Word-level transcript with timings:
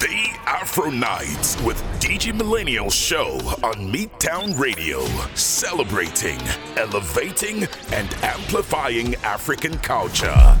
The 0.00 0.38
Afro 0.44 0.90
Nights 0.90 1.58
with 1.62 1.82
Digi 2.00 2.34
Millennial 2.34 2.90
Show 2.90 3.38
on 3.62 3.90
Midtown 3.90 4.58
Radio, 4.58 5.00
celebrating, 5.34 6.38
elevating, 6.76 7.66
and 7.92 8.14
amplifying 8.22 9.14
African 9.16 9.78
culture. 9.78 10.58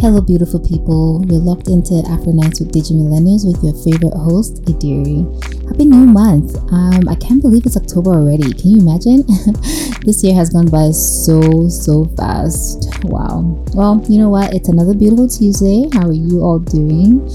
Hello, 0.00 0.20
beautiful 0.20 0.60
people. 0.60 1.24
You're 1.26 1.40
locked 1.40 1.66
into 1.66 1.96
Afro 2.08 2.30
Nights 2.30 2.60
with 2.60 2.70
Digi 2.70 2.94
Millennials 2.94 3.42
with 3.44 3.58
your 3.64 3.74
favorite 3.82 4.14
host, 4.16 4.62
Ediri. 4.66 5.26
Happy 5.66 5.86
new 5.86 6.06
month. 6.06 6.54
Um, 6.70 7.08
I 7.08 7.16
can't 7.16 7.42
believe 7.42 7.66
it's 7.66 7.76
October 7.76 8.12
already. 8.12 8.52
Can 8.52 8.70
you 8.70 8.78
imagine? 8.78 9.26
this 10.06 10.22
year 10.22 10.36
has 10.36 10.50
gone 10.50 10.68
by 10.68 10.92
so, 10.92 11.68
so 11.68 12.04
fast. 12.16 12.94
Wow. 13.06 13.42
Well, 13.74 14.00
you 14.08 14.20
know 14.20 14.28
what? 14.28 14.54
It's 14.54 14.68
another 14.68 14.94
beautiful 14.94 15.26
Tuesday. 15.26 15.88
How 15.92 16.06
are 16.06 16.12
you 16.12 16.42
all 16.42 16.60
doing? 16.60 17.26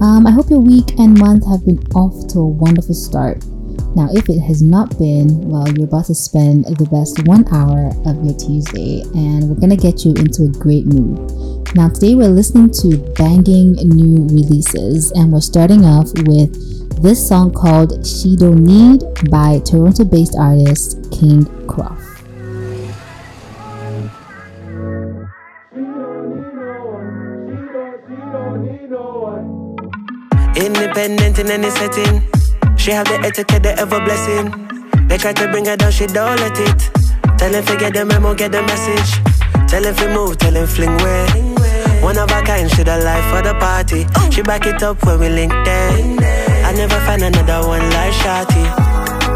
Um, 0.00 0.24
I 0.24 0.30
hope 0.30 0.48
your 0.48 0.60
week 0.60 0.96
and 1.00 1.18
month 1.18 1.44
have 1.48 1.66
been 1.66 1.82
off 1.96 2.28
to 2.34 2.38
a 2.38 2.46
wonderful 2.46 2.94
start. 2.94 3.44
Now, 3.96 4.08
if 4.12 4.28
it 4.28 4.38
has 4.38 4.62
not 4.62 4.96
been, 4.96 5.50
well, 5.50 5.68
you're 5.74 5.88
about 5.88 6.06
to 6.06 6.14
spend 6.14 6.66
the 6.66 6.86
best 6.86 7.26
one 7.26 7.44
hour 7.52 7.90
of 8.06 8.24
your 8.24 8.38
Tuesday, 8.38 9.02
and 9.12 9.50
we're 9.50 9.60
gonna 9.60 9.76
get 9.76 10.04
you 10.04 10.14
into 10.14 10.44
a 10.44 10.48
great 10.48 10.86
mood. 10.86 11.18
Now, 11.74 11.88
today 11.88 12.14
we're 12.14 12.28
listening 12.28 12.70
to 12.84 12.98
banging 13.16 13.72
new 13.76 14.28
releases, 14.28 15.10
and 15.12 15.32
we're 15.32 15.40
starting 15.40 15.86
off 15.86 16.12
with 16.28 16.52
this 17.02 17.26
song 17.26 17.50
called 17.50 18.06
She 18.06 18.36
Don't 18.36 18.62
Need 18.62 19.00
by 19.30 19.58
Toronto 19.64 20.04
based 20.04 20.36
artist 20.38 20.98
King 21.10 21.46
Cruff. 21.66 21.98
Independent 30.54 31.38
in 31.38 31.50
any 31.50 31.70
setting, 31.70 32.20
she 32.76 32.90
have 32.90 33.06
the 33.08 33.18
etiquette, 33.24 33.62
the 33.62 33.74
ever 33.78 33.98
blessing. 34.04 35.08
They 35.08 35.16
try 35.16 35.32
to 35.32 35.48
bring 35.50 35.64
her 35.64 35.78
down, 35.78 35.90
she 35.90 36.06
don't 36.06 36.38
let 36.38 36.52
it. 36.52 37.38
Tell 37.38 37.54
him 37.54 37.64
forget 37.64 37.94
the 37.94 38.04
memo, 38.04 38.34
get 38.34 38.52
the 38.52 38.60
message. 38.60 39.68
Tell 39.70 39.82
him 39.82 39.94
fi 39.94 40.12
move, 40.12 40.36
tell 40.36 40.52
him 40.52 40.66
fling 40.66 40.94
way. 40.98 41.61
One 42.02 42.18
of 42.18 42.30
a 42.30 42.42
kind, 42.42 42.68
she 42.70 42.82
the 42.82 42.98
life 42.98 43.24
for 43.30 43.42
the 43.42 43.54
party. 43.54 44.06
She 44.34 44.42
back 44.42 44.66
it 44.66 44.82
up 44.82 45.04
when 45.06 45.20
we 45.20 45.28
link 45.28 45.52
there. 45.64 45.92
I 46.66 46.72
never 46.72 46.98
find 47.06 47.22
another 47.22 47.66
one 47.66 47.88
like 47.90 48.12
Shotty. 48.12 48.64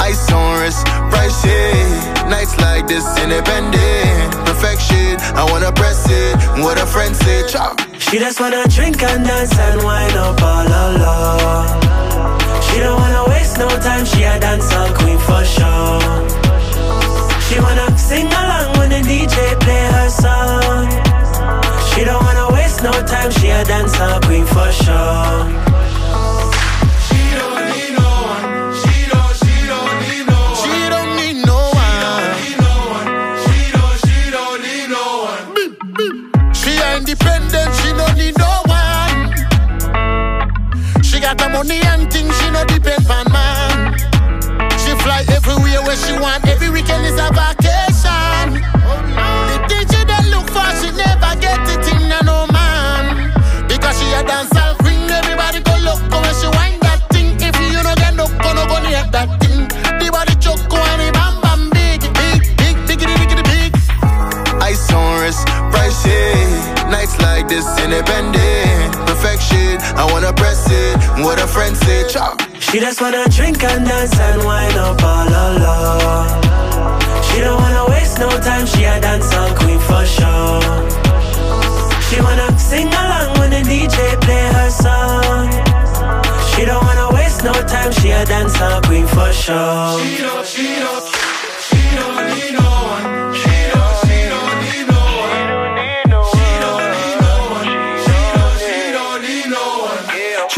Ice 0.03 0.31
on 0.33 0.61
wrist, 0.61 0.85
price 1.11 1.43
shit. 1.43 2.27
Nights 2.29 2.59
like 2.59 2.87
this, 2.89 3.07
independent. 3.23 4.35
Perfection, 4.45 5.17
I 5.39 5.47
wanna 5.51 5.73
press 5.73 6.07
it. 6.11 6.35
What 6.63 6.77
a 6.83 6.87
friend 6.87 7.15
say, 7.15 7.47
chop. 7.47 7.81
She 7.99 8.19
just 8.19 8.41
wanna 8.41 8.67
drink 8.69 9.03
and 9.03 9.25
dance 9.25 9.57
and 9.59 9.83
wind 9.83 10.17
up 10.17 10.43
all 10.43 10.67
alone. 10.67 11.67
She 12.67 12.81
don't 12.81 12.99
wanna 13.01 13.25
waste 13.31 13.59
no 13.59 13.69
time, 13.79 14.05
she 14.05 14.25
a 14.25 14.39
dancer 14.41 14.87
queen 14.99 15.19
for 15.19 15.43
sure. 15.45 16.03
She 17.47 17.61
wanna 17.61 17.97
sing 17.97 18.27
along 18.27 18.79
when 18.79 18.91
the 18.91 19.01
DJ 19.09 19.55
play 19.61 19.85
her 19.95 20.11
song. 20.11 20.36
No 22.87 23.03
time, 23.05 23.31
she 23.33 23.49
a 23.49 23.65
dancer 23.65 24.21
queen 24.23 24.47
for 24.47 24.71
sure. 24.71 25.76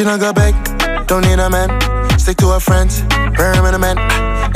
Don't 0.09 0.21
go 0.21 0.33
back, 0.33 0.55
don't 1.07 1.21
need 1.21 1.39
a 1.39 1.51
man. 1.51 1.69
Stick 2.19 2.39
to 2.39 2.49
her 2.49 2.61
friends, 2.61 3.03
permanent 3.37 3.81
man. 3.81 3.99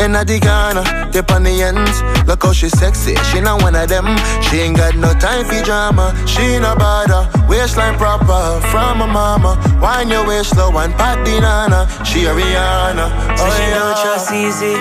In 0.01 0.17
a 0.17 0.25
Ghana, 0.25 1.11
dip 1.13 1.31
on 1.31 1.43
the 1.43 1.63
ends. 1.63 2.01
Look 2.27 2.43
how 2.45 2.53
she 2.53 2.71
sexy, 2.71 3.15
she 3.29 3.41
not 3.41 3.61
one 3.61 3.75
of 3.75 3.87
them. 3.87 4.07
She 4.45 4.61
ain't 4.61 4.79
got 4.79 4.97
no 4.97 5.13
time 5.13 5.45
for 5.45 5.63
drama. 5.63 6.17
She 6.27 6.59
no 6.59 6.75
bother, 6.75 7.29
waistline 7.49 7.99
proper. 7.99 8.65
From 8.73 9.01
her 9.01 9.07
mama, 9.07 9.61
wind 9.83 10.09
your 10.09 10.27
waist 10.27 10.51
slow 10.55 10.75
and 10.79 10.95
pat 10.95 11.23
the 11.27 11.39
nana. 11.41 11.87
She 12.03 12.25
a 12.25 12.33
Rihanna, 12.33 13.37
So 13.37 13.45
oh 13.45 13.51
she 13.53 13.63
yeah. 13.63 13.79
don't 13.79 13.97
trust 14.01 14.33
easy. 14.33 14.77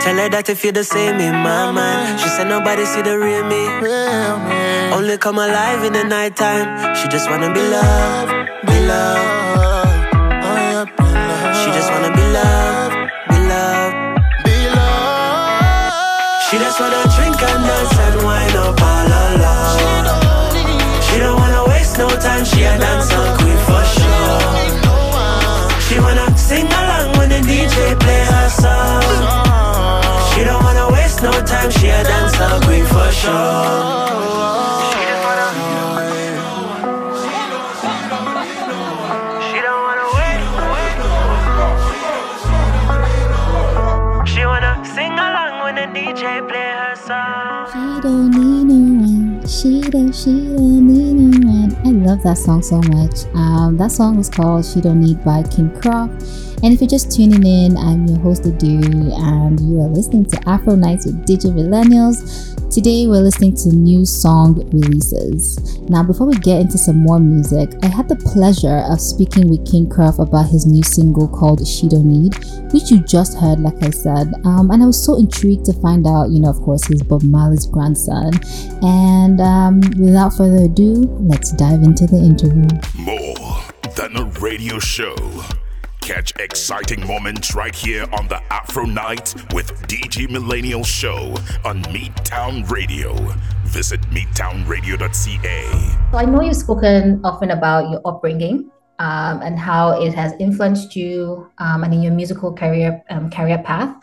Tell 0.00 0.16
her 0.16 0.30
that 0.30 0.48
if 0.48 0.64
you're 0.64 0.72
the 0.72 0.84
same 0.84 1.20
in 1.20 1.34
my 1.34 1.70
mind. 1.70 2.20
She 2.20 2.28
said 2.28 2.48
nobody 2.48 2.86
see 2.86 3.02
the 3.02 3.18
real 3.18 3.44
me. 3.44 3.68
Real 3.84 4.38
me. 4.48 4.94
Only 4.96 5.18
come 5.18 5.36
alive 5.36 5.84
in 5.84 5.92
the 5.92 6.04
nighttime. 6.04 6.96
She 6.96 7.06
just 7.08 7.28
wanna 7.28 7.52
be 7.52 7.60
loved, 7.60 8.66
be 8.66 8.80
loved. 8.86 9.33
She 16.74 16.80
just 16.80 16.92
wanna 16.92 17.14
drink 17.14 17.40
and 17.40 17.62
dance 17.62 17.98
and 17.98 18.24
wind 18.24 18.56
up 18.56 18.74
ah, 18.80 18.86
all 18.90 19.06
alone. 19.30 21.02
She 21.02 21.18
don't 21.20 21.38
wanna 21.38 21.70
waste 21.70 21.98
no 21.98 22.08
time. 22.08 22.44
She 22.44 22.64
a 22.64 22.76
dancer 22.76 23.36
queen 23.38 23.58
for 23.66 23.84
sure. 23.94 24.40
She 25.86 26.00
wanna 26.00 26.36
sing 26.36 26.66
along 26.66 27.16
when 27.16 27.28
the 27.28 27.40
DJ 27.46 27.94
play 28.00 28.24
her 28.24 28.48
song. 28.48 29.02
She 30.34 30.42
don't 30.42 30.64
wanna 30.64 30.90
waste 30.90 31.22
no 31.22 31.30
time. 31.46 31.70
She 31.70 31.90
a 31.90 32.02
dancer 32.02 32.66
queen 32.66 32.84
for 32.86 33.08
sure. 33.12 33.73
One. 49.94 50.12
She 50.12 50.24
don't, 50.24 50.88
need 50.88 51.14
no 51.14 51.50
one. 51.52 51.76
I 51.86 51.90
love 51.90 52.20
that 52.24 52.36
song 52.36 52.62
so 52.62 52.80
much. 52.82 53.26
Um, 53.32 53.76
that 53.76 53.92
song 53.92 54.16
was 54.16 54.28
called 54.28 54.64
She 54.64 54.80
Don't 54.80 55.00
Need 55.00 55.24
by 55.24 55.44
King 55.44 55.70
Cruff. 55.70 56.10
And 56.62 56.72
if 56.72 56.80
you're 56.80 56.88
just 56.88 57.10
tuning 57.12 57.44
in, 57.44 57.76
I'm 57.76 58.06
your 58.06 58.18
host 58.18 58.44
Ediri, 58.44 59.12
and 59.18 59.60
you 59.60 59.80
are 59.80 59.88
listening 59.88 60.24
to 60.26 60.48
Afro 60.48 60.74
Nights 60.74 61.06
with 61.06 61.26
Digi 61.26 61.52
Millennials. 61.52 62.54
Today 62.74 63.06
we're 63.06 63.20
listening 63.20 63.54
to 63.56 63.68
new 63.68 64.04
song 64.04 64.54
releases. 64.70 65.78
Now, 65.88 66.02
before 66.02 66.26
we 66.26 66.34
get 66.36 66.60
into 66.60 66.78
some 66.78 66.96
more 66.96 67.20
music, 67.20 67.70
I 67.82 67.86
had 67.86 68.08
the 68.08 68.16
pleasure 68.16 68.82
of 68.90 69.00
speaking 69.00 69.48
with 69.48 69.70
King 69.70 69.88
Cruff 69.88 70.18
about 70.18 70.48
his 70.48 70.66
new 70.66 70.82
single 70.82 71.28
called 71.28 71.64
She 71.66 71.88
Don't 71.88 72.06
Need, 72.06 72.34
which 72.72 72.90
you 72.90 73.00
just 73.04 73.38
heard, 73.38 73.60
like 73.60 73.80
I 73.84 73.90
said. 73.90 74.32
Um, 74.44 74.70
and 74.70 74.82
I 74.82 74.86
was 74.86 75.00
so 75.00 75.16
intrigued 75.16 75.66
to 75.66 75.72
find 75.74 76.06
out, 76.06 76.30
you 76.30 76.40
know, 76.40 76.50
of 76.50 76.60
course, 76.62 76.84
he's 76.86 77.02
Bob 77.02 77.22
Marley's 77.22 77.66
grandson. 77.66 78.32
And 78.82 79.40
um, 79.40 79.80
without 79.98 80.30
further 80.30 80.64
ado, 80.64 81.04
let's 81.20 81.52
dive 81.52 81.82
into 81.82 82.06
the 82.06 82.16
interview. 82.16 82.66
More 83.04 83.62
than 83.94 84.16
a 84.16 84.24
radio 84.40 84.78
show. 84.78 85.14
Catch 86.04 86.34
exciting 86.38 87.06
moments 87.06 87.54
right 87.54 87.74
here 87.74 88.04
on 88.12 88.28
the 88.28 88.36
Afro 88.52 88.84
Night 88.84 89.34
with 89.54 89.72
Digi 89.88 90.28
Millennial 90.28 90.84
Show 90.84 91.34
on 91.64 91.82
Midtown 91.84 92.70
Radio. 92.70 93.14
Visit 93.64 94.02
midtownradio.ca. 94.10 95.70
So 96.12 96.18
I 96.18 96.26
know 96.26 96.42
you've 96.42 96.56
spoken 96.56 97.22
often 97.24 97.52
about 97.52 97.88
your 97.90 98.02
upbringing 98.04 98.70
um, 98.98 99.40
and 99.40 99.58
how 99.58 99.98
it 99.98 100.12
has 100.12 100.34
influenced 100.38 100.94
you 100.94 101.50
um, 101.56 101.84
and 101.84 101.94
in 101.94 102.02
your 102.02 102.12
musical 102.12 102.52
career 102.52 103.02
um, 103.08 103.30
career 103.30 103.62
path. 103.64 103.96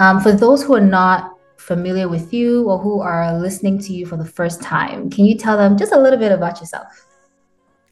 Um, 0.00 0.20
for 0.20 0.32
those 0.32 0.62
who 0.62 0.74
are 0.74 0.82
not 0.82 1.32
familiar 1.56 2.10
with 2.10 2.30
you 2.30 2.68
or 2.68 2.76
who 2.76 3.00
are 3.00 3.40
listening 3.40 3.78
to 3.78 3.94
you 3.94 4.04
for 4.04 4.18
the 4.18 4.26
first 4.26 4.60
time, 4.60 5.08
can 5.08 5.24
you 5.24 5.34
tell 5.34 5.56
them 5.56 5.78
just 5.78 5.92
a 5.92 5.98
little 5.98 6.18
bit 6.18 6.30
about 6.30 6.60
yourself? 6.60 7.06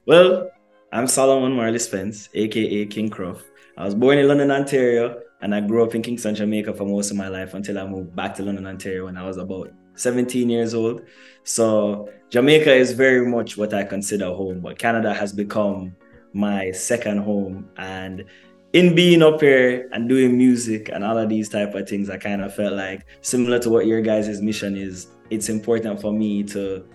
Well, 0.05 0.50
I'm 0.93 1.09
Solomon 1.09 1.53
Marley 1.53 1.81
Spence, 1.81 2.29
aka 2.33 2.87
King 2.87 3.11
Cruff. 3.11 3.43
I 3.77 3.85
was 3.85 3.94
born 3.94 4.19
in 4.19 4.29
London, 4.29 4.53
Ontario, 4.53 5.21
and 5.41 5.53
I 5.53 5.61
grew 5.61 5.83
up 5.83 5.97
in 5.97 6.03
Kingston, 6.03 6.37
Jamaica 6.37 6.75
for 6.75 6.85
most 6.85 7.11
of 7.11 7.17
my 7.17 7.27
life 7.27 7.55
until 7.55 7.79
I 7.79 7.87
moved 7.87 8.15
back 8.15 8.37
to 8.37 8.44
London, 8.44 8.69
Ontario 8.69 9.06
when 9.06 9.17
I 9.17 9.27
was 9.27 9.37
about 9.37 9.73
17 9.97 10.49
years 10.49 10.75
old. 10.75 11.03
So 11.43 12.09
Jamaica 12.31 12.73
is 12.73 12.93
very 12.93 13.27
much 13.27 13.56
what 13.56 13.75
I 13.75 13.83
consider 13.83 14.27
home, 14.27 14.61
but 14.61 14.79
Canada 14.79 15.12
has 15.12 15.33
become 15.33 15.97
my 16.33 16.71
second 16.71 17.19
home. 17.19 17.69
And 17.77 18.25
in 18.73 18.94
being 18.94 19.23
up 19.23 19.41
here 19.41 19.89
and 19.93 20.09
doing 20.09 20.39
music 20.39 20.91
and 20.93 21.03
all 21.03 21.19
of 21.19 21.29
these 21.29 21.49
type 21.49 21.75
of 21.75 21.89
things, 21.89 22.11
I 22.11 22.17
kind 22.17 22.43
of 22.43 22.55
felt 22.55 22.75
like 22.75 23.06
similar 23.23 23.59
to 23.59 23.71
what 23.71 23.87
your 23.87 24.03
guys' 24.03 24.41
mission 24.41 24.77
is, 24.77 25.09
it's 25.31 25.49
important 25.49 26.00
for 26.00 26.12
me 26.12 26.44
to 26.44 26.87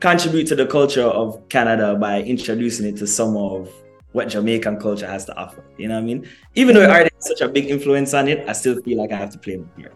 contribute 0.00 0.46
to 0.48 0.56
the 0.56 0.66
culture 0.66 1.04
of 1.04 1.48
Canada 1.48 1.94
by 1.94 2.22
introducing 2.22 2.86
it 2.86 2.96
to 2.96 3.06
some 3.06 3.36
of 3.36 3.72
what 4.12 4.28
Jamaican 4.28 4.80
culture 4.80 5.06
has 5.06 5.24
to 5.26 5.36
offer. 5.36 5.64
You 5.78 5.88
know 5.88 5.94
what 5.94 6.02
I 6.02 6.06
mean? 6.06 6.28
Even 6.54 6.74
though 6.74 6.90
art 6.90 7.12
has 7.12 7.28
such 7.28 7.40
a 7.42 7.48
big 7.48 7.66
influence 7.66 8.12
on 8.14 8.26
it, 8.28 8.48
I 8.48 8.52
still 8.52 8.80
feel 8.82 8.98
like 8.98 9.12
I 9.12 9.16
have 9.16 9.30
to 9.30 9.38
play 9.38 9.56
my 9.56 9.82
part. 9.82 9.94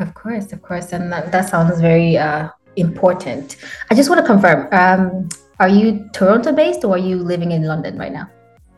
Of 0.00 0.14
course, 0.14 0.52
of 0.52 0.62
course. 0.62 0.92
And 0.92 1.12
that, 1.12 1.30
that 1.32 1.48
sounds 1.48 1.80
very 1.80 2.16
uh, 2.16 2.48
important. 2.76 3.56
I 3.90 3.94
just 3.94 4.08
want 4.08 4.20
to 4.20 4.26
confirm 4.26 4.68
um, 4.72 5.28
are 5.60 5.68
you 5.68 6.08
Toronto 6.12 6.52
based 6.52 6.84
or 6.84 6.94
are 6.94 6.98
you 6.98 7.16
living 7.16 7.52
in 7.52 7.64
London 7.64 7.98
right 7.98 8.12
now? 8.12 8.30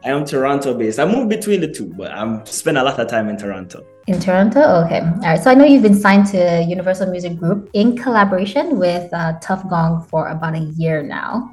I 0.04 0.10
am 0.10 0.24
Toronto 0.24 0.76
based. 0.76 0.98
I 0.98 1.06
move 1.06 1.28
between 1.28 1.60
the 1.60 1.68
two, 1.68 1.94
but 1.94 2.10
I'm 2.10 2.44
spend 2.44 2.76
a 2.76 2.82
lot 2.82 2.98
of 2.98 3.08
time 3.08 3.28
in 3.28 3.36
Toronto. 3.38 3.86
In 4.06 4.20
Toronto, 4.20 4.84
okay. 4.84 5.00
All 5.00 5.20
right. 5.20 5.42
So 5.42 5.50
I 5.50 5.54
know 5.54 5.64
you've 5.64 5.82
been 5.82 5.98
signed 5.98 6.26
to 6.26 6.62
Universal 6.68 7.10
Music 7.10 7.38
Group 7.38 7.70
in 7.72 7.96
collaboration 7.96 8.78
with 8.78 9.10
uh, 9.14 9.38
Tuff 9.40 9.66
Gong 9.70 10.02
for 10.02 10.28
about 10.28 10.54
a 10.54 10.58
year 10.76 11.02
now. 11.02 11.50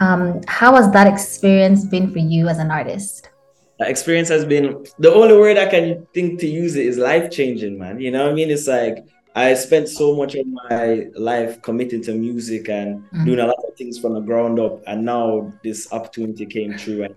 Um, 0.00 0.40
how 0.48 0.76
has 0.76 0.90
that 0.92 1.06
experience 1.06 1.84
been 1.84 2.10
for 2.10 2.20
you 2.20 2.48
as 2.48 2.58
an 2.58 2.70
artist? 2.70 3.28
That 3.78 3.88
experience 3.88 4.30
has 4.30 4.46
been 4.46 4.86
the 4.98 5.12
only 5.12 5.36
word 5.36 5.58
I 5.58 5.66
can 5.66 6.06
think 6.14 6.40
to 6.40 6.46
use 6.46 6.74
it 6.76 6.86
is 6.86 6.96
life 6.96 7.30
changing, 7.30 7.78
man. 7.78 8.00
You 8.00 8.10
know 8.10 8.24
what 8.24 8.32
I 8.32 8.34
mean? 8.34 8.50
It's 8.50 8.66
like 8.66 9.06
I 9.34 9.52
spent 9.54 9.88
so 9.88 10.16
much 10.16 10.34
of 10.34 10.46
my 10.46 11.06
life 11.14 11.60
committing 11.60 12.02
to 12.04 12.14
music 12.14 12.68
and 12.70 13.02
mm-hmm. 13.04 13.24
doing 13.26 13.40
a 13.40 13.46
lot 13.46 13.62
of 13.68 13.76
things 13.76 13.98
from 13.98 14.14
the 14.14 14.20
ground 14.20 14.58
up, 14.58 14.82
and 14.86 15.04
now 15.04 15.52
this 15.62 15.92
opportunity 15.92 16.46
came 16.46 16.76
through, 16.76 17.04
and 17.04 17.14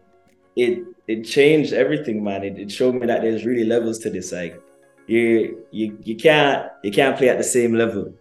it 0.56 0.84
it 1.08 1.24
changed 1.24 1.74
everything, 1.74 2.24
man. 2.24 2.44
It, 2.44 2.60
it 2.60 2.72
showed 2.72 2.96
me 2.96 3.08
that 3.08 3.22
there's 3.22 3.46
really 3.46 3.66
levels 3.66 4.00
to 4.00 4.10
this. 4.10 4.32
Like 4.32 4.62
you 5.08 5.66
you 5.72 5.98
you 6.02 6.16
can't 6.16 6.72
you 6.84 6.92
can't 6.92 7.18
play 7.18 7.30
at 7.30 7.38
the 7.38 7.44
same 7.44 7.74
level, 7.74 8.14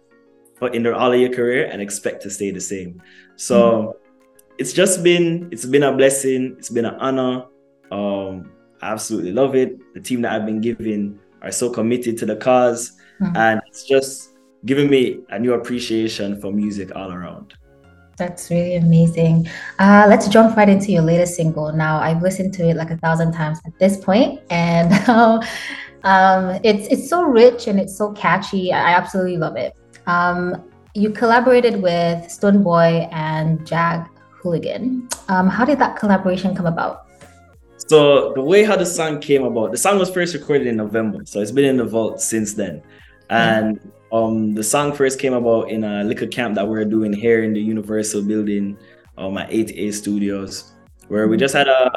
but 0.59 0.75
in 0.75 0.83
the, 0.83 0.95
all 0.95 1.11
of 1.11 1.19
your 1.19 1.31
career 1.31 1.65
and 1.65 1.81
expect 1.81 2.21
to 2.23 2.29
stay 2.29 2.51
the 2.51 2.61
same. 2.61 3.01
So 3.35 3.57
mm-hmm. 3.57 3.91
it's 4.57 4.73
just 4.73 5.03
been 5.03 5.49
it's 5.51 5.65
been 5.65 5.83
a 5.83 5.91
blessing. 5.95 6.55
It's 6.57 6.69
been 6.69 6.85
an 6.85 6.95
honor. 6.95 7.45
Um, 7.91 8.51
I 8.81 8.91
absolutely 8.91 9.31
love 9.31 9.55
it. 9.55 9.79
The 9.93 10.01
team 10.01 10.21
that 10.23 10.33
I've 10.33 10.45
been 10.45 10.61
given 10.61 11.19
are 11.41 11.51
so 11.51 11.69
committed 11.69 12.17
to 12.19 12.25
the 12.25 12.35
cause 12.35 12.97
mm-hmm. 13.21 13.35
and 13.35 13.61
it's 13.67 13.83
just 13.83 14.29
giving 14.65 14.89
me 14.89 15.19
a 15.29 15.39
new 15.39 15.53
appreciation 15.53 16.39
for 16.39 16.51
music 16.51 16.95
all 16.95 17.11
around. 17.11 17.53
That's 18.15 18.49
really 18.51 18.75
amazing. 18.75 19.47
Uh, 19.79 20.05
let's 20.07 20.27
jump 20.27 20.55
right 20.55 20.69
into 20.69 20.91
your 20.91 21.01
latest 21.01 21.35
single. 21.35 21.73
Now, 21.73 21.97
I've 21.99 22.21
listened 22.21 22.53
to 22.55 22.69
it 22.69 22.75
like 22.75 22.91
a 22.91 22.97
thousand 22.97 23.33
times 23.33 23.59
at 23.65 23.77
this 23.79 23.97
point, 23.97 24.39
and 24.51 24.93
um, 25.09 25.41
it's 26.03 26.87
it's 26.87 27.09
so 27.09 27.23
rich 27.23 27.67
and 27.67 27.79
it's 27.79 27.97
so 27.97 28.11
catchy. 28.13 28.71
I 28.73 28.93
absolutely 28.93 29.37
love 29.37 29.55
it. 29.55 29.73
Um, 30.05 30.63
you 30.95 31.09
collaborated 31.09 31.81
with 31.81 32.19
Stonebwoy 32.27 33.11
and 33.11 33.65
Jag 33.65 34.07
Hooligan. 34.41 35.07
Um, 35.29 35.49
how 35.49 35.65
did 35.65 35.79
that 35.79 35.97
collaboration 35.97 36.55
come 36.55 36.65
about? 36.65 37.07
So 37.87 38.33
the 38.33 38.41
way 38.41 38.63
how 38.63 38.75
the 38.75 38.85
song 38.85 39.19
came 39.19 39.43
about, 39.43 39.71
the 39.71 39.77
song 39.77 39.99
was 39.99 40.09
first 40.09 40.33
recorded 40.33 40.67
in 40.67 40.77
November, 40.77 41.25
so 41.25 41.41
it's 41.41 41.51
been 41.51 41.65
in 41.65 41.77
the 41.77 41.85
vault 41.85 42.21
since 42.21 42.53
then. 42.53 42.81
And 43.29 43.79
um, 44.11 44.53
the 44.53 44.63
song 44.63 44.93
first 44.93 45.19
came 45.19 45.33
about 45.33 45.69
in 45.69 45.83
a 45.83 46.03
little 46.03 46.27
camp 46.27 46.55
that 46.55 46.67
we 46.67 46.79
are 46.79 46.85
doing 46.85 47.11
here 47.11 47.43
in 47.43 47.53
the 47.53 47.59
Universal 47.59 48.23
building 48.23 48.77
um, 49.17 49.37
at 49.37 49.49
8A 49.49 49.93
Studios, 49.93 50.71
where 51.07 51.27
we 51.27 51.37
mm. 51.37 51.39
just 51.39 51.53
had 51.53 51.67
a, 51.67 51.91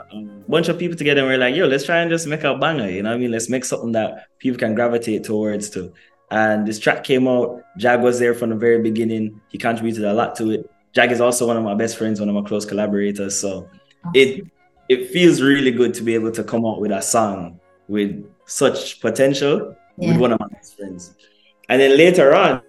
bunch 0.48 0.68
of 0.68 0.78
people 0.78 0.96
together 0.96 1.20
and 1.22 1.28
we 1.28 1.34
are 1.34 1.38
like, 1.38 1.56
yo, 1.56 1.66
let's 1.66 1.84
try 1.84 1.98
and 1.98 2.10
just 2.10 2.26
make 2.26 2.44
a 2.44 2.56
banger, 2.56 2.88
you 2.88 3.02
know 3.02 3.10
what 3.10 3.16
I 3.16 3.18
mean? 3.18 3.32
Let's 3.32 3.48
make 3.48 3.64
something 3.64 3.92
that 3.92 4.28
people 4.38 4.58
can 4.58 4.74
gravitate 4.74 5.24
towards 5.24 5.70
to. 5.70 5.92
And 6.30 6.66
this 6.66 6.78
track 6.78 7.04
came 7.04 7.26
out. 7.26 7.62
Jag 7.76 8.00
was 8.02 8.18
there 8.18 8.34
from 8.34 8.50
the 8.50 8.56
very 8.56 8.80
beginning. 8.80 9.40
He 9.48 9.58
contributed 9.58 10.04
a 10.04 10.12
lot 10.12 10.36
to 10.36 10.50
it. 10.50 10.70
Jag 10.92 11.12
is 11.12 11.20
also 11.20 11.46
one 11.46 11.56
of 11.56 11.64
my 11.64 11.74
best 11.74 11.96
friends, 11.96 12.20
one 12.20 12.28
of 12.28 12.34
my 12.34 12.42
close 12.42 12.64
collaborators. 12.64 13.38
So 13.38 13.68
it 14.14 14.44
it 14.88 15.10
feels 15.10 15.42
really 15.42 15.70
good 15.72 15.94
to 15.94 16.02
be 16.02 16.14
able 16.14 16.32
to 16.32 16.44
come 16.44 16.64
out 16.64 16.80
with 16.80 16.92
a 16.92 17.02
song 17.02 17.60
with 17.88 18.24
such 18.46 19.00
potential 19.00 19.76
yeah. 19.98 20.08
with 20.08 20.20
one 20.20 20.32
of 20.32 20.40
my 20.40 20.48
best 20.48 20.76
friends. 20.76 21.14
And 21.68 21.80
then 21.80 21.96
later 21.96 22.34
on, 22.34 22.62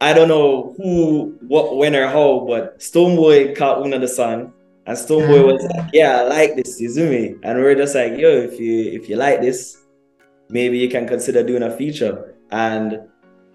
I 0.00 0.12
don't 0.12 0.28
know 0.28 0.74
who, 0.76 1.38
what, 1.46 1.76
when, 1.76 1.94
or 1.94 2.08
how, 2.08 2.44
but 2.48 2.80
Stonebwoy 2.80 3.56
caught 3.56 3.80
one 3.80 3.92
of 3.92 4.00
the 4.00 4.08
song, 4.08 4.52
and 4.86 4.96
Stonebwoy 4.96 5.52
was 5.52 5.62
like, 5.74 5.90
"Yeah, 5.92 6.20
I 6.20 6.22
like 6.22 6.56
this, 6.56 6.80
you 6.80 6.88
see 6.90 7.08
me?" 7.08 7.34
And 7.42 7.58
we're 7.58 7.74
just 7.74 7.94
like, 7.94 8.16
"Yo, 8.18 8.28
if 8.28 8.58
you 8.58 8.92
if 8.92 9.08
you 9.08 9.16
like 9.16 9.40
this, 9.40 9.78
maybe 10.50 10.78
you 10.78 10.88
can 10.88 11.06
consider 11.06 11.42
doing 11.42 11.62
a 11.62 11.70
feature." 11.76 12.36
And 12.50 13.00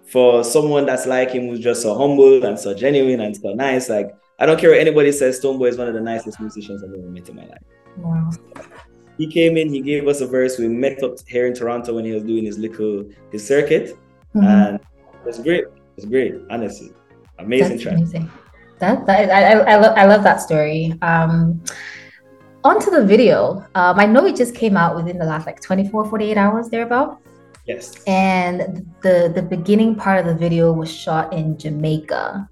for 0.05 0.43
someone 0.43 0.85
that's 0.85 1.05
like 1.05 1.31
him, 1.31 1.47
who's 1.49 1.59
just 1.59 1.81
so 1.81 1.97
humble 1.97 2.45
and 2.45 2.57
so 2.57 2.73
genuine 2.73 3.19
and 3.21 3.35
so 3.35 3.53
nice, 3.53 3.89
like 3.89 4.15
I 4.39 4.45
don't 4.45 4.59
care 4.59 4.71
what 4.71 4.79
anybody 4.79 5.11
says, 5.11 5.39
Stonebwoy 5.41 5.69
is 5.69 5.77
one 5.77 5.87
of 5.87 5.93
the 5.93 6.01
nicest 6.01 6.39
musicians 6.39 6.83
I've 6.83 6.93
ever 6.93 7.09
met 7.09 7.27
in 7.27 7.35
my 7.35 7.45
life. 7.45 7.63
Wow 7.97 8.29
he 9.17 9.27
came 9.27 9.57
in, 9.57 9.73
he 9.73 9.81
gave 9.81 10.07
us 10.07 10.21
a 10.21 10.27
verse. 10.27 10.57
We 10.57 10.67
met 10.67 11.03
up 11.03 11.15
here 11.27 11.47
in 11.47 11.53
Toronto 11.53 11.93
when 11.93 12.05
he 12.05 12.11
was 12.11 12.23
doing 12.23 12.45
his 12.45 12.57
little 12.57 13.09
his 13.31 13.45
circuit, 13.45 13.97
mm-hmm. 14.35 14.43
and 14.43 14.75
it 14.75 15.25
was 15.25 15.39
great. 15.39 15.63
It 15.63 15.95
was 15.95 16.05
great, 16.05 16.35
honestly, 16.49 16.91
amazing 17.39 17.69
That's 17.69 17.83
track. 17.83 17.95
Amazing. 17.95 18.31
That, 18.79 19.05
that 19.05 19.31
I, 19.31 19.53
I, 19.53 19.73
I, 19.73 19.75
love, 19.77 19.97
I 19.97 20.05
love 20.05 20.23
that 20.23 20.41
story. 20.41 20.93
Um, 21.01 21.63
onto 22.63 22.91
the 22.91 23.05
video. 23.05 23.65
Um, 23.75 23.99
I 23.99 24.05
know 24.05 24.25
it 24.25 24.35
just 24.35 24.53
came 24.53 24.77
out 24.77 24.95
within 24.95 25.17
the 25.17 25.25
last 25.25 25.45
like 25.45 25.61
24, 25.61 26.09
48 26.09 26.37
hours 26.37 26.69
thereabout. 26.69 27.21
Yes. 27.65 28.01
And 28.07 28.85
the 29.01 29.31
the 29.35 29.41
beginning 29.41 29.95
part 29.95 30.19
of 30.19 30.25
the 30.25 30.35
video 30.35 30.71
was 30.71 30.89
shot 30.93 31.33
in 31.33 31.57
Jamaica. 31.57 32.49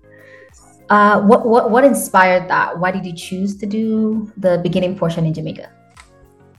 Uh, 0.90 1.22
what 1.22 1.46
what 1.48 1.72
what 1.72 1.86
inspired 1.86 2.50
that? 2.50 2.78
Why 2.78 2.92
did 2.92 3.06
you 3.06 3.14
choose 3.14 3.56
to 3.58 3.66
do 3.66 4.32
the 4.38 4.60
beginning 4.62 4.98
portion 4.98 5.26
in 5.26 5.34
Jamaica? 5.34 5.72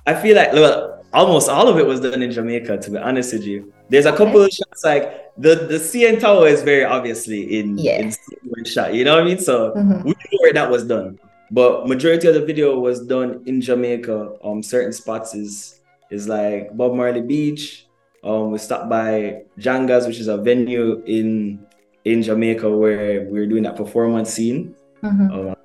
I 0.07 0.15
feel 0.15 0.37
like 0.37 0.53
look, 0.55 1.05
almost 1.13 1.51
all 1.51 1.69
of 1.69 1.79
it 1.79 1.87
was 1.87 2.01
done 2.01 2.23
in 2.23 2.31
Jamaica. 2.31 2.79
To 2.79 2.91
be 2.91 2.97
honest 2.97 3.35
with 3.35 3.45
you, 3.45 3.73
there's 3.91 4.07
a 4.07 4.15
okay. 4.15 4.25
couple 4.25 4.41
of 4.43 4.51
shots 4.51 4.85
like 4.85 5.26
the 5.39 5.55
the 5.69 5.79
CN 5.79 6.21
Tower 6.21 6.49
is 6.49 6.63
very 6.63 6.85
obviously 6.85 7.59
in 7.59 7.79
yeah. 7.79 8.01
in 8.01 8.65
shot. 8.65 8.95
You 8.95 9.05
know 9.05 9.15
what 9.15 9.23
I 9.23 9.27
mean? 9.27 9.39
So 9.39 9.73
mm-hmm. 9.73 10.03
we 10.03 10.11
knew 10.11 10.39
where 10.41 10.53
that 10.53 10.71
was 10.71 10.85
done, 10.85 11.19
but 11.51 11.87
majority 11.87 12.29
of 12.29 12.35
the 12.35 12.45
video 12.45 12.79
was 12.79 13.05
done 13.07 13.43
in 13.47 13.61
Jamaica. 13.61 14.37
Um, 14.43 14.63
certain 14.63 14.93
spots 14.93 15.35
is 15.35 15.81
is 16.11 16.29
like 16.29 16.77
Bob 16.77 16.95
Marley 16.95 17.23
Beach. 17.23 17.87
Um, 18.25 18.51
we 18.51 18.59
stopped 18.59 18.89
by 18.89 19.43
Jangas, 19.59 20.07
which 20.07 20.19
is 20.19 20.29
a 20.29 20.37
venue 20.37 21.03
in 21.07 21.65
in 22.05 22.23
Jamaica 22.23 22.71
where 22.71 23.29
we 23.29 23.41
are 23.41 23.47
doing 23.47 23.65
that 23.65 23.77
performance 23.77 24.33
scene. 24.33 24.75
Mm-hmm. 25.03 25.31
Um, 25.33 25.57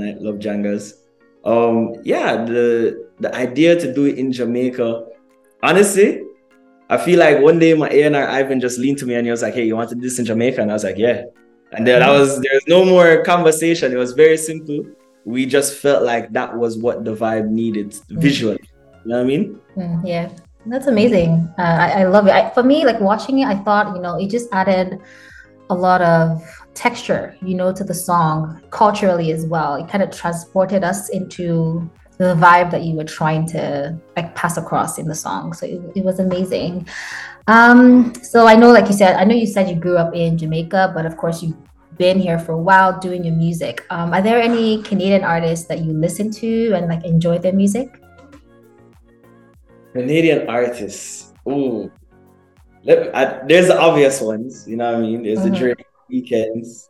I 0.00 0.16
love 0.20 0.36
Jangas. 0.36 0.94
Um, 1.44 1.94
yeah, 2.04 2.44
the 2.44 3.08
the 3.18 3.34
idea 3.34 3.74
to 3.80 3.92
do 3.92 4.04
it 4.04 4.18
in 4.18 4.30
Jamaica, 4.30 5.06
honestly, 5.62 6.22
I 6.90 6.96
feel 6.96 7.18
like 7.18 7.40
one 7.40 7.58
day 7.58 7.74
my 7.74 7.88
A&R 7.90 8.28
Ivan 8.28 8.60
just 8.60 8.78
leaned 8.78 8.98
to 8.98 9.06
me 9.06 9.14
and 9.14 9.26
he 9.26 9.30
was 9.30 9.42
like, 9.42 9.54
"Hey, 9.54 9.64
you 9.64 9.76
want 9.76 9.90
to 9.90 9.94
do 9.94 10.00
this 10.00 10.18
in 10.18 10.24
Jamaica?" 10.24 10.62
And 10.62 10.70
I 10.70 10.74
was 10.74 10.84
like, 10.84 10.96
"Yeah." 10.96 11.24
And 11.72 11.86
then 11.86 12.02
I 12.02 12.10
was 12.10 12.40
there's 12.40 12.66
no 12.66 12.84
more 12.84 13.22
conversation. 13.24 13.92
It 13.92 13.96
was 13.96 14.12
very 14.12 14.38
simple. 14.38 14.84
We 15.24 15.44
just 15.44 15.76
felt 15.76 16.02
like 16.02 16.32
that 16.32 16.56
was 16.56 16.78
what 16.78 17.04
the 17.04 17.14
vibe 17.14 17.48
needed 17.48 17.90
mm. 17.90 18.18
visually. 18.18 18.60
You 19.04 19.10
know 19.10 19.16
what 19.16 19.24
I 19.24 19.26
mean? 19.26 19.60
Mm, 19.76 20.06
yeah, 20.06 20.30
that's 20.66 20.86
amazing. 20.86 21.52
Uh, 21.58 21.62
I, 21.62 21.90
I, 22.00 22.04
love 22.04 22.26
it. 22.26 22.32
I, 22.32 22.50
for 22.50 22.62
me, 22.62 22.86
like 22.86 23.00
watching 23.00 23.40
it, 23.40 23.46
I 23.46 23.56
thought 23.56 23.94
you 23.94 24.00
know 24.00 24.18
it 24.18 24.30
just 24.30 24.48
added 24.52 24.98
a 25.70 25.74
lot 25.74 26.00
of 26.00 26.42
texture, 26.74 27.36
you 27.42 27.54
know, 27.54 27.72
to 27.72 27.84
the 27.84 27.92
song 27.92 28.62
culturally 28.70 29.32
as 29.32 29.44
well. 29.44 29.74
It 29.74 29.88
kind 29.88 30.02
of 30.02 30.10
transported 30.10 30.84
us 30.84 31.10
into 31.10 31.90
the 32.18 32.34
vibe 32.34 32.70
that 32.70 32.82
you 32.82 32.94
were 32.94 33.04
trying 33.04 33.46
to 33.46 33.96
like 34.16 34.34
pass 34.34 34.56
across 34.56 34.98
in 34.98 35.06
the 35.06 35.14
song. 35.14 35.52
So 35.52 35.66
it, 35.66 35.80
it 35.96 36.04
was 36.04 36.18
amazing. 36.18 36.86
Um, 37.46 38.12
so 38.22 38.46
I 38.46 38.54
know, 38.54 38.70
like 38.70 38.86
you 38.86 38.92
said, 38.92 39.16
I 39.16 39.24
know 39.24 39.34
you 39.34 39.46
said 39.46 39.70
you 39.70 39.76
grew 39.76 39.96
up 39.96 40.14
in 40.14 40.36
Jamaica, 40.36 40.92
but 40.94 41.06
of 41.06 41.16
course 41.16 41.42
you've 41.42 41.56
been 41.96 42.18
here 42.18 42.38
for 42.38 42.52
a 42.52 42.58
while 42.58 42.98
doing 42.98 43.24
your 43.24 43.34
music, 43.34 43.84
um, 43.90 44.14
are 44.14 44.22
there 44.22 44.40
any 44.40 44.82
Canadian 44.82 45.24
artists 45.24 45.66
that 45.66 45.80
you 45.80 45.92
listen 45.92 46.30
to 46.30 46.72
and 46.72 46.88
like 46.88 47.04
enjoy 47.04 47.38
their 47.38 47.52
music? 47.52 48.00
Canadian 49.92 50.48
artists. 50.48 51.32
Ooh. 51.48 51.90
Let, 52.84 53.14
I, 53.14 53.44
there's 53.46 53.66
the 53.66 53.78
obvious 53.78 54.20
ones, 54.20 54.66
you 54.68 54.76
know 54.76 54.92
what 54.92 54.98
I 54.98 55.02
mean? 55.02 55.22
There's 55.22 55.40
mm-hmm. 55.40 55.52
the 55.52 55.58
Drake 55.58 55.86
Weeknds, 56.10 56.88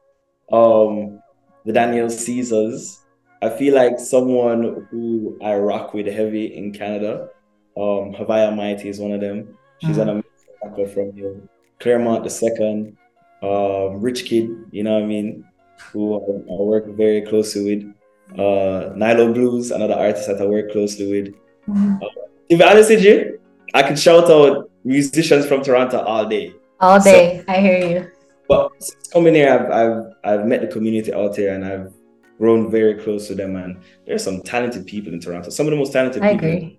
um, 0.53 1.21
the 1.65 1.73
Daniel 1.73 2.11
Caesars. 2.11 3.05
I 3.41 3.49
feel 3.51 3.75
like 3.75 3.99
someone 3.99 4.89
who 4.91 5.39
I 5.43 5.55
rock 5.55 5.95
with 5.95 6.07
heavy 6.07 6.57
in 6.57 6.73
Canada. 6.73 7.29
Um, 7.77 8.13
Haviah 8.13 8.55
Mighty 8.55 8.89
is 8.89 8.99
one 8.99 9.13
of 9.13 9.21
them. 9.21 9.57
She's 9.81 9.91
mm-hmm. 9.91 10.01
an 10.01 10.09
amazing 10.09 10.55
rapper 10.63 10.87
from 10.89 11.13
here. 11.13 11.37
Clairmont 11.79 12.25
the 12.25 12.31
second, 12.31 12.97
um, 13.43 14.01
Rich 14.01 14.25
Kid, 14.25 14.51
you 14.73 14.83
know 14.83 14.95
what 14.95 15.05
I 15.05 15.07
mean, 15.07 15.45
who 15.93 16.17
I, 16.17 16.53
I 16.53 16.57
work 16.63 16.87
very 16.97 17.23
closely 17.23 17.63
with. 17.65 18.39
Uh, 18.39 18.93
Nilo 18.97 19.33
Blues, 19.33 19.71
another 19.71 19.95
artist 19.95 20.27
that 20.27 20.41
I 20.43 20.47
work 20.47 20.73
closely 20.73 21.09
with. 21.09 21.35
Mm-hmm. 21.69 21.97
Uh, 22.03 22.09
to 22.51 22.57
be 22.57 22.63
honest 22.65 22.91
with 22.91 23.05
you, 23.05 23.39
I 23.75 23.85
could 23.85 23.99
shout 23.99 24.29
out 24.29 24.71
musicians 24.85 25.47
from 25.47 25.63
Toronto 25.63 26.01
all 26.01 26.27
day. 26.27 26.53
All 26.81 27.01
day, 27.01 27.45
so, 27.47 27.53
I 27.53 27.61
hear 27.61 27.89
you. 27.89 28.11
But 28.49 28.73
coming 29.13 29.35
here, 29.35 29.53
I've, 29.53 29.71
I've 29.71 30.05
I've 30.25 30.47
met 30.47 30.63
the 30.63 30.67
community 30.69 31.13
out 31.13 31.37
here, 31.37 31.55
and 31.55 31.65
I've 31.65 31.93
grown 32.39 32.71
very 32.71 32.95
close 32.95 33.29
to 33.29 33.35
them. 33.35 33.57
And 33.57 33.81
there's 34.07 34.25
some 34.25 34.43
talented 34.43 34.87
people 34.87 35.13
in 35.13 35.21
Toronto. 35.21 35.51
Some 35.51 35.67
of 35.67 35.73
the 35.73 35.77
most 35.77 35.93
talented. 35.93 36.23
I 36.23 36.33
people. 36.33 36.49
agree. 36.49 36.79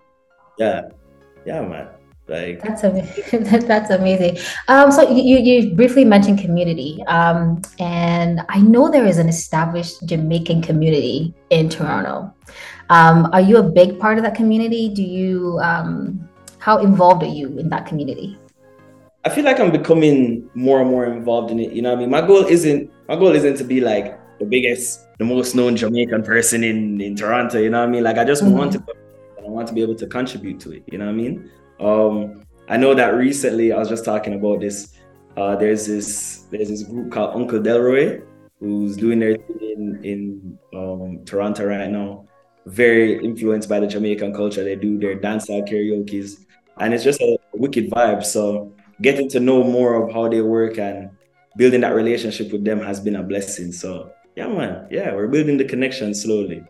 Yeah, 0.58 0.88
yeah, 1.46 1.62
man. 1.62 1.88
Like 2.28 2.62
that's 2.62 2.84
amazing. 2.84 3.42
that's 3.66 3.90
amazing. 3.90 4.38
Um, 4.68 4.92
so 4.92 5.10
you 5.10 5.38
you 5.38 5.74
briefly 5.74 6.04
mentioned 6.04 6.38
community, 6.38 7.02
um, 7.08 7.60
and 7.80 8.42
I 8.48 8.60
know 8.60 8.88
there 8.88 9.04
is 9.04 9.18
an 9.18 9.28
established 9.28 10.06
Jamaican 10.06 10.62
community 10.62 11.34
in 11.50 11.68
Toronto. 11.68 12.32
Um, 12.88 13.28
are 13.32 13.40
you 13.40 13.56
a 13.56 13.62
big 13.64 13.98
part 13.98 14.16
of 14.16 14.22
that 14.22 14.36
community? 14.36 14.88
Do 14.94 15.02
you 15.02 15.58
um, 15.60 16.28
how 16.58 16.78
involved 16.78 17.24
are 17.24 17.34
you 17.34 17.58
in 17.58 17.68
that 17.70 17.86
community? 17.86 18.38
I 19.24 19.28
feel 19.28 19.44
like 19.44 19.58
I'm 19.58 19.72
becoming 19.72 20.48
more 20.54 20.80
and 20.80 20.88
more 20.88 21.06
involved 21.06 21.50
in 21.50 21.58
it. 21.58 21.72
You 21.72 21.82
know, 21.82 21.92
I 21.92 21.96
mean, 21.96 22.10
my 22.10 22.20
goal 22.20 22.46
isn't 22.46 22.90
my 23.08 23.16
goal 23.16 23.34
isn't 23.34 23.56
to 23.56 23.64
be 23.64 23.80
like 23.80 24.18
the 24.38 24.44
biggest, 24.44 25.09
the 25.20 25.26
most 25.26 25.54
known 25.54 25.76
Jamaican 25.76 26.22
person 26.22 26.64
in 26.64 26.98
in 26.98 27.14
Toronto. 27.14 27.58
You 27.58 27.68
know 27.68 27.80
what 27.80 27.88
I 27.90 27.92
mean? 27.92 28.02
Like 28.02 28.16
I 28.16 28.24
just 28.24 28.42
mm-hmm. 28.42 28.56
want 28.56 28.72
to, 28.72 28.82
I 29.38 29.48
want 29.48 29.68
to 29.68 29.74
be 29.74 29.82
able 29.82 29.94
to 29.96 30.06
contribute 30.06 30.58
to 30.60 30.72
it. 30.72 30.82
You 30.90 30.96
know 30.96 31.04
what 31.04 31.12
I 31.12 31.22
mean? 31.22 31.50
Um, 31.78 32.42
I 32.70 32.78
know 32.78 32.94
that 32.94 33.10
recently 33.14 33.70
I 33.70 33.78
was 33.78 33.90
just 33.90 34.04
talking 34.04 34.32
about 34.32 34.60
this. 34.60 34.94
Uh, 35.36 35.56
there's 35.56 35.86
this 35.86 36.46
there's 36.50 36.70
this 36.70 36.84
group 36.84 37.12
called 37.12 37.36
Uncle 37.36 37.60
Delroy 37.60 38.24
who's 38.60 38.96
doing 38.96 39.18
their 39.18 39.36
thing 39.36 39.60
in 39.60 40.04
in 40.04 40.58
um, 40.74 41.22
Toronto 41.26 41.66
right 41.66 41.90
now. 41.90 42.24
Very 42.64 43.22
influenced 43.22 43.68
by 43.68 43.78
the 43.78 43.86
Jamaican 43.86 44.32
culture. 44.32 44.64
They 44.64 44.74
do 44.74 44.98
their 44.98 45.18
dancehall 45.18 45.68
karaoke's, 45.68 46.46
and 46.78 46.94
it's 46.94 47.04
just 47.04 47.20
a 47.20 47.36
wicked 47.52 47.90
vibe. 47.90 48.24
So 48.24 48.72
getting 49.02 49.28
to 49.30 49.40
know 49.40 49.62
more 49.64 50.02
of 50.02 50.14
how 50.14 50.28
they 50.30 50.40
work 50.40 50.78
and 50.78 51.10
building 51.58 51.82
that 51.82 51.94
relationship 51.94 52.52
with 52.52 52.64
them 52.64 52.80
has 52.80 53.00
been 53.00 53.16
a 53.16 53.22
blessing. 53.22 53.72
So 53.72 54.12
yeah, 54.36 54.48
man, 54.48 54.86
yeah, 54.90 55.14
we're 55.14 55.28
building 55.28 55.56
the 55.56 55.64
connection 55.64 56.14
slowly. 56.14 56.64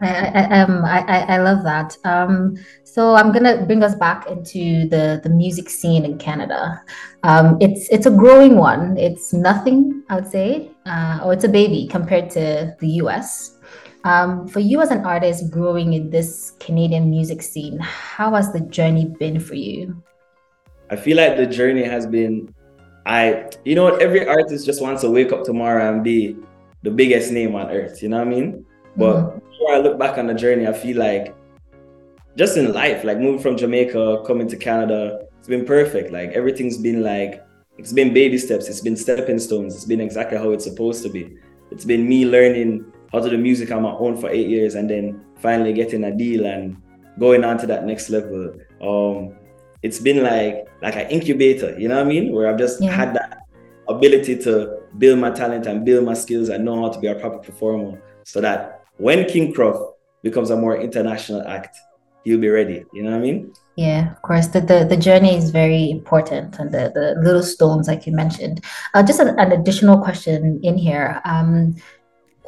I, 0.00 0.28
I, 0.28 0.60
um, 0.60 0.84
I, 0.84 1.24
I 1.28 1.38
love 1.38 1.64
that. 1.64 1.96
Um, 2.04 2.56
so 2.84 3.16
I'm 3.16 3.32
gonna 3.32 3.66
bring 3.66 3.82
us 3.82 3.96
back 3.96 4.28
into 4.30 4.88
the 4.88 5.20
the 5.22 5.28
music 5.28 5.68
scene 5.68 6.04
in 6.04 6.18
Canada. 6.18 6.80
Um, 7.24 7.58
it's 7.60 7.88
it's 7.90 8.06
a 8.06 8.10
growing 8.10 8.56
one. 8.56 8.96
It's 8.96 9.32
nothing, 9.32 10.04
I 10.08 10.14
would 10.14 10.30
say, 10.30 10.70
uh, 10.86 11.20
or 11.24 11.32
it's 11.32 11.44
a 11.44 11.48
baby 11.48 11.88
compared 11.88 12.30
to 12.30 12.76
the 12.78 12.88
U.S. 13.02 13.58
Um, 14.04 14.46
for 14.46 14.60
you 14.60 14.80
as 14.80 14.90
an 14.90 15.04
artist 15.04 15.50
growing 15.50 15.92
in 15.92 16.10
this 16.10 16.52
Canadian 16.60 17.10
music 17.10 17.42
scene, 17.42 17.78
how 17.80 18.34
has 18.34 18.52
the 18.52 18.60
journey 18.60 19.06
been 19.18 19.40
for 19.40 19.56
you? 19.56 20.00
I 20.90 20.96
feel 20.96 21.16
like 21.16 21.36
the 21.36 21.46
journey 21.46 21.82
has 21.82 22.06
been, 22.06 22.54
I, 23.08 23.50
you 23.64 23.74
know 23.74 23.84
what, 23.84 24.00
every 24.00 24.28
artist 24.28 24.66
just 24.66 24.80
wants 24.80 25.02
to 25.02 25.10
wake 25.10 25.32
up 25.32 25.42
tomorrow 25.42 25.92
and 25.92 26.04
be 26.04 26.36
the 26.82 26.90
biggest 26.90 27.32
name 27.32 27.56
on 27.56 27.70
earth. 27.70 28.02
You 28.02 28.10
know 28.10 28.18
what 28.18 28.28
I 28.28 28.30
mean? 28.30 28.66
But 28.96 29.16
mm-hmm 29.16 29.38
before 29.58 29.74
I 29.74 29.78
look 29.78 29.98
back 29.98 30.18
on 30.18 30.26
the 30.26 30.34
journey, 30.34 30.66
I 30.66 30.72
feel 30.72 30.96
like 30.96 31.34
just 32.36 32.56
in 32.56 32.72
life, 32.72 33.04
like 33.04 33.18
moving 33.18 33.40
from 33.40 33.56
Jamaica, 33.56 34.22
coming 34.26 34.48
to 34.48 34.56
Canada, 34.56 35.26
it's 35.38 35.48
been 35.48 35.64
perfect. 35.64 36.12
Like 36.12 36.30
everything's 36.30 36.78
been 36.78 37.02
like, 37.02 37.44
it's 37.76 37.92
been 37.92 38.14
baby 38.14 38.38
steps, 38.38 38.68
it's 38.68 38.80
been 38.80 38.96
stepping 38.96 39.38
stones, 39.38 39.74
it's 39.74 39.84
been 39.84 40.00
exactly 40.00 40.38
how 40.38 40.50
it's 40.50 40.64
supposed 40.64 41.02
to 41.02 41.08
be. 41.08 41.36
It's 41.70 41.84
been 41.84 42.08
me 42.08 42.24
learning 42.24 42.92
how 43.12 43.20
to 43.20 43.28
do 43.28 43.36
music 43.36 43.70
on 43.72 43.82
my 43.82 43.90
own 43.90 44.16
for 44.16 44.30
eight 44.30 44.48
years 44.48 44.74
and 44.74 44.88
then 44.88 45.24
finally 45.38 45.72
getting 45.72 46.04
a 46.04 46.14
deal 46.16 46.46
and 46.46 46.80
going 47.18 47.44
on 47.44 47.58
to 47.58 47.66
that 47.66 47.84
next 47.84 48.10
level. 48.10 48.54
Um, 48.80 49.36
it's 49.88 49.98
been 49.98 50.22
like 50.22 50.68
like 50.82 50.96
an 50.96 51.08
incubator, 51.08 51.70
you 51.80 51.88
know 51.88 51.96
what 51.96 52.06
I 52.06 52.14
mean? 52.14 52.32
Where 52.32 52.46
I've 52.48 52.58
just 52.58 52.80
yeah. 52.80 52.92
had 52.92 53.14
that 53.14 53.30
ability 53.88 54.36
to 54.44 54.80
build 54.98 55.18
my 55.18 55.30
talent 55.30 55.66
and 55.66 55.84
build 55.84 56.04
my 56.04 56.14
skills 56.14 56.50
and 56.50 56.64
know 56.64 56.76
how 56.82 56.90
to 56.90 57.00
be 57.00 57.08
a 57.08 57.14
proper 57.14 57.38
performer 57.38 58.00
so 58.24 58.40
that 58.42 58.84
when 58.98 59.26
King 59.26 59.54
Cruff 59.54 59.78
becomes 60.22 60.50
a 60.50 60.56
more 60.56 60.76
international 60.76 61.40
act, 61.48 61.74
you'll 62.24 62.40
be 62.40 62.50
ready. 62.50 62.84
You 62.92 63.02
know 63.02 63.12
what 63.12 63.18
I 63.18 63.28
mean? 63.28 63.54
Yeah, 63.76 64.12
of 64.12 64.20
course. 64.20 64.48
The 64.48 64.60
the, 64.60 64.84
the 64.84 64.96
journey 64.96 65.34
is 65.36 65.50
very 65.50 65.90
important, 65.90 66.58
and 66.58 66.70
the, 66.70 66.92
the 66.94 67.06
little 67.26 67.42
stones, 67.42 67.88
like 67.88 68.06
you 68.06 68.12
mentioned. 68.12 68.64
Uh, 68.92 69.02
just 69.02 69.20
an, 69.20 69.38
an 69.38 69.52
additional 69.52 69.98
question 70.06 70.60
in 70.62 70.76
here. 70.76 71.22
Um, 71.24 71.76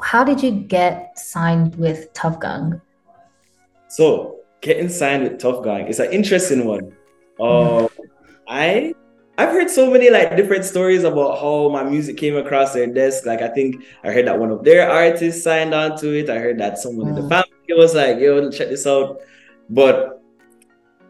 how 0.03 0.25
did 0.25 0.43
you 0.43 0.51
get 0.51 1.19
signed 1.19 1.77
with 1.77 2.13
Tuff 2.13 2.39
Gong? 2.39 2.81
So 3.89 4.41
getting 4.61 4.91
signed 4.91 5.23
with 5.25 5.39
Tuff 5.39 5.65
Gong 5.65 5.87
is 5.87 6.01
an 6.01 6.13
interesting 6.13 6.67
one. 6.67 6.93
Uh, 7.41 7.89
I 8.47 8.95
I've 9.39 9.49
heard 9.49 9.71
so 9.71 9.91
many 9.91 10.11
like 10.11 10.37
different 10.37 10.67
stories 10.67 11.03
about 11.03 11.41
how 11.41 11.71
my 11.71 11.83
music 11.83 12.19
came 12.19 12.37
across 12.37 12.75
their 12.75 12.87
desk. 12.87 13.25
Like 13.25 13.41
I 13.41 13.49
think 13.49 13.83
I 14.05 14.11
heard 14.11 14.27
that 14.27 14.39
one 14.39 14.51
of 14.51 14.65
their 14.65 14.91
artists 14.91 15.43
signed 15.43 15.73
on 15.73 15.97
to 15.99 16.13
it. 16.19 16.29
I 16.29 16.39
heard 16.39 16.59
that 16.59 16.79
someone 16.79 17.09
in 17.09 17.15
the 17.15 17.23
mm. 17.23 17.29
family 17.31 17.51
was 17.71 17.95
like, 17.95 18.19
"Yo, 18.19 18.51
check 18.51 18.69
this 18.69 18.87
out." 18.87 19.21
But 19.71 20.21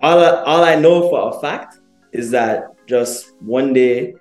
all 0.00 0.20
I, 0.20 0.30
all 0.44 0.62
I 0.62 0.76
know 0.76 1.08
for 1.08 1.37
a 1.37 1.40
fact 1.40 1.80
is 2.12 2.30
that 2.30 2.68
just 2.87 3.34
one 3.40 3.72
day, 3.72 4.14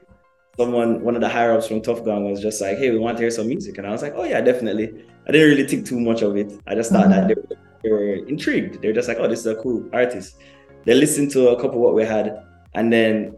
someone, 0.57 1.03
one 1.03 1.15
of 1.15 1.21
the 1.21 1.29
higher 1.29 1.53
ups 1.53 1.67
from 1.67 1.81
Tuff 1.81 2.03
Gong, 2.03 2.31
was 2.31 2.41
just 2.41 2.61
like, 2.61 2.79
"Hey, 2.79 2.89
we 2.89 2.97
want 2.97 3.17
to 3.17 3.23
hear 3.23 3.31
some 3.31 3.47
music," 3.47 3.77
and 3.77 3.85
I 3.85 3.91
was 3.91 4.01
like, 4.01 4.13
"Oh 4.15 4.23
yeah, 4.23 4.41
definitely." 4.41 5.05
I 5.27 5.31
didn't 5.31 5.49
really 5.49 5.67
think 5.67 5.85
too 5.85 5.99
much 5.99 6.23
of 6.23 6.35
it. 6.35 6.59
I 6.65 6.73
just 6.73 6.91
thought 6.91 7.09
mm-hmm. 7.09 7.11
that 7.11 7.27
they 7.27 7.35
were, 7.35 7.47
they 7.83 7.91
were 7.91 8.27
intrigued. 8.27 8.81
They're 8.81 8.93
just 8.93 9.07
like, 9.07 9.19
"Oh, 9.19 9.27
this 9.27 9.41
is 9.41 9.45
a 9.45 9.55
cool 9.55 9.87
artist." 9.93 10.37
They 10.85 10.95
listened 10.95 11.31
to 11.31 11.49
a 11.49 11.61
couple 11.61 11.79
what 11.79 11.93
we 11.93 12.05
had, 12.05 12.43
and 12.73 12.91
then 12.91 13.35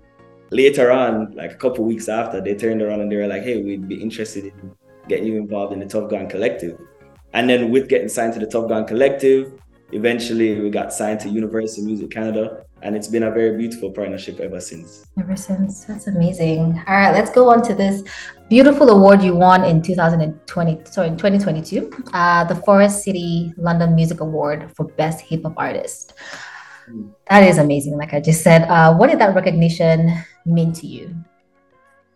later 0.52 0.92
on, 0.92 1.32
like 1.34 1.52
a 1.52 1.56
couple 1.56 1.86
weeks 1.86 2.08
after, 2.10 2.42
they 2.42 2.56
turned 2.56 2.82
around 2.82 3.02
and 3.02 3.12
they 3.12 3.16
were 3.16 3.28
like, 3.28 3.44
"Hey, 3.44 3.62
we'd 3.62 3.88
be 3.88 3.96
interested 3.96 4.46
in 4.46 4.72
getting 5.08 5.26
you 5.26 5.38
involved 5.38 5.74
in 5.74 5.80
the 5.80 5.86
Tuff 5.86 6.10
Gong 6.10 6.30
Collective." 6.30 6.78
And 7.34 7.50
then 7.50 7.72
with 7.72 7.88
getting 7.88 8.10
signed 8.10 8.34
to 8.34 8.40
the 8.40 8.48
Tuff 8.48 8.68
Gong 8.68 8.86
Collective, 8.86 9.54
eventually 9.92 10.60
we 10.60 10.70
got 10.70 10.94
signed 10.94 11.20
to 11.22 11.30
Universal 11.30 11.86
Music 11.86 12.12
Canada, 12.12 12.66
and 12.82 12.96
it's 12.96 13.08
been 13.08 13.24
a 13.24 13.32
very 13.32 13.58
beautiful 13.58 13.92
partnership 13.92 14.40
ever 14.40 14.60
since. 14.60 15.06
Ever 15.20 15.36
since, 15.36 15.86
that's 15.86 16.08
amazing. 16.08 16.82
All 16.88 16.96
right, 16.96 17.12
let's 17.12 17.32
go 17.32 17.50
on 17.50 17.62
to 17.64 17.74
this 17.74 18.04
beautiful 18.50 18.90
award 18.90 19.22
you 19.22 19.36
won 19.36 19.64
in 19.64 19.82
2020, 19.82 20.82
sorry, 20.86 21.08
in 21.08 21.18
2022, 21.18 21.90
uh, 22.14 22.44
the 22.44 22.56
Forest 22.56 23.04
City 23.04 23.54
London 23.58 23.96
Music 23.96 24.20
Award 24.20 24.72
for 24.76 24.86
Best 24.86 25.22
Hip 25.22 25.44
Hop 25.44 25.54
Artist. 25.58 26.14
That 27.30 27.44
is 27.44 27.58
amazing. 27.58 27.98
Like 27.98 28.14
I 28.14 28.20
just 28.20 28.44
said, 28.44 28.64
uh, 28.64 28.96
what 28.96 29.10
did 29.10 29.20
that 29.20 29.36
recognition 29.36 30.12
mean 30.46 30.74
to 30.74 30.88
you? 30.88 31.16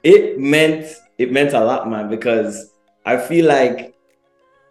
It 0.04 0.40
meant 0.40 0.88
it 1.18 1.32
meant 1.32 1.54
a 1.54 1.64
lot, 1.64 1.90
man, 1.90 2.10
because 2.10 2.72
I 3.06 3.18
feel 3.18 3.46
like 3.46 3.96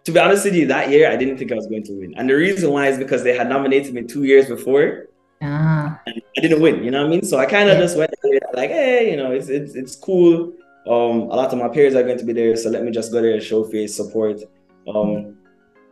to 0.05 0.11
be 0.11 0.19
honest 0.19 0.45
with 0.45 0.53
you, 0.53 0.67
that 0.67 0.89
year 0.89 1.11
I 1.11 1.15
didn't 1.15 1.37
think 1.37 1.51
I 1.51 1.55
was 1.55 1.67
going 1.67 1.83
to 1.83 1.93
win. 1.93 2.13
And 2.15 2.29
the 2.29 2.35
reason 2.35 2.71
why 2.71 2.87
is 2.87 2.97
because 2.97 3.23
they 3.23 3.35
had 3.35 3.49
nominated 3.49 3.93
me 3.93 4.03
two 4.03 4.23
years 4.23 4.47
before. 4.47 5.07
Ah. 5.41 5.99
And 6.05 6.21
I 6.37 6.41
didn't 6.41 6.61
win, 6.61 6.83
you 6.83 6.91
know 6.91 7.01
what 7.01 7.07
I 7.07 7.09
mean? 7.09 7.23
So 7.23 7.37
I 7.37 7.45
kind 7.45 7.69
of 7.69 7.77
yeah. 7.77 7.81
just 7.81 7.97
went 7.97 8.13
like, 8.53 8.69
hey, 8.69 9.11
you 9.11 9.17
know, 9.17 9.31
it's 9.31 9.49
it's 9.49 9.75
it's 9.75 9.95
cool. 9.95 10.53
Um, 10.87 11.31
a 11.31 11.35
lot 11.35 11.51
of 11.51 11.57
my 11.57 11.67
peers 11.67 11.95
are 11.95 12.03
going 12.03 12.19
to 12.19 12.23
be 12.23 12.33
there, 12.33 12.55
so 12.55 12.69
let 12.69 12.83
me 12.83 12.91
just 12.91 13.11
go 13.11 13.21
there, 13.21 13.33
and 13.33 13.41
show 13.41 13.63
face, 13.63 13.95
support. 13.95 14.39
Um, 14.87 15.35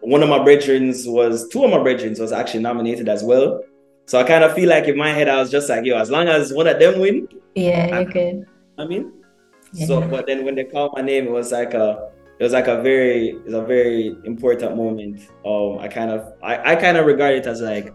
one 0.01 0.21
of 0.21 0.29
my 0.29 0.43
brethren 0.43 0.93
was 1.05 1.47
two 1.49 1.63
of 1.63 1.71
my 1.71 1.81
brethren 1.81 2.15
was 2.19 2.31
actually 2.31 2.61
nominated 2.61 3.09
as 3.09 3.23
well. 3.23 3.63
So 4.05 4.19
I 4.19 4.23
kind 4.23 4.43
of 4.43 4.53
feel 4.53 4.69
like 4.69 4.87
in 4.87 4.97
my 4.97 5.09
head, 5.09 5.29
I 5.29 5.39
was 5.39 5.49
just 5.49 5.69
like, 5.69 5.85
yo, 5.85 5.97
as 5.97 6.09
long 6.09 6.27
as 6.27 6.53
one 6.53 6.67
of 6.67 6.79
them 6.79 6.99
win. 6.99 7.27
Yeah, 7.55 7.99
you're 7.99 8.11
good. 8.11 8.45
I 8.77 8.85
mean, 8.85 9.13
yeah. 9.73 9.85
so 9.85 10.01
but 10.07 10.27
then 10.27 10.43
when 10.43 10.55
they 10.55 10.65
called 10.65 10.93
my 10.95 11.01
name, 11.01 11.27
it 11.27 11.31
was 11.31 11.51
like 11.51 11.73
a 11.73 12.11
it 12.39 12.43
was 12.43 12.53
like 12.53 12.67
a 12.67 12.81
very 12.81 13.29
it's 13.45 13.53
a 13.53 13.61
very 13.61 14.15
important 14.25 14.75
moment. 14.75 15.21
Um, 15.45 15.79
I 15.79 15.87
kind 15.87 16.11
of 16.11 16.33
I, 16.41 16.73
I 16.73 16.75
kind 16.75 16.97
of 16.97 17.05
regard 17.05 17.35
it 17.35 17.47
as 17.47 17.61
like 17.61 17.93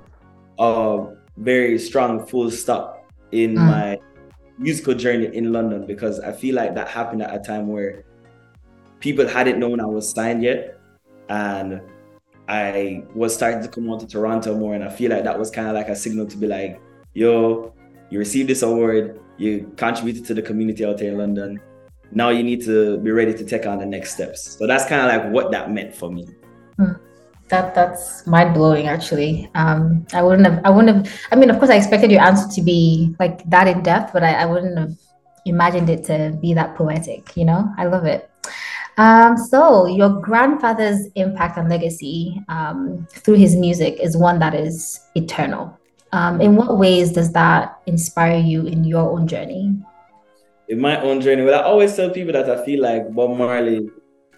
a 0.58 1.06
very 1.36 1.78
strong 1.78 2.26
full 2.26 2.50
stop 2.50 3.04
in 3.32 3.54
mm. 3.54 3.66
my 3.66 3.98
musical 4.58 4.94
journey 4.94 5.34
in 5.36 5.52
London 5.52 5.86
because 5.86 6.20
I 6.20 6.32
feel 6.32 6.54
like 6.54 6.74
that 6.74 6.88
happened 6.88 7.22
at 7.22 7.34
a 7.34 7.38
time 7.38 7.68
where 7.68 8.04
people 9.00 9.26
hadn't 9.26 9.58
known 9.58 9.80
I 9.80 9.86
was 9.86 10.10
signed 10.10 10.42
yet, 10.42 10.78
and 11.28 11.80
I 12.48 13.04
was 13.14 13.34
starting 13.34 13.62
to 13.62 13.68
come 13.68 13.90
on 13.90 13.98
to 14.00 14.06
Toronto 14.06 14.56
more, 14.56 14.74
and 14.74 14.82
I 14.82 14.88
feel 14.88 15.10
like 15.10 15.24
that 15.24 15.38
was 15.38 15.50
kind 15.50 15.68
of 15.68 15.74
like 15.74 15.88
a 15.88 15.96
signal 15.96 16.26
to 16.26 16.36
be 16.36 16.46
like, 16.46 16.80
yo, 17.12 17.74
you 18.10 18.18
received 18.18 18.48
this 18.48 18.62
award, 18.62 19.20
you 19.36 19.70
contributed 19.76 20.24
to 20.26 20.34
the 20.34 20.42
community 20.42 20.84
out 20.84 20.98
here 20.98 21.12
in 21.12 21.18
London. 21.18 21.60
Now 22.10 22.30
you 22.30 22.42
need 22.42 22.64
to 22.64 22.96
be 22.98 23.10
ready 23.10 23.34
to 23.34 23.44
take 23.44 23.66
on 23.66 23.78
the 23.78 23.86
next 23.86 24.14
steps. 24.14 24.56
So 24.58 24.66
that's 24.66 24.86
kind 24.86 25.02
of 25.02 25.08
like 25.08 25.32
what 25.32 25.52
that 25.52 25.70
meant 25.70 25.94
for 25.94 26.10
me. 26.10 26.26
Hmm. 26.76 26.92
That 27.48 27.74
that's 27.74 28.26
mind 28.26 28.54
blowing. 28.54 28.88
Actually, 28.88 29.50
um, 29.54 30.06
I 30.12 30.22
wouldn't 30.22 30.46
have. 30.46 30.60
I 30.64 30.70
wouldn't 30.70 31.06
have. 31.06 31.20
I 31.32 31.36
mean, 31.36 31.50
of 31.50 31.58
course, 31.58 31.70
I 31.70 31.76
expected 31.76 32.10
your 32.10 32.20
answer 32.20 32.46
to 32.54 32.62
be 32.62 33.14
like 33.18 33.48
that 33.48 33.66
in 33.68 33.82
depth, 33.82 34.12
but 34.12 34.22
I, 34.22 34.34
I 34.42 34.44
wouldn't 34.44 34.78
have 34.78 34.92
imagined 35.46 35.88
it 35.88 36.04
to 36.04 36.36
be 36.42 36.52
that 36.54 36.76
poetic. 36.76 37.36
You 37.36 37.46
know, 37.46 37.72
I 37.78 37.86
love 37.86 38.04
it. 38.04 38.30
Um, 38.98 39.36
so, 39.36 39.86
your 39.86 40.10
grandfather's 40.20 41.06
impact 41.14 41.56
and 41.56 41.68
legacy 41.68 42.42
um, 42.48 43.06
through 43.10 43.36
his 43.36 43.54
music 43.54 43.98
is 44.00 44.16
one 44.16 44.40
that 44.40 44.54
is 44.54 45.00
eternal. 45.14 45.78
Um, 46.10 46.40
in 46.40 46.56
what 46.56 46.78
ways 46.78 47.12
does 47.12 47.32
that 47.32 47.80
inspire 47.86 48.38
you 48.38 48.66
in 48.66 48.82
your 48.82 49.08
own 49.08 49.28
journey? 49.28 49.72
In 50.68 50.80
my 50.80 51.00
own 51.00 51.20
journey, 51.20 51.42
well, 51.42 51.60
I 51.60 51.62
always 51.62 51.94
tell 51.94 52.10
people 52.10 52.32
that 52.32 52.50
I 52.50 52.64
feel 52.64 52.82
like 52.82 53.14
Bob 53.14 53.38
Marley 53.38 53.88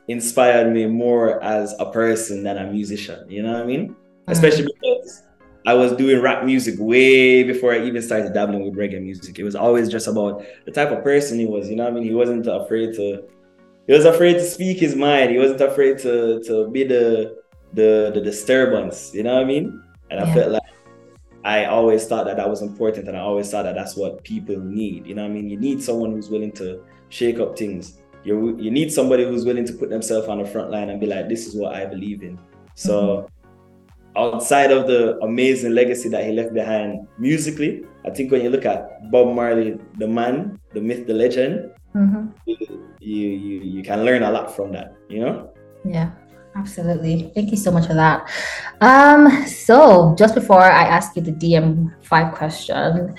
inspired 0.08 0.70
me 0.72 0.84
more 0.84 1.42
as 1.42 1.74
a 1.78 1.90
person 1.90 2.42
than 2.42 2.58
a 2.58 2.70
musician. 2.70 3.30
You 3.30 3.42
know 3.42 3.52
what 3.52 3.62
I 3.62 3.66
mean? 3.66 3.88
Mm-hmm. 3.90 4.32
Especially 4.32 4.64
because 4.64 5.22
I 5.66 5.72
was 5.72 5.92
doing 5.92 6.20
rap 6.20 6.44
music 6.44 6.74
way 6.78 7.44
before 7.44 7.72
I 7.72 7.82
even 7.86 8.02
started 8.02 8.34
dabbling 8.34 8.64
with 8.64 8.74
reggae 8.74 9.02
music. 9.02 9.38
It 9.38 9.44
was 9.44 9.56
always 9.56 9.88
just 9.88 10.06
about 10.06 10.44
the 10.66 10.70
type 10.70 10.90
of 10.90 11.02
person 11.02 11.38
he 11.38 11.46
was. 11.46 11.70
You 11.70 11.76
know 11.76 11.84
what 11.84 11.92
I 11.92 11.94
mean? 11.94 12.04
He 12.04 12.14
wasn't 12.14 12.46
afraid 12.46 12.94
to 12.96 13.24
he 13.90 13.96
was 13.96 14.04
afraid 14.04 14.34
to 14.34 14.44
speak 14.44 14.78
his 14.78 14.94
mind. 14.94 15.32
He 15.32 15.38
wasn't 15.38 15.62
afraid 15.62 15.98
to 16.06 16.40
to 16.46 16.70
be 16.70 16.84
the 16.84 17.34
the 17.72 18.12
the 18.14 18.20
disturbance. 18.20 19.10
You 19.12 19.24
know 19.24 19.34
what 19.34 19.42
I 19.42 19.46
mean? 19.46 19.82
And 20.12 20.20
I 20.20 20.32
felt 20.32 20.52
like 20.52 20.70
I 21.42 21.64
always 21.64 22.06
thought 22.06 22.24
that 22.26 22.36
that 22.36 22.48
was 22.48 22.62
important, 22.62 23.08
and 23.08 23.16
I 23.16 23.20
always 23.20 23.50
thought 23.50 23.64
that 23.64 23.74
that's 23.74 23.96
what 23.96 24.22
people 24.22 24.60
need. 24.60 25.08
You 25.08 25.16
know 25.16 25.22
what 25.22 25.32
I 25.32 25.34
mean? 25.34 25.50
You 25.50 25.58
need 25.58 25.82
someone 25.82 26.12
who's 26.12 26.30
willing 26.30 26.52
to 26.52 26.84
shake 27.08 27.40
up 27.40 27.58
things. 27.58 27.98
You 28.22 28.56
you 28.60 28.70
need 28.70 28.92
somebody 28.92 29.24
who's 29.24 29.44
willing 29.44 29.66
to 29.66 29.72
put 29.72 29.90
themselves 29.90 30.28
on 30.28 30.38
the 30.38 30.46
front 30.46 30.70
line 30.70 30.88
and 30.90 31.00
be 31.00 31.06
like, 31.06 31.28
"This 31.28 31.48
is 31.48 31.56
what 31.56 31.74
I 31.74 31.84
believe 31.84 32.22
in." 32.22 32.38
So. 32.76 32.94
Mm-hmm. 32.94 33.26
Outside 34.16 34.72
of 34.72 34.88
the 34.88 35.16
amazing 35.22 35.72
legacy 35.72 36.08
that 36.08 36.24
he 36.26 36.32
left 36.32 36.52
behind 36.52 37.06
musically, 37.16 37.84
I 38.04 38.10
think 38.10 38.32
when 38.32 38.42
you 38.42 38.50
look 38.50 38.66
at 38.66 39.08
Bob 39.12 39.36
Marley, 39.36 39.78
the 39.98 40.08
man, 40.08 40.58
the 40.74 40.80
myth, 40.80 41.06
the 41.06 41.14
legend, 41.14 41.70
mm-hmm. 41.94 42.26
You, 43.00 43.28
you 43.28 43.60
you 43.60 43.82
can 43.82 44.04
learn 44.04 44.22
a 44.22 44.30
lot 44.30 44.54
from 44.54 44.72
that 44.72 44.94
you 45.08 45.20
know? 45.20 45.52
Yeah 45.84 46.12
absolutely. 46.56 47.30
Thank 47.34 47.52
you 47.52 47.56
so 47.56 47.70
much 47.70 47.86
for 47.86 47.94
that. 47.94 48.28
Um 48.80 49.46
so 49.46 50.14
just 50.18 50.34
before 50.34 50.62
i 50.62 50.84
ask 50.84 51.16
you 51.16 51.22
the 51.22 51.32
dm5 51.32 52.34
question 52.34 53.14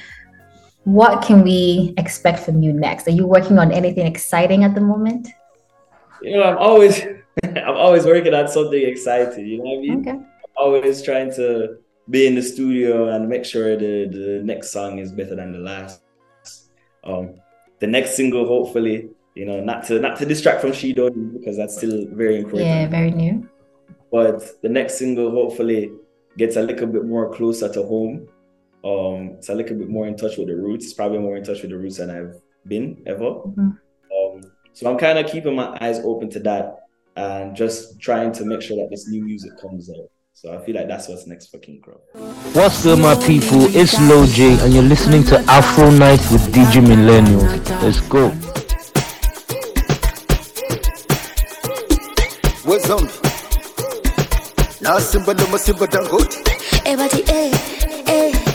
what 0.83 1.21
can 1.23 1.43
we 1.43 1.93
expect 1.97 2.39
from 2.39 2.63
you 2.63 2.73
next? 2.73 3.07
Are 3.07 3.11
you 3.11 3.27
working 3.27 3.59
on 3.59 3.71
anything 3.71 4.07
exciting 4.07 4.63
at 4.63 4.73
the 4.73 4.81
moment? 4.81 5.27
You 6.21 6.37
know 6.37 6.43
i'm 6.43 6.57
always 6.57 7.01
i'm 7.43 7.77
always 7.77 8.05
working 8.05 8.33
on 8.33 8.47
something 8.47 8.81
exciting 8.81 9.45
you 9.47 9.57
know 9.57 9.63
what 9.63 9.77
i 9.77 9.81
mean? 9.81 9.99
Okay. 10.01 10.19
always 10.55 11.01
trying 11.01 11.33
to 11.35 11.77
be 12.09 12.27
in 12.27 12.35
the 12.35 12.41
studio 12.41 13.09
and 13.09 13.29
make 13.29 13.45
sure 13.45 13.77
the 13.77 14.07
the 14.07 14.41
next 14.43 14.71
song 14.71 14.99
is 14.99 15.11
better 15.11 15.35
than 15.35 15.51
the 15.51 15.59
last. 15.59 16.01
Um 17.03 17.35
the 17.79 17.87
next 17.87 18.15
single, 18.15 18.45
hopefully, 18.45 19.09
you 19.35 19.45
know, 19.45 19.61
not 19.61 19.85
to 19.85 19.99
not 19.99 20.17
to 20.19 20.25
distract 20.25 20.61
from 20.61 20.73
She 20.73 20.93
Don't 20.93 21.37
because 21.37 21.57
that's 21.57 21.77
still 21.77 22.05
very 22.11 22.37
important. 22.37 22.67
Yeah, 22.67 22.87
very 22.87 23.11
new. 23.11 23.49
But 24.11 24.61
the 24.61 24.69
next 24.69 24.97
single 24.97 25.31
hopefully 25.31 25.91
gets 26.37 26.57
a 26.57 26.61
little 26.61 26.87
bit 26.87 27.05
more 27.05 27.33
closer 27.33 27.71
to 27.71 27.83
home. 27.83 28.27
Um, 28.83 29.35
it's 29.37 29.49
a 29.49 29.55
little 29.55 29.77
bit 29.77 29.89
more 29.89 30.07
in 30.07 30.17
touch 30.17 30.37
with 30.37 30.47
the 30.47 30.55
roots. 30.55 30.85
It's 30.85 30.93
probably 30.93 31.19
more 31.19 31.37
in 31.37 31.43
touch 31.43 31.61
with 31.61 31.71
the 31.71 31.77
roots 31.77 31.97
than 31.97 32.09
I've 32.09 32.41
been 32.67 33.01
ever. 33.05 33.23
Mm-hmm. 33.23 33.61
Um, 33.61 34.51
so 34.73 34.91
I'm 34.91 34.97
kind 34.97 35.19
of 35.19 35.31
keeping 35.31 35.55
my 35.55 35.77
eyes 35.79 35.99
open 35.99 36.29
to 36.31 36.39
that 36.41 36.87
and 37.15 37.55
just 37.55 37.99
trying 37.99 38.31
to 38.33 38.45
make 38.45 38.61
sure 38.61 38.77
that 38.77 38.89
this 38.89 39.07
new 39.07 39.23
music 39.23 39.51
comes 39.61 39.89
out. 39.89 40.09
So 40.33 40.53
I 40.53 40.65
feel 40.65 40.75
like 40.75 40.87
that's 40.87 41.07
what's 41.07 41.27
next 41.27 41.47
for 41.47 41.59
King 41.59 41.81
Cruff. 41.81 42.01
What's 42.55 42.83
good, 42.83 42.99
my 42.99 43.15
people? 43.15 43.63
It's 43.75 43.99
Lil 43.99 44.25
J, 44.27 44.59
and 44.63 44.73
you're 44.73 44.83
listening 44.83 45.23
to 45.25 45.37
Afro 45.41 45.91
Night 45.91 46.19
with 46.31 46.51
Digi 46.53 46.81
Millennial. 46.81 47.41
Let's 47.81 47.99
go. 48.01 48.29
What's 52.71 52.89
on? 52.89 53.03
Now, 54.79 54.97
Simba, 54.99 55.33
no, 55.33 55.57
Simba, 55.57 55.87
Dangote. 55.87 56.37
Everybody, 56.85 57.21
eh, 57.27 57.51
eh. 58.07 58.51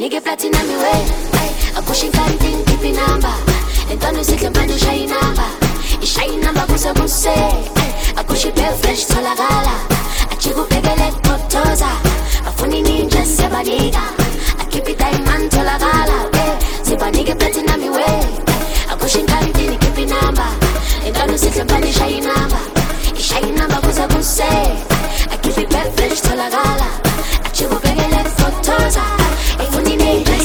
nige 0.00 0.20
platinum 0.20 0.66
iwe 0.76 0.92
akushikani 1.78 2.36
ting 2.38 2.64
kipi 2.64 2.90
namba? 2.92 3.32
Entano 3.92 4.24
sike 4.24 4.50
mbani 4.50 4.78
shai 4.78 5.06
namba. 5.06 5.44
Ishai 6.02 6.36
namba 6.36 6.60
kuse 6.66 6.92
kuse. 6.92 7.36
Akushipe 8.16 8.62
fresh 8.82 9.06
tola 9.06 9.34
gala 9.40 9.74
achikupegele 10.32 11.08
potoza. 11.22 11.88
Afuni 12.48 12.82
ninja 12.82 13.24
sebanika 13.26 14.02
akipi 14.60 14.94
diamond 14.94 15.50
tola 15.50 15.78
gala 15.78 16.18
sipa 16.82 17.10
nige 17.10 17.34
platinum 17.34 17.82
iwe 17.84 18.04
akushikani 18.92 19.52
ting 19.52 19.78
kipi 19.78 20.04
namba? 20.06 20.46
Entano 21.06 21.38
sike 21.38 21.64
mbani 21.64 21.92
shai 21.92 22.20
namba. 22.20 22.58
Ishai 23.18 23.50
namba 23.52 23.76
kuse 23.76 24.06
kuse. 24.14 24.50
Akipi 25.34 25.66
fresh 25.96 26.20
tola 26.22 26.50
gala 26.50 26.86
achikupegele 27.44 28.24
potoza. 28.38 29.02
Achiku 29.60 29.82
pekele 29.82 30.00
kotoza 30.00 30.30
mana 30.30 30.39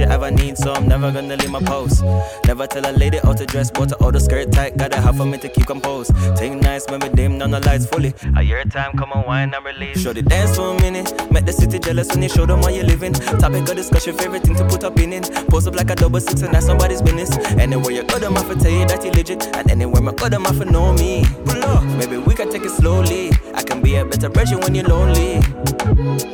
she 0.00 0.06
ever 0.06 0.30
need, 0.30 0.56
so 0.56 0.72
I'm 0.72 0.88
never 0.88 1.12
gonna 1.12 1.36
leave 1.36 1.50
my 1.50 1.60
post. 1.60 2.02
Never 2.46 2.66
tell 2.66 2.88
a 2.88 2.92
lady 2.92 3.18
out 3.20 3.36
to 3.36 3.44
dress, 3.44 3.70
her 3.76 3.96
all 4.00 4.10
the 4.10 4.20
skirt 4.20 4.50
tight. 4.50 4.76
Got 4.78 4.94
a 4.94 5.00
half 5.00 5.16
for 5.16 5.26
me 5.26 5.36
to 5.38 5.48
keep 5.48 5.66
composed. 5.66 6.12
Take 6.36 6.54
nice 6.54 6.86
when 6.88 7.00
we 7.00 7.10
dim 7.10 7.42
on 7.42 7.50
the 7.50 7.60
lights 7.60 7.84
fully. 7.84 8.14
A 8.36 8.42
year 8.42 8.64
time, 8.64 8.96
come 8.96 9.12
on, 9.12 9.26
wine 9.26 9.52
and 9.52 9.64
release. 9.64 10.00
Show 10.00 10.14
the 10.14 10.22
dance 10.22 10.56
for 10.56 10.74
a 10.74 10.80
minute. 10.80 11.12
Make 11.30 11.44
the 11.44 11.52
city 11.52 11.78
jealous 11.78 12.08
when 12.08 12.22
you 12.22 12.30
show 12.30 12.46
them 12.46 12.62
how 12.62 12.70
you 12.70 12.82
living. 12.82 13.12
Topic 13.12 13.68
of 13.68 13.76
discussion, 13.76 14.16
favorite 14.16 14.42
thing 14.42 14.56
to 14.56 14.64
put 14.64 14.84
up 14.84 14.98
in 14.98 15.12
it. 15.12 15.30
Post 15.50 15.68
up 15.68 15.74
like 15.74 15.90
a 15.90 15.94
double 15.94 16.20
six, 16.20 16.40
and 16.40 16.54
that's 16.54 16.64
somebody's 16.64 17.02
business. 17.02 17.36
Anywhere 17.58 17.92
you 17.92 18.02
go, 18.04 18.18
them 18.18 18.38
off 18.38 18.48
tell 18.58 18.70
you 18.70 18.86
that 18.86 19.04
you 19.04 19.10
legit. 19.10 19.54
And 19.54 19.70
anywhere 19.70 20.00
my 20.00 20.12
go, 20.12 20.30
them 20.30 20.46
off 20.46 20.56
know 20.64 20.94
me. 20.94 21.24
Pull 21.44 21.62
up, 21.64 21.84
maybe 21.98 22.16
we 22.16 22.34
can 22.34 22.50
take 22.50 22.64
it 22.64 22.70
slowly. 22.70 23.32
I 23.54 23.62
can 23.62 23.82
be 23.82 23.96
a 23.96 24.04
better 24.06 24.30
version 24.30 24.60
when 24.60 24.74
you're 24.74 24.88
lonely. 24.88 25.42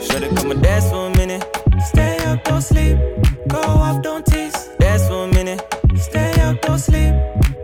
Should've 0.06 0.36
come 0.36 0.52
and 0.52 0.62
dance 0.62 0.88
for 0.88 1.08
a 1.08 1.16
minute. 1.16 1.44
Stay 1.82 2.15
up, 2.26 2.44
don't 2.44 2.62
sleep. 2.62 2.98
Go 3.48 3.60
off, 3.60 4.02
don't 4.02 4.24
tease. 4.26 4.68
Dance 4.78 5.06
for 5.08 5.24
a 5.24 5.28
minute. 5.28 5.60
Stay 5.96 6.32
up, 6.40 6.60
don't 6.62 6.78
sleep. 6.78 7.14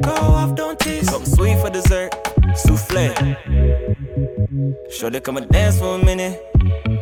Go 0.03 0.13
off, 0.13 0.55
don't 0.55 0.79
tease. 0.79 1.11
Something 1.11 1.35
sweet 1.35 1.59
for 1.61 1.71
dessert. 1.71 2.11
Souffle. 2.65 3.09
Should've 4.91 5.23
come 5.23 5.37
and 5.39 5.49
dance 5.49 5.79
for 5.79 5.97
a 6.01 6.05
minute. 6.05 6.41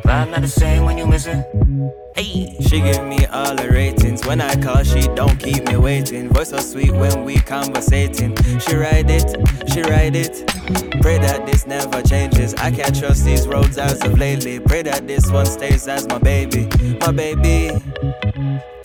Vibe 0.04 0.30
not 0.30 0.40
the 0.40 0.48
same 0.48 0.84
when 0.84 0.98
you 0.98 1.06
missing. 1.06 1.44
Hey, 2.16 2.56
she 2.60 2.80
give 2.80 3.04
me 3.04 3.26
all 3.26 3.54
the 3.54 3.68
ratings. 3.70 4.26
When 4.26 4.40
I 4.40 4.54
call, 4.60 4.82
she 4.82 5.02
don't 5.14 5.38
keep 5.38 5.66
me 5.68 5.76
waiting. 5.76 6.28
Voice 6.28 6.50
so 6.50 6.58
sweet 6.58 6.92
when 6.92 7.24
we 7.24 7.36
conversating. 7.36 8.36
She 8.60 8.74
ride 8.76 9.10
it, 9.10 9.36
she 9.72 9.82
ride 9.82 10.16
it. 10.16 10.46
Pray 11.00 11.18
that 11.18 11.46
this 11.46 11.66
never 11.66 12.02
changes. 12.02 12.54
I 12.54 12.70
can't 12.70 12.98
trust 12.98 13.24
these 13.24 13.46
roads 13.46 13.78
as 13.78 14.02
of 14.02 14.18
lately. 14.18 14.60
Pray 14.60 14.82
that 14.82 15.06
this 15.06 15.30
one 15.30 15.46
stays 15.46 15.88
as 15.88 16.06
my 16.08 16.18
baby, 16.18 16.68
my 17.00 17.12
baby. 17.12 17.70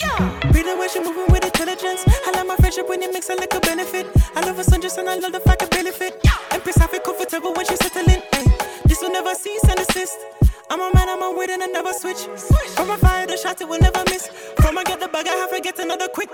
Yeah. 0.02 0.40
Read 0.52 0.66
the 0.66 0.78
way 0.80 0.88
she 0.88 1.00
moving 1.00 1.32
with 1.32 1.44
intelligence. 1.44 2.04
I 2.08 2.32
like 2.34 2.48
my 2.48 2.56
friendship 2.58 2.88
when 2.88 3.02
it 3.02 3.12
makes 3.12 3.28
her 3.28 3.36
like 3.36 3.54
a 3.54 3.60
benefit. 3.60 4.08
I 4.36 4.42
love 4.42 4.58
her 4.58 4.64
son 4.64 4.82
just 4.82 4.98
and 4.98 5.10
I 5.10 5.16
love 5.16 5.32
the 5.32 5.40
fact 5.40 5.64
I 5.64 5.66
barely 5.68 5.92
fit. 5.92 6.26
Empress, 6.52 6.78
I 6.78 6.88
feel 6.88 7.02
comfortable 7.02 7.54
when 7.54 7.66
she's 7.66 7.80
settling. 7.80 8.22
Ay. 8.34 8.46
This 8.86 9.02
will 9.02 9.12
never 9.12 9.34
cease 9.36 9.64
and 9.64 9.76
desist. 9.76 10.18
I'm 10.70 10.80
a 10.80 10.92
man, 10.96 11.10
I'm 11.10 11.22
a 11.22 11.38
wait 11.38 11.50
and 11.52 11.62
I 11.62 11.68
never 11.68 11.94
switch. 11.94 12.26
From 12.76 12.90
a 12.90 12.98
fire, 12.98 13.28
the 13.28 13.38
shot 13.38 13.62
it 13.62 13.70
will 13.70 13.80
never 13.80 14.04
miss. 14.06 14.28
From 14.58 14.78
I 14.78 14.84
get 14.84 15.00
the 15.00 15.08
bag, 15.08 15.28
I 15.28 15.32
have 15.32 15.52
to 15.52 15.62
get 15.62 15.78
another 15.78 16.08
quick. 16.08 16.30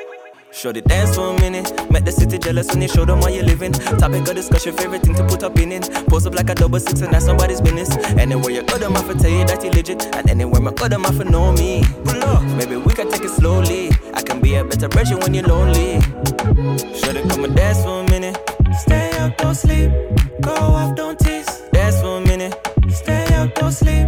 Show 0.52 0.72
the 0.72 0.82
dance 0.82 1.16
for 1.16 1.36
a 1.36 1.40
minute. 1.40 1.70
Make 1.92 2.06
the 2.06 2.12
city 2.12 2.38
jealous 2.38 2.68
when 2.70 2.82
you 2.82 2.88
show 2.88 3.04
them 3.04 3.22
how 3.22 3.28
you 3.28 3.44
living. 3.44 3.74
Topic 3.74 4.28
of 4.28 4.36
discussion, 4.36 4.76
favorite 4.76 5.02
thing 5.02 5.16
to 5.16 5.26
put 5.26 5.44
up 5.44 5.58
in 5.60 5.72
it. 5.72 5.90
Post 6.08 6.28
up 6.28 6.36
like 6.36 6.50
a 6.50 6.56
double 6.56 6.80
six 6.80 7.02
and 7.02 7.14
that's 7.14 7.26
somebody's 7.26 7.60
business. 7.60 7.90
Anywhere 8.18 8.52
you 8.52 8.64
go, 8.64 8.78
them 8.78 8.96
off 8.96 9.08
tell 9.20 9.30
you 9.30 9.46
that 9.46 9.64
you 9.64 9.72
legit. 9.72 10.06
And 10.16 10.30
anywhere 10.30 10.62
my 10.62 10.72
go, 10.72 10.88
them 10.88 11.06
off 11.06 11.18
know 11.26 11.52
me. 11.54 11.84
Pull 12.06 12.24
up, 12.24 12.44
maybe 12.56 12.78
we 12.78 12.94
can 12.94 13.10
take 13.12 13.24
it 13.24 13.32
slowly. 13.32 13.92
I 14.14 14.22
can 14.22 14.40
be 14.40 14.56
a 14.56 14.64
better 14.64 14.88
version 14.88 15.20
when 15.20 15.34
you're 15.34 15.48
lonely. 15.48 16.00
Should 16.96 17.18
have 17.18 17.30
come 17.30 17.44
and 17.44 17.56
dance 17.56 17.84
for 17.84 18.02
a 18.02 18.10
minute. 18.10 18.38
Stay 18.80 19.12
up, 19.20 19.36
don't 19.38 19.56
sleep. 19.56 19.92
Go 20.42 20.54
off, 20.54 20.96
don't 20.96 21.20
tease. 21.20 21.61
Don't 23.72 23.88
sleep. 23.88 24.08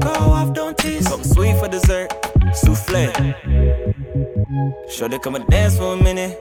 Go 0.00 0.10
off, 0.10 0.54
don't 0.54 0.78
tease. 0.78 1.06
Something 1.06 1.34
sweet 1.34 1.58
for 1.58 1.68
dessert. 1.68 2.08
Souffle. 2.54 3.12
Should 4.88 5.12
have 5.12 5.20
come 5.20 5.34
and 5.34 5.46
dance 5.48 5.76
for 5.76 5.92
a 5.92 5.96
minute. 6.02 6.40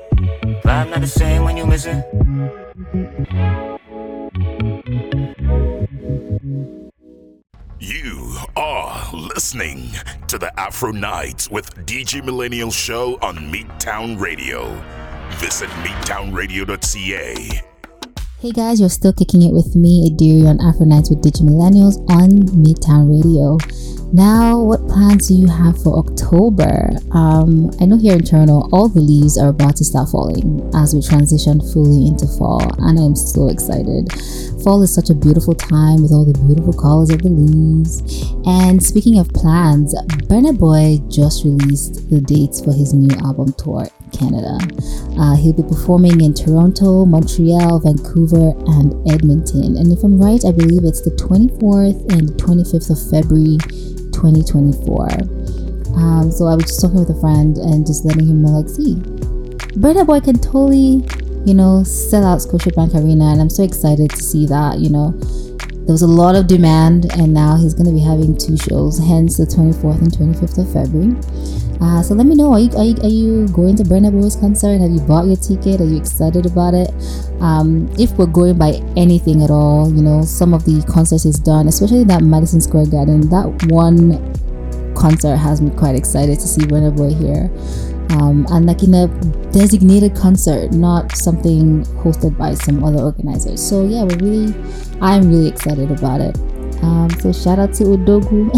Vibe 0.64 0.90
not 0.90 1.02
the 1.02 1.08
same 1.08 1.44
when 1.44 1.58
you 1.58 1.66
missing. 1.66 2.02
You 7.82 8.38
are 8.56 9.10
listening 9.14 9.92
to 10.28 10.38
the 10.38 10.58
Afro 10.58 10.92
Nights 10.92 11.52
with 11.52 11.76
Digi 11.86 12.24
Millennial 12.24 12.72
Show 12.72 13.18
on 13.22 13.36
Midtown 13.52 14.18
Radio. 14.18 14.70
Visit 15.40 15.70
midtownradio.ca. 15.84 17.71
Hey 18.42 18.50
guys, 18.50 18.80
you're 18.80 18.90
still 18.90 19.14
kicking 19.14 19.44
it 19.44 19.54
with 19.54 19.76
me, 19.76 20.10
Ediri, 20.10 20.50
on 20.50 20.60
Afro 20.62 20.84
Nights 20.84 21.12
with 21.12 21.22
Digi 21.22 21.44
Millennials 21.44 22.02
on 22.10 22.42
Midtown 22.58 23.06
Radio. 23.06 23.60
Now, 24.14 24.60
what 24.60 24.88
plans 24.88 25.28
do 25.28 25.36
you 25.36 25.46
have 25.46 25.78
for 25.84 26.00
October? 26.00 26.21
Um, 26.32 27.72
I 27.82 27.86
know 27.86 27.98
here 27.98 28.14
in 28.14 28.24
Toronto, 28.24 28.70
all 28.72 28.88
the 28.88 29.02
leaves 29.02 29.38
are 29.38 29.50
about 29.50 29.76
to 29.76 29.84
start 29.84 30.08
falling 30.08 30.64
as 30.74 30.96
we 30.96 31.02
transition 31.02 31.60
fully 31.60 32.08
into 32.08 32.26
fall, 32.26 32.64
and 32.88 32.98
I'm 32.98 33.18
so 33.18 33.50
excited. 33.50 34.08
Fall 34.64 34.82
is 34.82 34.96
such 34.96 35.10
a 35.10 35.14
beautiful 35.14 35.54
time 35.54 36.02
with 36.02 36.14
all 36.14 36.24
the 36.24 36.40
beautiful 36.48 36.72
colors 36.72 37.10
of 37.10 37.22
the 37.22 37.28
leaves. 37.28 38.00
And 38.48 38.82
speaking 38.82 39.20
of 39.20 39.28
plans, 39.34 39.94
Burna 40.32 40.58
Boy 40.58 41.04
just 41.12 41.44
released 41.44 42.10
the 42.10 42.22
dates 42.22 42.64
for 42.64 42.72
his 42.72 42.94
new 42.94 43.12
album 43.26 43.52
tour. 43.58 43.88
Canada. 44.16 44.58
Uh, 45.20 45.36
he'll 45.36 45.54
be 45.54 45.64
performing 45.64 46.22
in 46.22 46.34
Toronto, 46.34 47.06
Montreal, 47.06 47.80
Vancouver, 47.80 48.52
and 48.68 48.92
Edmonton. 49.10 49.78
And 49.78 49.92
if 49.92 50.04
I'm 50.04 50.20
right, 50.20 50.44
I 50.46 50.52
believe 50.52 50.84
it's 50.84 51.02
the 51.02 51.12
24th 51.12 52.12
and 52.12 52.30
25th 52.40 52.92
of 52.92 53.00
February 53.10 53.58
2024. 54.12 55.41
Um, 55.96 56.32
so 56.32 56.48
I 56.48 56.56
was 56.56 56.66
just 56.66 56.82
talking 56.82 57.00
with 57.00 57.10
a 57.10 57.20
friend 57.20 57.58
and 57.58 57.86
just 57.86 58.06
letting 58.06 58.28
him 58.28 58.44
know, 58.44 58.60
like, 58.60 58.70
see, 58.70 58.96
Burna 59.76 60.06
Boy 60.06 60.20
can 60.20 60.40
totally, 60.40 61.04
you 61.46 61.54
know, 61.54 61.84
sell 61.84 62.26
out 62.26 62.40
Scotiabank 62.40 62.94
Arena, 62.96 63.32
and 63.32 63.42
I'm 63.42 63.50
so 63.50 63.64
excited 63.64 64.10
to 64.12 64.24
see 64.24 64.46
that. 64.48 64.80
You 64.80 64.90
know, 64.90 65.12
there 65.12 65.94
was 65.94 66.02
a 66.02 66.08
lot 66.08 66.36
of 66.36 66.48
demand, 66.48 67.12
and 67.14 67.34
now 67.34 67.58
he's 67.58 67.74
going 67.74 67.88
to 67.88 67.94
be 67.94 68.00
having 68.00 68.38
two 68.38 68.58
shows, 68.58 69.00
hence 69.00 69.38
the 69.38 69.46
24th 69.46 70.02
and 70.02 70.12
25th 70.12 70.58
of 70.60 70.74
February. 70.74 71.16
Uh, 71.82 72.04
so 72.04 72.14
let 72.14 72.28
me 72.28 72.36
know. 72.36 72.54
Are 72.54 72.60
you, 72.60 72.70
are 72.78 72.84
you, 72.84 72.96
are 73.02 73.08
you 73.08 73.48
going 73.48 73.76
to 73.78 73.84
Burna 73.84 74.12
Boy's 74.12 74.36
concert? 74.36 74.80
Have 74.80 74.92
you 74.92 75.02
bought 75.02 75.26
your 75.26 75.36
ticket? 75.36 75.82
Are 75.82 75.86
you 75.86 75.98
excited 75.98 76.46
about 76.46 76.76
it? 76.76 76.92
Um, 77.42 77.90
if 77.98 78.12
we're 78.20 78.28
going 78.28 78.58
by 78.58 78.74
anything 78.96 79.42
at 79.42 79.50
all, 79.50 79.92
you 79.92 80.04
know, 80.04 80.22
some 80.22 80.54
of 80.54 80.64
the 80.64 80.86
concerts 80.88 81.26
is 81.26 81.40
done, 81.40 81.68
especially 81.68 82.04
that 82.04 82.22
Madison 82.22 82.62
Square 82.62 82.88
Garden, 82.88 83.28
that 83.30 83.48
one 83.72 84.22
concert 85.02 85.36
has 85.36 85.62
me 85.62 85.72
quite 85.72 85.96
excited 85.96 86.40
to 86.40 86.48
see 86.48 86.62
Burna 86.62 86.96
Boy 86.96 87.14
here. 87.14 87.50
Um, 88.12 88.46
and 88.52 88.68
like 88.68 88.84
in 88.84 88.94
a 88.94 89.08
designated 89.52 90.16
concert, 90.16 90.72
not 90.74 91.16
something 91.16 91.84
hosted 92.04 92.38
by 92.38 92.54
some 92.54 92.84
other 92.84 93.00
organizers. 93.00 93.68
So 93.68 93.86
yeah, 93.86 94.04
we're 94.04 94.18
really, 94.18 94.54
I'm 95.02 95.30
really 95.30 95.48
excited 95.48 95.90
about 95.90 96.22
it. 96.22 96.38
Um, 96.84 97.10
so 97.20 97.32
shout 97.32 97.60
out 97.60 97.74
to 97.76 97.84
Odogwu, 97.84 98.50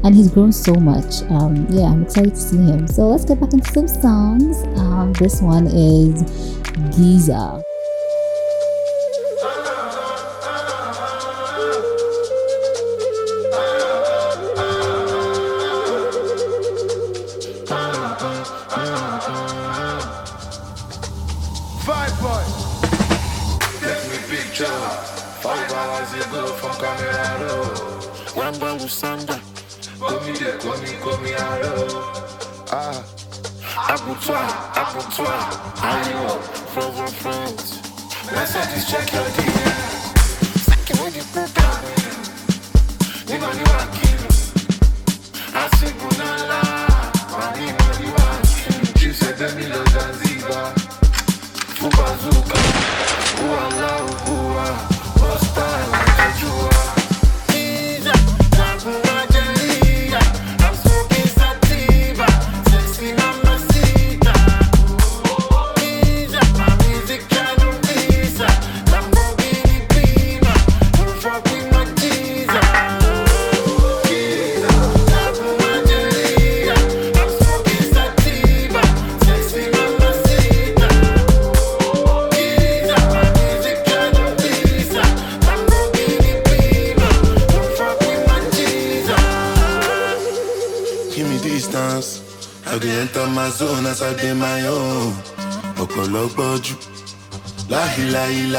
and 0.04 0.14
he's 0.14 0.30
grown 0.30 0.52
so 0.52 0.74
much. 0.74 1.22
Um, 1.30 1.66
yeah, 1.70 1.84
I'm 1.84 2.02
excited 2.02 2.34
to 2.34 2.40
see 2.40 2.56
him. 2.56 2.86
So 2.86 3.08
let's 3.08 3.24
get 3.24 3.40
back 3.40 3.52
into 3.52 3.70
some 3.72 3.88
songs. 3.88 4.62
Um, 4.78 5.12
this 5.14 5.40
one 5.40 5.66
is 5.66 6.22
Giza. 6.96 7.62
Five 21.86 22.18
boy. 22.20 22.42
Take 23.80 24.04
me 24.10 24.18
picture. 24.36 24.66
Five 25.40 25.70
hours 25.72 26.12
ago 26.14 26.46
from 26.58 26.74
camera 26.82 27.46
roll. 27.46 28.34
Wamba 28.36 28.74
Lusanda. 28.80 29.38
Komi 30.00 30.32
de 30.38 30.58
komi 30.58 30.92
komi 31.04 31.32
aro. 31.38 31.74
Ah. 32.72 33.04
Abutwa, 33.92 34.42
abutwa. 34.74 35.34
Ayo, 35.90 36.40
friends 36.72 36.98
and 36.98 37.14
friends. 37.22 37.66
Let's 38.32 38.56
at 38.56 38.72
least 38.72 38.90
check 38.90 39.12
your 39.12 39.22
DM. 39.36 40.58
Second 40.68 41.00
with 41.04 41.14
the 41.14 41.24
program. 41.32 41.82
Nigga, 43.28 43.48
you 43.58 43.66
are 43.74 44.05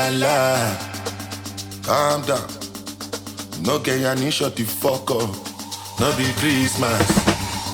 Láhìláhìláhìlá. 0.09 0.75
Calm 1.83 2.21
down. 2.27 2.47
No 3.65 3.79
get 3.79 4.01
ya 4.01 4.15
ní 4.15 4.31
shut 4.31 4.55
the 4.55 4.63
fuck 4.63 5.11
up. 5.11 5.29
No 5.99 6.11
be 6.17 6.25
Christmas. 6.39 7.07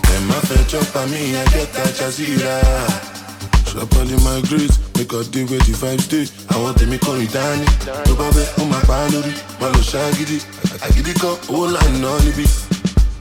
Dem 0.10 0.28
ma 0.28 0.36
fẹ́ 0.36 0.68
chop 0.68 0.96
on 0.96 1.12
me, 1.12 1.36
I 1.38 1.46
get 1.54 1.74
that 1.74 1.94
jazira. 1.98 2.62
Shop 3.72 3.96
all 3.98 4.10
in 4.10 4.24
my 4.24 4.42
grace, 4.50 4.78
make 4.96 5.14
a 5.14 5.24
day 5.24 5.44
where 5.46 5.60
the 5.60 5.74
vibes 5.74 6.02
stay. 6.02 6.26
I 6.50 6.58
want 6.62 6.78
them 6.78 6.98
call 7.00 7.16
me 7.16 7.28
Danny. 7.28 7.66
Bá 8.20 8.30
bẹ́, 8.36 8.48
ó 8.62 8.64
máa 8.72 8.82
pa 8.88 8.96
á 8.96 9.08
lórí. 9.14 9.34
Má 9.60 9.68
lọ 9.74 9.82
ṣáàgídí. 9.92 10.38
Àgídí 10.86 11.14
kan, 11.22 11.36
owó 11.50 11.68
là 11.68 11.82
ń 11.92 12.02
ná. 12.02 12.12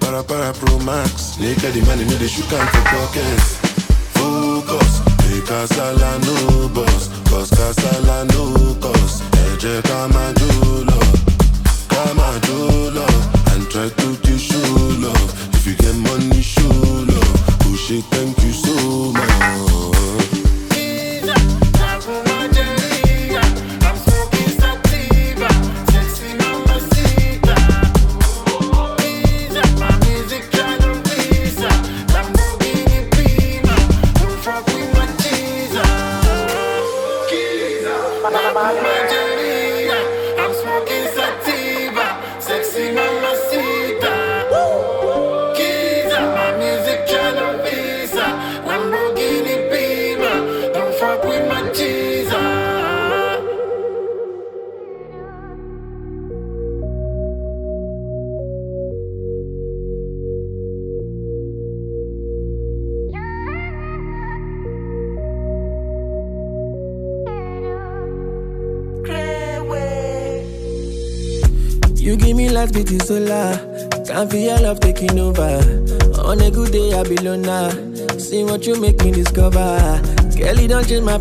Para 0.01 0.23
para 0.23 0.53
pro 0.53 0.79
max. 0.79 1.39
Naked 1.41 1.73
the 1.75 1.81
money, 1.87 2.05
me 2.05 2.17
dey 2.19 2.29
shoot 2.29 2.45
for 2.49 2.85
pockets. 2.93 3.47
Focus, 4.15 4.93
make 5.25 5.45
kasala 5.49 6.11
no 6.25 6.69
boss. 6.69 7.22
Cause 7.33 7.51
kasala 7.57 8.25
no 8.33 8.45
lọ. 10.89 11.01
Ká 11.89 12.05
máa 12.19 12.37
jó 12.47 12.59
lọ. 12.97 13.07
And 13.53 13.63
try 13.71 13.89
to 13.89 14.22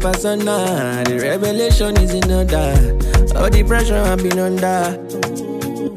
persona. 0.01 1.03
The 1.05 1.19
revelation 1.21 1.95
is 1.97 2.13
in 2.13 2.31
order. 2.31 2.73
All 3.37 3.49
the 3.49 3.63
pressure 3.65 3.95
I've 3.95 4.17
been 4.17 4.39
under. 4.39 4.97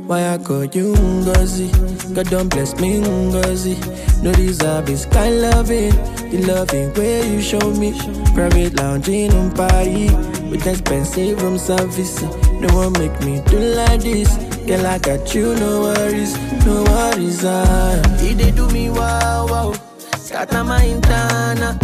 Why 0.06 0.34
I 0.34 0.38
call 0.38 0.64
you 0.66 0.92
Ngozi? 0.94 2.14
God 2.14 2.28
don't 2.28 2.48
bless 2.48 2.78
me 2.78 3.00
Ngozi. 3.00 3.74
No 4.22 4.32
deserve 4.32 4.86
this 4.86 5.06
kind 5.06 5.40
loving. 5.40 5.90
The 6.30 6.44
loving 6.46 6.92
way 6.94 7.32
you 7.32 7.40
show 7.40 7.70
me. 7.72 7.92
Private 8.34 8.74
lounging 8.74 9.32
on 9.32 9.50
Paris. 9.52 10.12
With 10.50 10.66
expensive 10.66 11.42
room 11.42 11.58
service. 11.58 12.22
No 12.60 12.68
one 12.76 12.92
make 12.92 13.18
me 13.20 13.40
do 13.46 13.58
like 13.58 14.02
this. 14.02 14.28
Girl, 14.66 14.86
I 14.86 14.98
got 14.98 15.34
you, 15.34 15.54
no 15.56 15.80
worries, 15.82 16.38
no 16.64 16.84
worries. 16.84 17.44
Ah, 17.44 18.00
he 18.18 18.32
they 18.32 18.50
do 18.50 18.66
me 18.68 18.88
wow 18.88 19.46
wow. 19.46 19.74
Scatter 20.16 20.64
my 20.64 20.80
intana. 20.80 21.83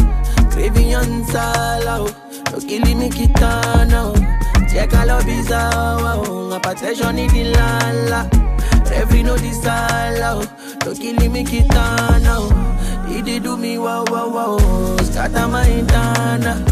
On 0.63 1.25
sala. 1.25 2.13
No 2.53 2.59
killing 2.59 2.99
me 2.99 3.09
kitana. 3.09 4.13
Check 4.71 4.93
all 4.93 5.11
of 5.11 5.25
his 5.25 5.49
wow. 5.49 6.23
Hypertension 6.53 7.17
in 7.17 7.29
the 7.29 7.45
lala. 7.57 8.29
Every 8.93 9.23
no 9.23 9.37
this 9.39 9.63
sala. 9.63 10.45
No 10.85 10.93
killing 10.93 11.33
me 11.33 11.45
kitana. 11.45 13.09
He 13.09 13.23
they 13.23 13.39
do 13.39 13.57
me 13.57 13.79
wow 13.79 14.05
wow 14.11 14.29
wow. 14.29 14.97
Scatter 14.99 15.49
my 15.49 15.65
intana. 15.65 16.63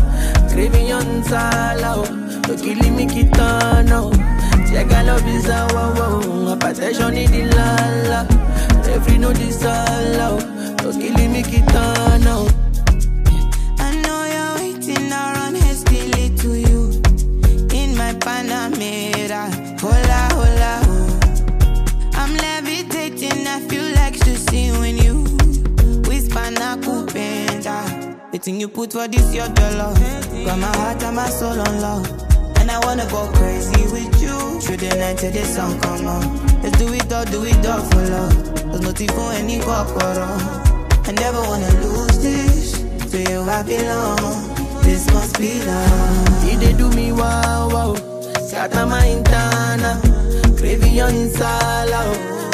Craving 0.52 0.92
on 0.92 1.22
sala. 1.24 2.04
No 2.46 2.56
killing 2.56 2.94
me 2.94 3.06
kitana. 3.06 4.12
Check 4.68 4.92
all 4.92 5.08
of 5.08 5.22
his 5.22 5.46
wow 5.46 5.94
wow. 5.96 6.20
Hypertension 6.54 7.16
in 7.16 7.30
the 7.30 7.56
lala. 7.56 8.26
Every 8.92 9.16
no 9.16 9.32
this 9.32 9.60
sala. 9.60 10.36
No 10.82 12.67
mira, 18.78 19.50
hola, 19.80 20.28
hola, 20.38 20.80
oh. 20.86 21.20
I'm 22.14 22.34
levitating, 22.36 23.46
I 23.46 23.60
feel 23.68 23.84
like 23.94 24.14
Susie 24.24 24.70
when 24.78 24.96
you 24.96 25.24
whisper 26.08 26.50
na 26.50 26.76
kupenda. 26.76 27.82
The 28.32 28.38
thing 28.38 28.60
you 28.60 28.68
put 28.68 28.92
for 28.92 29.08
this, 29.08 29.34
your 29.34 29.48
dollar. 29.48 29.94
Got 30.44 30.58
my 30.58 30.76
heart 30.76 31.02
and 31.02 31.16
my 31.16 31.28
soul 31.28 31.60
on 31.60 31.80
love. 31.80 32.06
And 32.58 32.70
I 32.70 32.78
wanna 32.84 33.06
go 33.10 33.28
crazy 33.34 33.82
with 33.92 34.22
you. 34.22 34.60
Through 34.60 34.76
the 34.76 34.94
night 34.96 35.18
till 35.18 35.32
the 35.32 35.44
sun 35.44 35.80
come 35.80 36.06
up. 36.06 36.24
Let's 36.62 36.78
do 36.78 36.92
it 36.92 37.12
all, 37.12 37.24
do 37.24 37.44
it 37.44 37.66
all 37.66 37.80
for 37.80 38.02
love. 38.14 38.54
There's 38.70 38.80
no 38.80 38.92
tea 38.92 39.08
for 39.08 39.32
any 39.32 39.58
I 41.08 41.12
never 41.12 41.40
wanna 41.40 41.70
lose 41.80 42.22
this. 42.22 42.72
To 43.10 43.18
you 43.18 43.40
I 43.40 43.62
belong. 43.62 44.82
This 44.82 45.06
must 45.12 45.38
be 45.38 45.64
love. 45.64 46.44
Did 46.44 46.60
they 46.60 46.72
do 46.74 46.90
me 46.90 47.12
wow 47.12 47.68
wow? 47.72 48.07
Internal. 48.60 50.00
Craving 50.58 51.00
on 51.00 51.14
insala. 51.14 52.02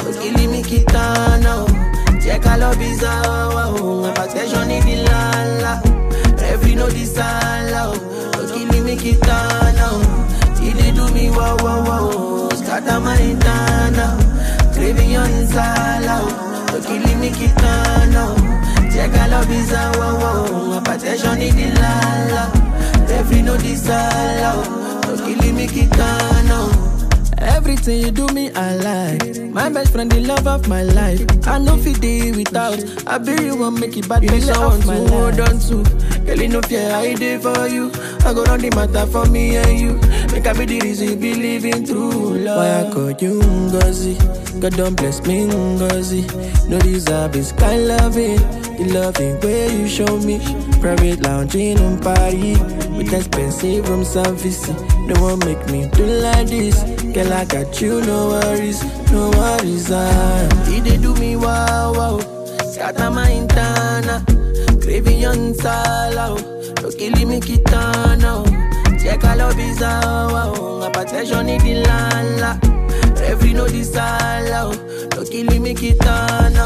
Oh, 0.04 0.12
killing 0.20 0.50
me 0.52 0.62
kitana. 0.62 1.64
Oh. 1.64 2.20
Check 2.20 2.46
all 2.46 2.62
of 2.62 2.76
oh. 2.76 2.80
his 2.80 3.02
wow. 3.02 4.12
Hypertension 4.12 4.68
in 4.68 4.84
the 4.84 4.96
lala. 5.08 5.80
Oh. 5.82 6.44
Every 6.44 6.74
no 6.74 6.88
disala. 6.88 7.96
Oh, 7.96 8.82
me 8.84 8.96
kitana. 8.96 9.86
They 10.60 10.92
do 10.92 11.08
me 11.14 11.30
wow 11.30 11.56
wow 11.62 11.82
wow. 11.82 12.48
Internal. 12.50 14.18
Craving 14.74 15.16
on 15.16 15.30
insala. 15.30 16.20
Oh, 16.20 16.82
killing 16.86 17.18
me 17.18 17.30
kitana. 17.30 18.36
Check 18.92 19.14
all 19.22 19.34
of 19.40 19.46
his 19.46 19.72
wow 19.72 20.18
wow. 20.20 20.80
Hypertension 20.80 21.40
in 21.40 21.56
the 21.56 21.80
lala. 21.80 22.52
Every 23.08 23.40
no 23.40 23.56
disala. 23.56 24.83
Oh, 25.44 25.50
killing 25.50 25.56
me 25.56 25.66
kitana. 25.66 26.94
Everything 27.38 28.00
you 28.00 28.10
do 28.10 28.26
me, 28.28 28.50
I 28.52 28.74
like. 28.76 29.38
My 29.52 29.68
best 29.68 29.92
friend, 29.92 30.10
the 30.10 30.20
love 30.20 30.46
of 30.46 30.68
my 30.68 30.82
life. 30.82 31.20
I 31.46 31.58
know 31.58 31.76
fi 31.76 31.92
day 31.92 32.32
without. 32.32 32.82
I 33.06 33.18
be 33.18 33.32
you 33.44 33.56
want 33.56 33.80
make 33.80 33.96
it 33.96 34.08
bad, 34.08 34.22
you 34.24 34.30
need 34.30 34.42
someone 34.42 34.80
to 34.80 35.08
hold 35.12 35.40
on 35.40 35.58
to. 35.68 35.84
Girl, 36.24 36.40
you 36.40 36.48
know 36.48 36.62
fear 36.62 36.90
I 36.90 37.14
day 37.14 37.38
for 37.38 37.66
you. 37.68 37.90
I 38.24 38.32
go 38.32 38.44
run 38.44 38.60
the 38.60 38.70
matter 38.74 39.06
for 39.06 39.26
me 39.26 39.56
and 39.56 39.78
you. 39.78 39.94
Make 40.32 40.46
I 40.46 40.52
be 40.54 40.64
the 40.64 40.80
reason 40.80 41.08
you 41.08 41.16
be 41.16 41.34
living 41.34 41.84
through 41.86 42.38
love. 42.38 42.56
Why 42.56 42.88
I 42.88 42.92
call 42.92 43.10
you 43.10 43.40
Ngozi? 43.40 44.43
God 44.60 44.76
don't 44.76 44.96
bless 44.96 45.20
me 45.26 45.46
Ngozi. 45.46 46.22
No 46.68 46.78
deserve 46.80 47.36
is 47.36 47.52
kind 47.52 47.88
loving. 47.88 48.36
The 48.76 48.84
loving 48.92 49.40
way 49.40 49.76
you 49.78 49.88
show 49.88 50.18
me. 50.18 50.38
Private 50.80 51.20
lounging 51.22 51.78
on 51.78 52.00
party. 52.00 52.56
with 52.96 53.12
expensive 53.12 53.88
room 53.88 54.04
service. 54.04 54.68
No 54.68 55.20
one 55.22 55.38
make 55.40 55.64
me 55.68 55.88
do 55.92 56.04
like 56.04 56.48
this. 56.48 56.82
Girl, 57.14 57.32
I 57.32 57.44
got 57.44 57.80
you, 57.80 58.00
no 58.00 58.28
worries, 58.28 58.82
no 59.12 59.30
worries. 59.30 59.90
Ah, 59.90 60.48
he 60.66 60.80
they 60.80 60.96
do 60.96 61.14
me 61.14 61.36
wow 61.36 61.92
wow. 61.92 62.18
Scatter 62.72 63.10
my 63.10 63.28
internal, 63.30 64.20
craving 64.80 65.26
on 65.26 65.54
sala. 65.54 66.40
No 66.82 66.90
killing 66.90 67.28
me 67.28 67.40
kitana. 67.40 68.44
Check 69.02 69.24
all 69.24 69.40
of 69.40 69.54
his 69.56 69.80
wow. 69.80 70.80
Hypertension 70.82 71.48
in 71.48 71.82
the 71.82 72.73
Every 73.26 73.52
no 73.52 73.66
disala. 73.66 74.70
No 75.14 75.24
killing 75.24 75.62
me 75.62 75.74
kitana. 75.74 76.64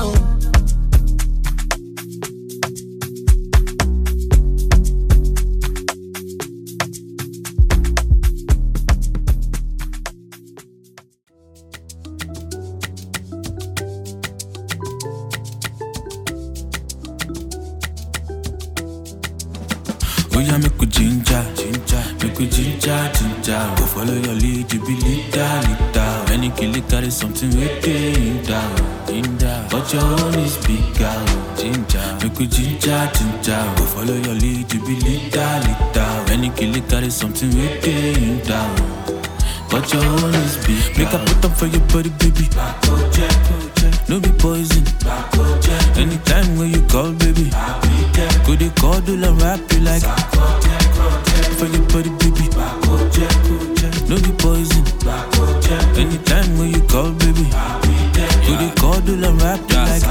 Oh 20.34 20.40
yeah, 20.40 20.56
make 20.58 20.78
we 20.78 20.86
ginger, 20.86 21.42
make 22.22 22.38
we 22.38 22.46
ginger, 22.46 23.10
ginger. 23.14 23.74
Go 23.76 23.86
follow 23.86 24.14
your 24.14 24.34
It 26.88 26.92
carry 26.92 27.10
something 27.10 27.50
it 27.52 27.86
in 27.86 28.42
down. 28.44 29.68
But 29.68 29.92
your 29.92 30.02
own 30.02 30.34
is 30.38 30.56
oh, 30.56 31.54
ginger. 31.54 32.18
Make 32.22 32.38
we 32.38 32.46
ginger, 32.46 33.10
ginger. 33.12 33.74
Go 33.76 33.84
follow 33.84 34.14
your 34.14 34.34
lead, 34.34 34.72
you 34.72 34.80
be 34.80 34.96
leader, 35.04 35.60
leader. 35.68 36.42
you 36.42 36.50
kill 36.52 36.74
it 36.76 36.88
carry 36.88 37.10
something 37.10 37.50
with 37.50 37.86
it 37.86 38.16
in 38.16 38.38
down. 38.40 38.74
But 39.70 39.92
your 39.92 40.02
own 40.02 40.34
is 40.34 40.56
big. 40.64 40.96
Make 40.96 41.12
I 41.12 41.22
put 41.26 41.44
up 41.44 41.58
for 41.58 41.66
your 41.66 41.84
body, 41.92 42.08
baby. 42.08 42.48
No 44.08 44.18
be 44.18 44.32
poison. 44.40 44.84
Anytime 45.94 46.56
when 46.56 46.70
you 46.70 46.80
call, 46.88 47.12
baby. 47.12 47.50
Go 48.46 48.56
they 48.56 48.70
call, 48.80 48.98
do 49.02 49.12
and 49.12 49.42
rap 49.42 49.60
you 49.72 49.80
like. 49.80 50.02
For 51.60 51.66
your 51.66 51.84
body, 51.92 52.08
baby. 52.16 52.48
No 54.08 54.16
be 54.16 54.32
poison. 54.40 55.37
Anytime 55.70 56.56
when 56.58 56.72
you 56.72 56.80
call, 56.88 57.12
baby. 57.12 57.44
Go 58.46 58.56
they 58.56 58.72
call, 58.80 59.00
do 59.02 59.12
and 59.12 59.42
rap 59.42 59.60
you 59.68 59.76
like. 59.76 60.02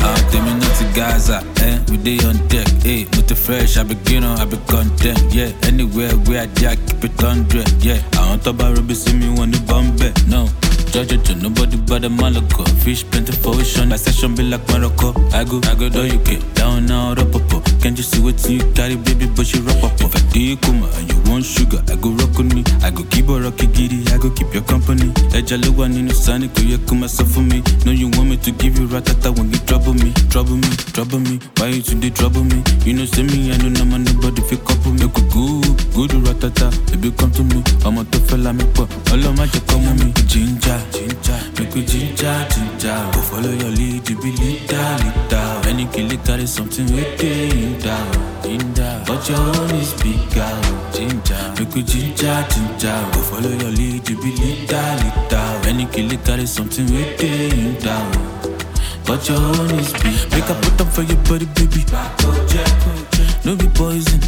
Ah, 0.00 0.28
tell 0.30 0.42
me 0.42 0.54
not 0.54 0.74
to 0.78 0.84
Gaza, 0.94 1.44
eh? 1.60 1.78
We 1.90 1.98
day 1.98 2.18
on 2.26 2.36
deck, 2.48 2.66
eh? 2.86 3.04
With 3.12 3.28
the 3.28 3.34
fresh, 3.36 3.76
I 3.76 3.82
begin 3.82 4.24
on, 4.24 4.38
I 4.38 4.46
be 4.46 4.56
content, 4.66 5.20
yeah. 5.30 5.52
Anywhere 5.64 6.12
where 6.24 6.42
I 6.42 6.46
jack, 6.46 6.78
keep 6.86 7.04
it 7.04 7.20
hundred, 7.20 7.68
yeah. 7.84 8.00
I 8.14 8.30
want 8.30 8.44
to 8.44 8.54
buy 8.54 8.70
Ruby, 8.70 8.94
see 8.94 9.12
me 9.14 9.28
when 9.38 9.50
the 9.50 9.60
bomb 9.68 9.94
back, 9.96 10.16
no. 10.26 10.48
Judge 10.94 11.20
to 11.24 11.34
nobody 11.34 11.76
but 11.76 12.02
the 12.02 12.08
Malaga. 12.08 12.62
Fish 12.86 13.02
plenty 13.10 13.32
for 13.32 13.50
ocean, 13.56 13.90
session 13.98 14.36
be 14.36 14.44
like 14.44 14.62
Morocco. 14.70 15.10
I 15.34 15.42
go, 15.42 15.58
I 15.66 15.74
go, 15.74 15.88
do 15.88 16.06
you 16.06 16.18
get 16.22 16.38
down 16.54 16.86
now, 16.86 17.10
up, 17.10 17.34
up, 17.34 17.52
up. 17.52 17.64
Can't 17.82 17.98
you 17.98 18.04
see 18.04 18.22
what 18.22 18.38
you 18.48 18.62
carry, 18.78 18.94
baby, 18.94 19.26
but 19.26 19.52
you 19.52 19.60
rock 19.62 19.82
up, 19.82 19.98
up. 19.98 20.14
If 20.14 20.14
I 20.14 20.20
do 20.30 20.38
you 20.38 20.56
come 20.56 20.84
and 20.84 21.10
you 21.10 21.18
want 21.26 21.44
sugar, 21.44 21.82
I 21.90 21.96
go 21.96 22.10
rock 22.14 22.38
on 22.38 22.46
me. 22.54 22.62
I 22.86 22.94
go 22.94 23.02
keep 23.10 23.26
a 23.26 23.42
rocky 23.42 23.66
giddy, 23.66 24.06
I 24.14 24.18
go 24.18 24.30
keep 24.30 24.54
your 24.54 24.62
company. 24.62 25.10
Ejale 25.34 25.66
one 25.74 25.98
in 25.98 26.06
the 26.06 26.14
go 26.54 26.62
you 26.62 26.78
come 26.86 27.00
myself 27.00 27.28
for 27.28 27.42
me. 27.42 27.58
No, 27.84 27.90
you 27.90 28.06
want 28.14 28.30
me 28.30 28.36
to 28.36 28.52
give 28.52 28.78
you 28.78 28.86
ratata 28.86 29.34
when 29.36 29.50
you 29.50 29.58
trouble 29.66 29.94
me, 29.94 30.14
trouble 30.30 30.62
me, 30.62 30.70
trouble 30.94 31.18
me. 31.18 31.40
Why 31.58 31.74
you 31.74 31.82
today 31.82 32.10
trouble 32.10 32.44
me? 32.44 32.62
You 32.86 32.94
know, 32.94 33.04
see 33.04 33.24
me, 33.26 33.50
I 33.50 33.56
know 33.58 33.68
no 33.68 33.84
man, 33.84 34.04
nobody 34.04 34.42
fit 34.46 34.62
couple 34.62 34.92
me. 34.94 35.10
Go 35.10 35.26
good, 35.34 35.74
good 35.90 36.10
ratata, 36.22 36.70
baby, 36.86 37.10
come 37.18 37.32
to 37.32 37.42
me. 37.42 37.66
I'm 37.84 37.98
a 37.98 38.04
tough 38.04 38.30
fella, 38.30 38.52
me 38.54 38.62
pop. 38.78 38.86
All 39.10 39.18
of 39.18 39.34
my 39.34 39.50
come 39.66 39.82
with 39.90 39.98
me. 39.98 40.12
Ginger, 40.26 40.80
ginger, 40.92 41.38
make 41.58 41.74
we 41.74 41.84
ginger, 41.84 42.46
ginger. 42.50 43.10
Go 43.12 43.20
follow 43.22 43.50
your 43.50 43.70
lead, 43.70 44.08
you 44.08 44.16
be 44.20 44.32
leader, 44.32 44.96
leader. 45.02 45.60
Any 45.68 45.86
kill 45.86 46.10
it 46.12 46.24
carry 46.24 46.46
something 46.46 46.86
with 46.86 47.22
it 47.22 47.54
in 47.54 47.78
down, 47.80 48.44
in 48.44 48.72
down. 48.72 49.04
But 49.06 49.28
your 49.28 49.38
own 49.38 49.70
is 49.76 49.92
bigger, 50.02 50.52
ginger. 50.92 51.54
Make 51.58 51.74
we 51.74 51.82
ginger, 51.82 52.46
ginger. 52.50 53.08
Go 53.12 53.20
follow 53.22 53.50
your 53.50 53.70
lead, 53.70 54.08
you 54.08 54.16
be 54.16 54.30
leader, 54.36 54.96
leader. 55.02 55.68
Any 55.68 55.86
kill 55.86 56.12
it 56.12 56.24
carry 56.24 56.46
something 56.46 56.86
with 56.86 57.22
it 57.22 57.52
in 57.52 57.74
down. 57.80 58.12
But 59.06 59.28
your 59.28 59.36
own 59.38 59.70
is 59.78 59.92
big. 59.92 60.16
Make 60.32 60.48
I 60.50 60.54
put 60.60 60.80
up 60.80 60.88
for 60.88 61.02
your 61.02 61.18
body, 61.28 61.46
baby. 61.54 61.84
No 63.44 63.54
be 63.56 63.68
poison. 63.74 64.20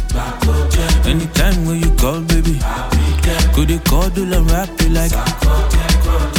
Anytime 1.05 1.65
when 1.65 1.79
you 1.81 1.89
call, 1.95 2.21
baby. 2.21 2.59
Go 3.55 3.65
they 3.65 3.79
call, 3.79 4.09
do 4.11 4.21
and 4.31 4.51
rap 4.51 4.69
you 4.81 4.89
like. 4.89 5.11
Body, 5.11 5.77
baby. 6.03 6.36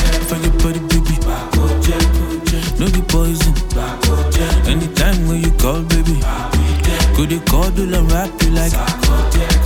No 2.79 2.87
be 2.93 3.03
poison. 3.03 3.55
Anytime 4.69 5.27
when 5.27 5.43
you 5.43 5.51
call, 5.59 5.83
baby. 5.83 6.21
could 7.17 7.31
they 7.31 7.41
call, 7.41 7.71
do 7.71 7.93
and 7.93 8.13
rap 8.13 8.31
you 8.43 8.51
like. 8.51 9.58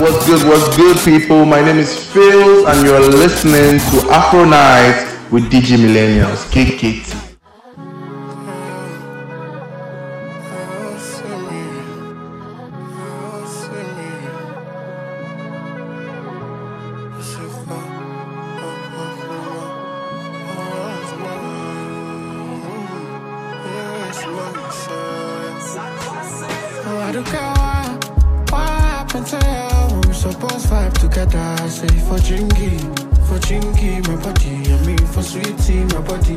What's 0.00 0.26
good, 0.26 0.48
what's 0.48 0.76
good, 0.76 0.96
people? 1.04 1.44
My 1.44 1.62
name 1.62 1.78
is 1.78 1.96
Phil, 2.12 2.66
and 2.66 2.84
you're 2.84 2.98
listening 2.98 3.78
to 3.78 4.10
Afro 4.10 4.44
Night 4.44 5.30
with 5.30 5.44
Digi 5.52 5.76
Millennials. 5.76 6.50
Kick 6.50 6.82
it. 6.82 7.23
For 35.34 35.42
sweetie, 35.42 35.82
my 35.92 36.00
body. 36.02 36.36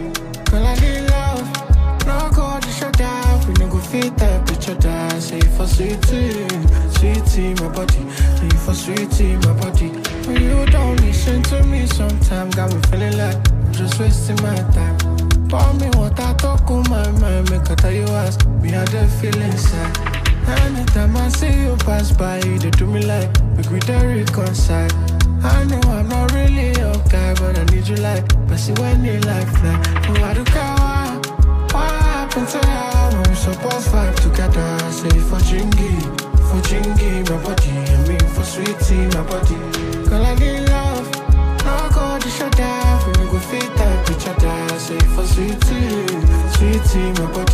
Girl, 0.49 0.65
I 0.65 0.73
need 0.81 1.07
love. 1.11 2.07
No 2.07 2.31
go 2.33 2.59
to 2.59 2.67
shut 2.69 2.97
down. 2.97 3.47
We 3.47 3.53
no 3.59 3.69
go 3.69 3.77
fit 3.77 4.17
that 4.17 4.51
each 4.51 4.69
other. 4.69 5.21
Say 5.21 5.39
for 5.39 5.67
sweetie, 5.67 6.49
sweetie, 6.97 7.53
my 7.61 7.69
body. 7.69 8.09
Say 8.09 8.49
for 8.57 8.73
sweetie, 8.73 9.35
my 9.45 9.53
body. 9.53 9.89
When 10.25 10.41
you 10.41 10.65
don't 10.65 10.99
listen 11.01 11.43
to 11.43 11.63
me, 11.65 11.85
sometimes 11.85 12.55
got 12.55 12.73
me 12.73 12.81
feeling 12.89 13.15
like 13.19 13.37
I'm 13.51 13.71
just 13.71 13.99
wasting 13.99 14.41
my 14.41 14.55
time. 14.73 14.97
Pour 15.47 15.73
me 15.75 15.91
water, 15.93 16.33
talk 16.39 16.67
on 16.71 16.89
my 16.89 17.07
mind, 17.21 17.51
make 17.51 17.69
I 17.69 17.75
tell 17.75 17.93
you 17.93 18.07
ask 18.25 18.47
me 18.47 18.71
how 18.71 18.85
the 18.85 19.05
feeling 19.21 19.51
inside. 19.51 19.95
Anytime 20.65 21.15
I 21.15 21.29
see 21.29 21.53
you 21.53 21.75
pass 21.85 22.11
by, 22.11 22.39
they 22.39 22.71
do 22.71 22.87
me 22.87 23.05
like 23.05 23.29
make 23.55 23.69
we 23.69 23.77
reconcile. 23.77 24.89
I 25.43 25.65
know 25.65 25.79
I'm 25.85 26.09
not 26.09 26.33
really 26.33 26.76
but 27.47 27.57
I 27.59 27.63
need 27.73 27.87
you 27.87 27.95
like, 27.97 28.25
see 28.57 28.73
when 28.73 29.01
they 29.03 29.19
like. 29.19 29.47
Oh, 30.09 30.33
do 30.33 30.43
care 30.43 30.75
why, 30.83 31.19
what 31.71 31.91
happened 32.11 32.47
to 32.49 32.59
you? 32.59 33.17
When 33.17 33.29
we 33.29 33.35
supposed 33.35 33.85
to 33.85 33.95
vibe 33.95 34.15
together, 34.19 34.69
say 34.91 35.17
for 35.29 35.39
chingy, 35.47 35.93
for 36.47 36.59
chingy, 36.67 37.23
my 37.29 37.37
body, 37.43 37.71
I 37.71 38.07
mean 38.07 38.27
for 38.35 38.43
sweetie, 38.43 39.07
my 39.15 39.23
body. 39.23 39.55
Girl, 40.09 40.25
I 40.25 40.35
need 40.35 40.67
love, 40.67 41.07
no 41.63 41.75
go 41.95 42.19
to 42.19 42.29
shut 42.29 42.51
down, 42.57 43.07
we 43.07 43.25
go 43.31 43.39
fit 43.39 43.69
that 43.77 44.11
each 44.11 44.27
other. 44.27 44.79
Say 44.79 44.99
for 45.15 45.25
sweetie, 45.25 46.03
sweetie, 46.55 47.11
my 47.21 47.31
body, 47.31 47.46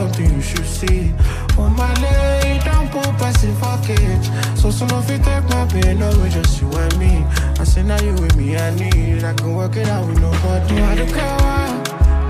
something 0.00 0.32
you 0.34 0.40
should 0.40 0.64
see. 0.64 1.12
On 1.58 1.76
my 1.76 1.92
leg, 2.00 2.64
don't 2.64 2.88
put 2.90 3.10
passive 3.20 3.56
package. 3.60 4.26
So 4.60 4.70
soon 4.70 4.90
if 4.98 5.10
you 5.10 5.18
take 5.18 5.46
my 5.52 5.66
pain 5.72 6.00
away, 6.00 6.30
just 6.30 6.60
you 6.60 6.68
and 6.82 6.94
me. 6.98 7.12
I 7.60 7.64
say 7.64 7.82
now 7.82 8.00
you 8.00 8.14
with 8.22 8.34
me, 8.34 8.56
I 8.56 8.70
need. 8.80 9.24
I 9.30 9.34
can 9.34 9.54
work 9.54 9.76
it 9.76 9.88
out 9.88 10.06
with 10.08 10.20
nobody. 10.20 10.76
I 10.90 10.94
don't 10.98 11.12
care. 11.18 11.38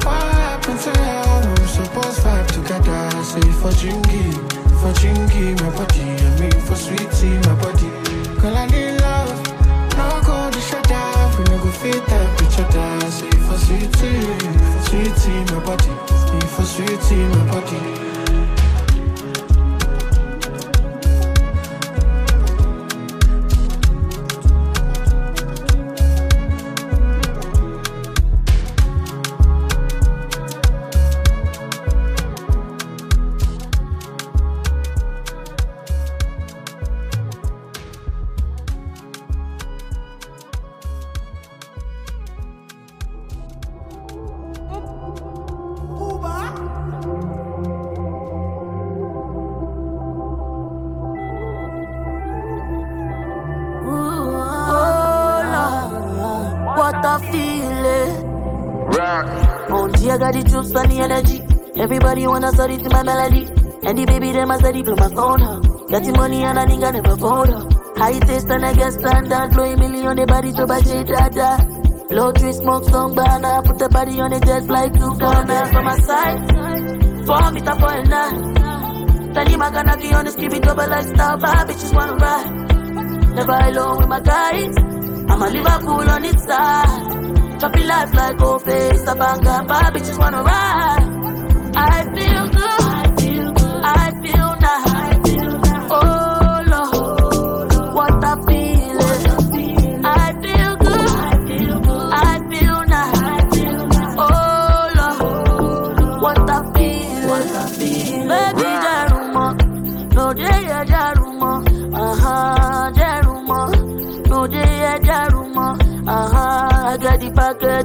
What 0.04 0.22
happened 0.48 0.80
to 0.84 0.92
you? 1.06 1.62
We 1.62 1.66
supposed 1.78 2.16
to 2.16 2.26
vibe 2.26 2.48
together. 2.56 3.02
Say 3.30 3.48
for 3.60 3.72
chingy, 3.80 4.24
for 4.80 4.92
chingy, 5.00 5.46
my 5.62 5.70
body. 5.76 6.06
I 6.26 6.30
mean 6.40 6.58
for 6.66 6.74
sweetie, 6.84 7.38
my 7.46 7.54
body. 7.62 7.90
Girl, 8.40 8.56
I 8.56 8.66
I 60.30 60.32
the 60.32 60.48
juice 60.48 60.70
and 60.70 60.90
the 60.92 60.98
energy. 61.02 61.42
Everybody 61.74 62.24
wanna 62.24 62.52
study 62.52 62.78
to 62.78 62.88
my 62.88 63.02
melody. 63.02 63.50
And 63.82 63.98
the 63.98 64.04
baby, 64.06 64.30
them 64.30 64.52
a 64.52 64.58
study 64.58 64.82
to 64.84 64.94
my 64.94 65.08
phone. 65.08 65.42
Got 65.90 66.04
the 66.04 66.12
money 66.12 66.44
and 66.44 66.56
a 66.56 66.64
nigga 66.66 66.92
never 66.92 67.16
fold. 67.16 67.48
Huh? 67.50 67.66
High 67.96 68.18
taste 68.20 68.48
and 68.48 68.64
I 68.64 68.72
get 68.74 68.92
standard. 68.92 69.50
Blowing 69.50 69.78
million, 69.80 70.16
the 70.16 70.26
body 70.26 70.52
to 70.52 70.66
buy 70.66 70.82
shit, 70.82 71.08
da 71.08 71.58
Low 72.14 72.30
tree 72.30 72.52
smoke, 72.52 72.84
some 72.84 73.12
banana. 73.12 73.60
Put 73.66 73.78
the 73.80 73.88
body 73.88 74.20
on 74.20 74.30
the 74.30 74.38
jet 74.38 74.62
flight 74.66 74.94
to 74.94 75.16
Ghana. 75.18 75.66
From 75.72 75.84
my 75.84 75.98
side, 75.98 76.38
four 77.26 77.50
meter 77.50 77.74
point 77.74 78.06
nine. 78.06 79.34
Tell 79.34 79.46
him 79.46 79.62
I 79.62 79.70
gonna 79.70 79.96
be 79.96 80.14
on 80.14 80.24
the 80.26 80.30
skibby 80.30 80.62
double 80.62 80.88
like 80.88 81.06
star. 81.10 81.38
Bad 81.38 81.66
bitches 81.66 81.92
wanna 81.92 82.14
ride. 82.14 83.34
Never 83.34 83.58
alone 83.66 83.98
with 83.98 84.08
my 84.08 84.20
guys. 84.20 84.74
I'm 84.78 85.42
a 85.42 85.50
Liverpool 85.50 86.08
on 86.08 86.24
its 86.24 86.44
side. 86.46 87.19
Choppy 87.61 87.84
life 87.84 88.14
like 88.14 88.40
old 88.40 88.62
face, 88.64 89.02
a 89.06 89.14
banger. 89.14 89.62
Bad 89.68 89.92
bitches 89.92 90.18
wanna 90.18 90.42
ride. 90.42 91.04
I 91.76 92.04
feel 92.14 92.39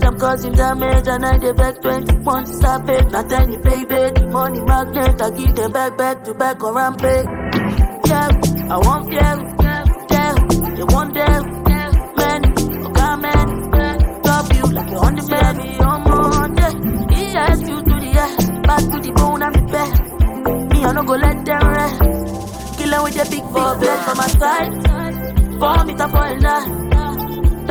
I'm 0.06 0.20
causing 0.20 0.54
damage, 0.54 1.08
and 1.08 1.26
I 1.26 1.38
dey 1.38 1.52
back 1.54 1.82
20 1.82 2.18
points, 2.24 2.56
stop 2.58 2.88
it. 2.90 3.12
Not 3.12 3.32
any 3.32 3.58
baby, 3.58 3.86
the 4.20 4.28
money 4.32 4.62
magnet, 4.62 5.22
I 5.22 5.30
give 5.32 5.56
them 5.56 5.72
back, 5.72 5.98
back 5.98 6.24
to 6.26 6.34
back 6.34 6.64
on 6.64 6.76
rampage. 6.76 7.26
Yeah, 8.06 8.30
I 8.70 8.78
want 8.78 9.12
yeah, 9.12 9.36
yeah, 10.12 10.34
they 10.76 10.84
want 10.84 11.14
them, 11.14 11.64
man, 11.66 12.46
okay, 12.86 13.02
oh, 13.02 13.18
man, 13.18 13.48
drop 14.22 14.54
you 14.54 14.64
like 14.74 14.90
you're 14.92 15.06
on 15.06 15.16
the 15.16 15.26
bed, 15.28 15.58
me 15.58 15.78
on 15.80 16.04
Monday. 16.04 16.72
Yes, 17.34 17.62
you 17.62 17.78
to 17.82 17.96
the 18.00 18.12
air, 18.22 18.62
back 18.62 18.80
to 18.82 19.00
the 19.00 19.12
bone, 19.16 19.42
I'm 19.42 19.54
the 19.54 19.62
best. 19.72 20.02
Me, 20.72 20.84
I 20.86 20.92
no 20.94 21.04
go 21.04 21.14
let 21.16 21.46
them 21.46 21.68
rest. 21.68 22.78
Killer 22.78 23.04
with 23.04 23.16
the 23.16 23.26
big 23.32 23.44
blade 23.52 24.00
from 24.06 24.18
my 24.18 24.28
side, 24.28 25.60
four 25.60 25.86
meter 25.86 26.08
for 26.10 26.40
nine. 26.40 26.85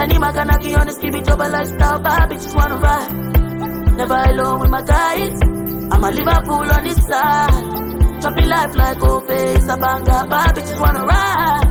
Then 0.05 0.17
him 0.17 0.25
I 0.25 0.33
gonna 0.35 0.59
be 0.59 0.75
on 0.75 0.87
the 0.87 0.93
skibby 0.93 1.25
double 1.25 1.49
lifestyle, 1.49 1.99
bad 1.99 2.31
bitches 2.31 2.55
wanna 2.55 2.77
ride. 2.77 3.97
Never 3.97 4.15
alone 4.15 4.61
with 4.61 4.69
my 4.69 4.83
guys. 4.83 5.41
I'm 5.41 6.05
a 6.05 6.11
Liverpool 6.11 6.71
on 6.77 6.85
this 6.85 7.07
side. 7.07 8.21
Choppy 8.21 8.45
life 8.45 8.77
like 8.77 9.03
old 9.03 9.27
face, 9.27 9.65
a 9.65 9.77
banger, 9.79 10.27
bad 10.29 10.57
bitches 10.57 10.79
wanna 10.79 11.07
ride. 11.07 11.65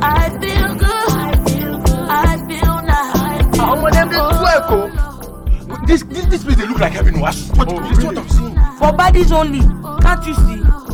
I 0.00 0.30
feel 0.40 0.74
good. 0.80 1.10
I 1.12 1.36
feel 1.44 1.78
good. 1.78 2.08
I 2.08 2.36
feel 2.48 2.74
nice. 2.88 3.56
How 3.58 3.64
ah, 3.64 3.76
oh, 3.76 3.82
many 3.82 3.96
them 3.96 4.08
they 4.08 4.16
twerk, 4.16 4.70
oh? 4.72 5.86
This 5.86 6.02
this 6.04 6.24
this 6.24 6.44
place 6.44 6.56
they 6.56 6.66
look 6.66 6.78
like 6.78 6.92
heaven 6.94 7.20
was. 7.20 7.50
What, 7.50 7.70
oh, 7.70 7.80
this 7.90 7.98
is 7.98 8.04
what 8.06 8.16
I'm 8.16 8.28
seeing. 8.30 8.54
For 8.78 8.92
bodies 8.94 9.30
only, 9.30 9.60
can't 10.00 10.26
you 10.26 10.32
see? 10.32 10.87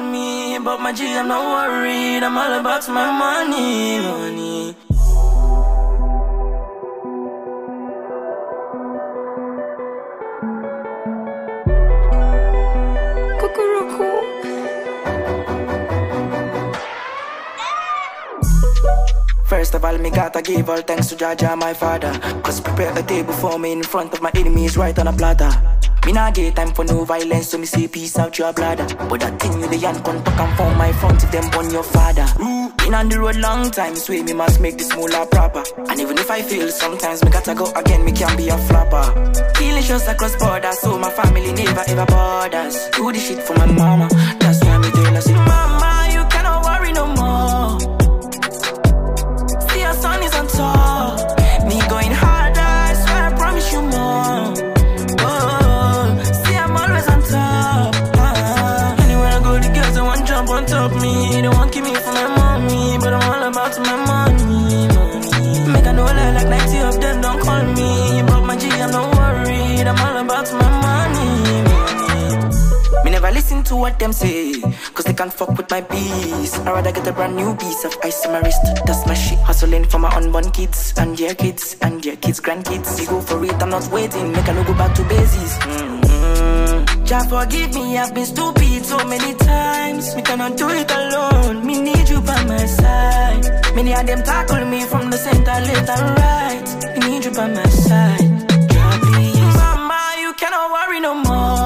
Me, 0.00 0.58
but 0.58 0.80
my 0.80 0.92
G, 0.92 1.06
I'm 1.06 1.28
not 1.28 1.44
worried. 1.44 2.22
I'm 2.22 2.36
all 2.36 2.60
about 2.60 2.88
my 2.88 3.10
money, 3.10 3.98
money. 4.00 4.87
First 19.58 19.74
of 19.74 19.84
all, 19.84 19.98
me 19.98 20.10
gotta 20.10 20.40
give 20.40 20.70
all 20.70 20.80
thanks 20.82 21.08
to 21.08 21.16
Jaja, 21.16 21.58
my 21.58 21.74
father. 21.74 22.12
Cause 22.42 22.60
prepare 22.60 22.96
a 22.96 23.02
table 23.02 23.32
for 23.32 23.58
me 23.58 23.72
in 23.72 23.82
front 23.82 24.14
of 24.14 24.22
my 24.22 24.30
enemies 24.36 24.76
right 24.76 24.96
on 24.96 25.08
a 25.08 25.12
platter. 25.12 25.50
Me 26.06 26.12
nah 26.12 26.30
get 26.30 26.54
time 26.54 26.72
for 26.72 26.84
no 26.84 27.04
violence, 27.04 27.48
so 27.48 27.58
me 27.58 27.66
say 27.66 27.88
peace 27.88 28.16
out 28.20 28.38
your 28.38 28.52
bladder. 28.52 28.86
But 29.08 29.18
that 29.18 29.40
thing 29.40 29.60
you 29.60 29.66
the 29.66 29.76
hand 29.78 30.04
come 30.04 30.22
to 30.22 30.30
come 30.38 30.54
from 30.54 30.78
my 30.78 30.92
front 30.92 31.24
if 31.24 31.32
them 31.32 31.50
burn 31.50 31.72
your 31.72 31.82
father. 31.82 32.24
Been 32.78 32.94
on 32.94 33.08
the 33.08 33.18
road 33.18 33.34
long 33.34 33.68
time, 33.72 33.96
so 33.96 34.12
me 34.12 34.32
must 34.32 34.60
make 34.60 34.78
this 34.78 34.94
moolah 34.94 35.26
proper. 35.26 35.64
And 35.88 35.98
even 35.98 36.16
if 36.18 36.30
I 36.30 36.40
fail, 36.40 36.68
sometimes 36.68 37.24
me 37.24 37.32
gotta 37.32 37.52
go 37.56 37.66
again, 37.74 38.04
me 38.04 38.12
can't 38.12 38.38
be 38.38 38.50
a 38.50 38.56
flopper. 38.56 39.32
Killing 39.54 39.82
shots 39.82 40.06
across 40.06 40.36
borders, 40.36 40.78
so 40.78 40.96
my 40.96 41.10
family 41.10 41.52
never 41.52 41.82
ever 41.88 42.06
borders. 42.06 42.88
Do 42.92 43.10
the 43.10 43.18
shit 43.18 43.42
for 43.42 43.54
my 43.54 43.66
mama, 43.66 44.06
that's 44.38 44.62
why 44.62 44.78
me 44.78 44.88
tell 44.92 45.12
her, 45.12 45.34
Mama, 45.34 45.67
jump 60.38 60.50
on 60.50 60.66
top 60.66 60.92
me. 61.02 61.40
They 61.42 61.48
want 61.48 61.72
keep 61.72 61.84
me 61.84 61.94
for 61.94 62.12
my 62.12 62.28
mommy, 62.36 62.98
but 62.98 63.12
I'm 63.12 63.30
all 63.30 63.42
about 63.50 63.74
my 63.80 63.96
money. 64.06 64.86
money. 64.86 65.72
Make 65.72 65.86
I 65.86 65.92
know 65.92 66.04
lie 66.04 66.32
like 66.32 66.48
90 66.48 66.78
of 66.80 67.00
them 67.00 67.20
don't 67.20 67.40
call 67.40 67.64
me, 67.64 68.22
but 68.22 68.42
my 68.42 68.56
G 68.56 68.68
I'm 68.68 68.90
not 68.90 69.16
worried. 69.16 69.86
I'm 69.86 69.98
all 69.98 70.16
about 70.24 70.48
my 70.60 70.68
money. 70.86 71.28
Me 73.04 73.10
never 73.10 73.30
listen 73.32 73.62
to 73.64 73.76
what 73.76 73.98
them 73.98 74.12
say, 74.12 74.60
cause 74.94 75.04
they 75.04 75.14
can't 75.14 75.32
fuck 75.32 75.56
with 75.56 75.70
my 75.70 75.80
peace. 75.80 76.54
I'd 76.60 76.72
rather 76.72 76.92
get 76.92 77.06
a 77.06 77.12
brand 77.12 77.34
new 77.34 77.56
piece 77.56 77.84
of 77.84 77.96
ice 78.04 78.24
on 78.26 78.32
my 78.32 78.40
wrist. 78.40 78.62
That's 78.86 79.06
my 79.06 79.14
shit. 79.14 79.38
Hustling 79.40 79.86
for 79.86 79.98
my 79.98 80.14
unborn 80.14 80.50
kids, 80.50 80.94
and 80.98 81.16
their 81.16 81.34
kids, 81.34 81.76
and 81.82 82.02
their 82.02 82.16
kids' 82.16 82.40
grandkids. 82.40 83.00
We 83.00 83.06
go 83.06 83.20
for 83.20 83.44
it, 83.44 83.60
I'm 83.62 83.70
not 83.70 83.90
waiting. 83.90 84.32
Make 84.32 84.48
I 84.48 84.52
no 84.52 84.64
go 84.64 84.74
back 84.74 84.94
to 84.96 85.02
bases. 85.04 85.58
Mm-hmm. 85.58 86.07
Jah 87.08 87.24
forgive 87.24 87.72
me, 87.72 87.96
I've 87.96 88.12
been 88.12 88.26
stupid 88.26 88.84
so 88.84 88.98
many 89.06 89.32
times. 89.32 90.14
Me 90.14 90.20
cannot 90.20 90.58
do 90.58 90.68
it 90.68 90.90
alone. 90.90 91.64
Me 91.64 91.80
need 91.80 92.06
you 92.06 92.20
by 92.20 92.44
my 92.44 92.66
side. 92.66 93.74
Many 93.74 93.94
of 93.94 94.06
them 94.06 94.22
tackle 94.22 94.66
me 94.66 94.82
from 94.82 95.08
the 95.08 95.16
center, 95.16 95.56
left 95.68 95.88
and 95.88 96.18
right. 96.20 96.98
Me 97.00 97.08
need 97.08 97.24
you 97.24 97.30
by 97.30 97.48
my 97.48 97.64
side. 97.64 98.28
Mama, 99.56 100.16
you 100.20 100.34
cannot 100.34 100.70
worry 100.70 101.00
no 101.00 101.14
more. 101.14 101.57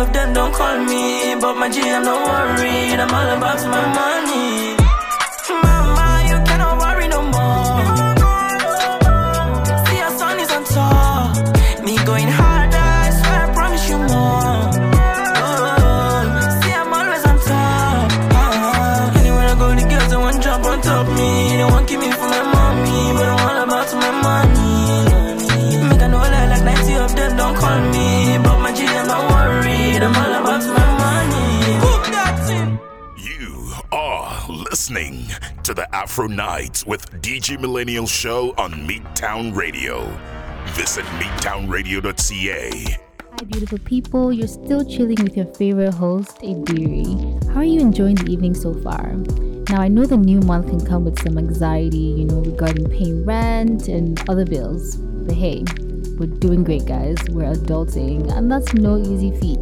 Of 0.00 0.12
don't 0.34 0.52
call 0.54 0.78
me, 0.84 1.34
but 1.40 1.54
my 1.56 1.68
G 1.68 1.80
I'm 1.82 2.02
not 2.02 2.20
worried. 2.26 2.98
I'm 3.00 3.14
all 3.18 3.36
about 3.36 3.60
my 3.74 3.84
money. 4.00 4.39
Listening 34.90 35.26
to 35.62 35.72
the 35.72 35.94
Afro 35.94 36.26
Nights 36.26 36.84
with 36.84 37.08
Digi 37.22 37.60
Millennial 37.60 38.08
Show 38.08 38.52
on 38.58 38.72
Midtown 38.72 39.54
Radio. 39.54 40.04
Visit 40.70 41.04
midtownradio.ca. 41.04 42.70
Hi, 43.20 43.44
beautiful 43.44 43.78
people. 43.78 44.32
You're 44.32 44.48
still 44.48 44.84
chilling 44.84 45.22
with 45.22 45.36
your 45.36 45.46
favorite 45.54 45.94
host, 45.94 46.38
Ediri. 46.38 47.44
How 47.50 47.60
are 47.60 47.64
you 47.64 47.78
enjoying 47.80 48.16
the 48.16 48.32
evening 48.32 48.52
so 48.52 48.74
far? 48.74 49.12
Now, 49.68 49.80
I 49.80 49.86
know 49.86 50.06
the 50.06 50.16
new 50.16 50.40
month 50.40 50.66
can 50.66 50.84
come 50.84 51.04
with 51.04 51.22
some 51.22 51.38
anxiety, 51.38 51.96
you 51.96 52.24
know, 52.24 52.40
regarding 52.40 52.90
paying 52.90 53.24
rent 53.24 53.86
and 53.86 54.20
other 54.28 54.44
bills. 54.44 54.96
But 54.96 55.36
hey, 55.36 55.62
we're 56.18 56.26
doing 56.26 56.64
great, 56.64 56.86
guys. 56.86 57.16
We're 57.30 57.52
adulting, 57.52 58.36
and 58.36 58.50
that's 58.50 58.74
no 58.74 58.98
easy 58.98 59.30
feat. 59.38 59.60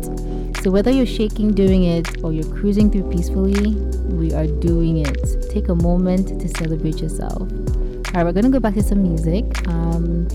So, 0.63 0.73
whether 0.73 0.91
you're 0.91 1.07
shaking 1.07 1.53
doing 1.53 1.85
it 1.85 2.25
or 2.25 2.33
you're 2.33 2.53
cruising 2.53 2.91
through 2.91 3.09
peacefully, 3.11 3.77
we 4.09 4.35
are 4.35 4.47
doing 4.47 4.99
it. 4.99 5.49
Take 5.51 5.69
a 5.69 5.75
moment 5.75 6.41
to 6.41 6.49
celebrate 6.49 7.01
yourself. 7.01 7.43
All 7.43 8.15
right, 8.15 8.25
we're 8.25 8.33
gonna 8.33 8.51
go 8.51 8.59
back 8.59 8.75
to 8.75 8.83
some 8.83 9.03
music. 9.03 9.45
Um, 9.69 10.27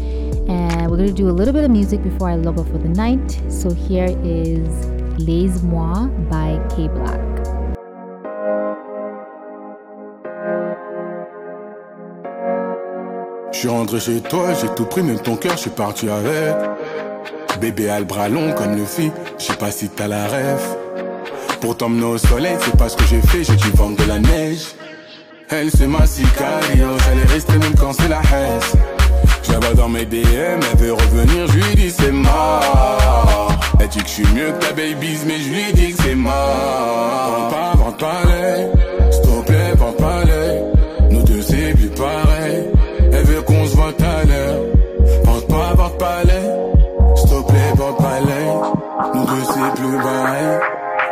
and 0.48 0.90
we're 0.90 0.98
gonna 0.98 1.12
do 1.12 1.30
a 1.30 1.36
little 1.36 1.54
bit 1.54 1.66
of 1.66 1.72
music 1.72 2.02
before 2.04 2.30
I 2.30 2.36
log 2.36 2.58
off 2.58 2.70
for 2.70 2.78
the 2.78 2.90
night. 2.90 3.42
So 3.50 3.74
here 3.74 4.18
is 4.24 4.70
Laisse-moi 5.20 6.08
by 6.30 6.58
KeBlack. 6.70 7.20
Je 13.52 13.60
suis 13.60 13.68
rentré 13.68 14.00
chez 14.00 14.20
toi, 14.22 14.54
j'ai 14.54 14.68
tout 14.76 14.86
pris, 14.86 15.04
même 15.04 15.20
ton 15.20 15.36
cœur, 15.36 15.54
je 15.54 15.62
suis 15.62 15.70
parti 15.70 16.10
avec. 16.10 16.56
Bébé 17.60 17.90
a 17.90 18.00
le 18.00 18.06
bras 18.06 18.30
long 18.30 18.54
comme 18.54 18.76
le 18.76 18.86
fit, 18.86 19.12
je 19.38 19.44
sais 19.46 19.54
pas 19.54 19.72
si 19.72 19.90
t'as 19.90 20.08
la 20.08 20.28
rêve. 20.28 20.62
Pour 21.62 21.78
t'emmener 21.78 22.06
au 22.06 22.18
soleil, 22.18 22.58
c'est 22.62 22.78
pas 22.78 22.90
ce 22.90 22.98
que 22.98 23.06
j'ai 23.06 23.22
fait, 23.22 23.44
j'ai 23.44 23.56
dû 23.56 23.70
vendre 23.72 23.96
de 23.98 24.08
la 24.08 24.20
neige. 24.20 24.76
Elle 25.50 25.72
c'est 25.72 25.88
ma 25.88 26.06
sicario, 26.06 26.98
j'allais 27.06 27.26
rester 27.32 27.58
même 27.58 27.76
quand 27.76 27.94
c'est 27.94 28.10
la 28.10 28.22
haine. 28.34 28.60
Vois 29.62 29.76
dans 29.76 29.88
mes 29.88 30.06
DM, 30.06 30.18
elle 30.20 30.78
veut 30.78 30.94
revenir, 30.94 31.48
je 31.48 31.54
lui 31.54 31.76
dis 31.76 31.90
c'est 31.90 32.12
mort. 32.12 33.50
Elle 33.80 33.88
dit 33.88 34.00
que 34.00 34.08
je 34.08 34.14
suis 34.14 34.28
mieux 34.34 34.52
que 34.52 34.66
ta 34.66 34.74
babies, 34.74 35.20
mais 35.26 35.38
je 35.40 35.50
lui 35.50 35.74
dis 35.74 35.94
que 35.94 36.04
c'est 36.04 36.16
mort. 36.16 36.34
Vends 37.38 37.50
pas, 37.50 37.74
vends 37.78 37.92
pas 37.92 38.24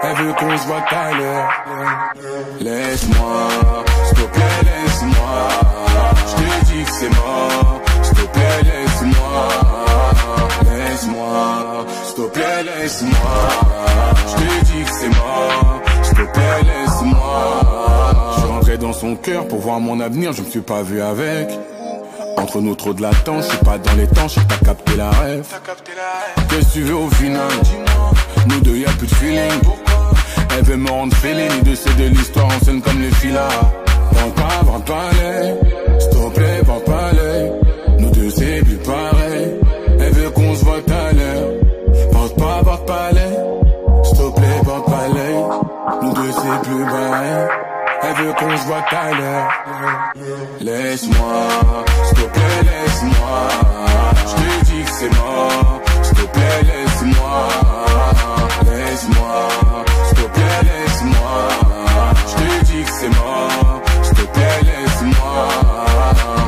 Elle 0.03 0.15
veut 0.15 0.33
qu'on 0.33 0.57
se 0.57 0.67
voit 0.67 0.83
à 0.89 1.11
l'heure. 1.11 1.49
Laisse-moi, 2.59 3.47
s'il 4.05 4.17
te 4.17 4.23
plaît, 4.31 4.61
laisse-moi. 4.63 5.47
Je 6.27 6.33
te 6.35 6.65
dis 6.65 6.83
que 6.83 6.91
c'est 6.91 7.09
mort. 7.09 7.81
S'il 8.01 8.15
te 8.15 8.21
plaît, 8.21 8.63
laisse-moi. 8.63 9.47
Laisse-moi, 10.73 11.85
s'il 12.05 12.15
te 12.15 12.29
plaît, 12.29 12.63
laisse-moi. 12.63 13.37
Je 14.27 14.33
te 14.33 14.65
dis 14.65 14.83
que 14.83 14.91
c'est 14.91 15.09
mort. 15.09 15.81
S'il 16.03 16.17
te 16.17 16.23
plaît, 16.33 16.63
laisse-moi. 16.65 17.61
Je 18.41 18.47
rentré 18.47 18.77
dans 18.77 18.93
son 18.93 19.15
cœur 19.15 19.47
pour 19.47 19.59
voir 19.59 19.79
mon 19.79 19.99
avenir, 19.99 20.33
je 20.33 20.41
me 20.41 20.49
suis 20.49 20.61
pas 20.61 20.81
vu 20.81 21.01
avec. 21.01 21.47
Entre 22.41 22.59
nous 22.59 22.73
trop 22.73 22.91
de 22.93 23.03
latence, 23.03 23.45
je 23.45 23.49
suis 23.49 23.57
pas 23.65 23.77
dans 23.77 23.93
les 23.93 24.07
temps, 24.07 24.27
je 24.27 24.39
t'as 24.39 24.65
capté 24.65 24.95
la 24.97 25.11
rêve. 25.11 25.45
Qu'est-ce 26.49 26.67
que 26.67 26.73
tu 26.73 26.81
veux 26.81 26.95
au 26.95 27.09
final 27.11 27.47
Nous 28.49 28.59
deux 28.61 28.77
y 28.77 28.85
a 28.85 28.89
plus 28.89 29.05
de 29.05 29.13
feeling. 29.13 29.61
Elle 30.57 30.63
veut 30.63 30.77
me 30.77 30.89
rendre 30.89 31.15
fêlé, 31.15 31.47
ni 31.49 31.69
de 31.69 31.75
c'est 31.75 31.95
de 31.97 32.05
l'histoire 32.05 32.47
en 32.47 32.65
scène 32.65 32.81
comme 32.81 32.99
les 32.99 33.11
filas. 33.11 33.47
Vends 34.11 34.31
pas, 34.31 34.63
vends 34.65 34.79
pas 34.81 35.09
l'œil, 35.21 35.55
s'il 35.99 36.09
te 36.09 36.29
plaît, 36.35 36.61
vends 36.63 36.79
pas 36.79 37.11
l'œil. 37.13 37.51
Nous 37.99 38.09
deux 38.09 38.29
c'est 38.31 38.63
plus 38.63 38.77
pareil. 38.77 39.55
Elle 39.99 40.13
veut 40.13 40.29
qu'on 40.31 40.55
se 40.55 40.65
voit 40.65 40.77
à 40.77 41.13
l'heure. 41.13 41.49
Porte 42.11 42.35
pas, 42.37 42.63
porte 42.63 42.87
pas 42.87 43.11
l'œil, 43.11 43.37
s'il 44.03 44.17
te 44.17 44.39
plaît, 44.39 44.61
porte 44.65 44.85
pas 44.87 45.07
l'œil. 45.13 45.43
Nous 46.01 46.13
deux 46.13 46.31
c'est 46.31 46.69
plus 46.69 46.85
pareil. 46.85 47.70
Elle 48.03 48.15
veut 48.15 48.33
qu'on 48.33 48.57
se 48.57 48.65
voit 48.65 48.83
à 48.91 49.11
l'heure. 49.11 49.49
Laisse-moi, 50.59 51.47
s'il 52.05 52.17
te 52.17 52.23
plaît 52.29 52.63
laisse-moi. 52.63 53.47
Je 54.25 54.33
te 54.35 54.65
dis 54.65 54.83
que 54.83 54.91
c'est 54.91 55.15
mort, 55.17 55.81
s'il 56.01 56.15
te 56.15 56.25
plaît 56.31 56.63
laisse-moi. 56.63 57.47
Laisse-moi, 58.65 59.47
s'il 60.07 60.17
te 60.17 60.29
plaît 60.29 60.61
laisse-moi. 60.63 61.47
Je 62.27 62.33
te 62.33 62.65
dis 62.65 62.83
que 62.83 62.91
c'est 62.91 63.09
mort, 63.09 63.81
s'il 64.03 64.15
te 64.15 64.21
plaît 64.33 64.61
laisse-moi. 64.63 66.40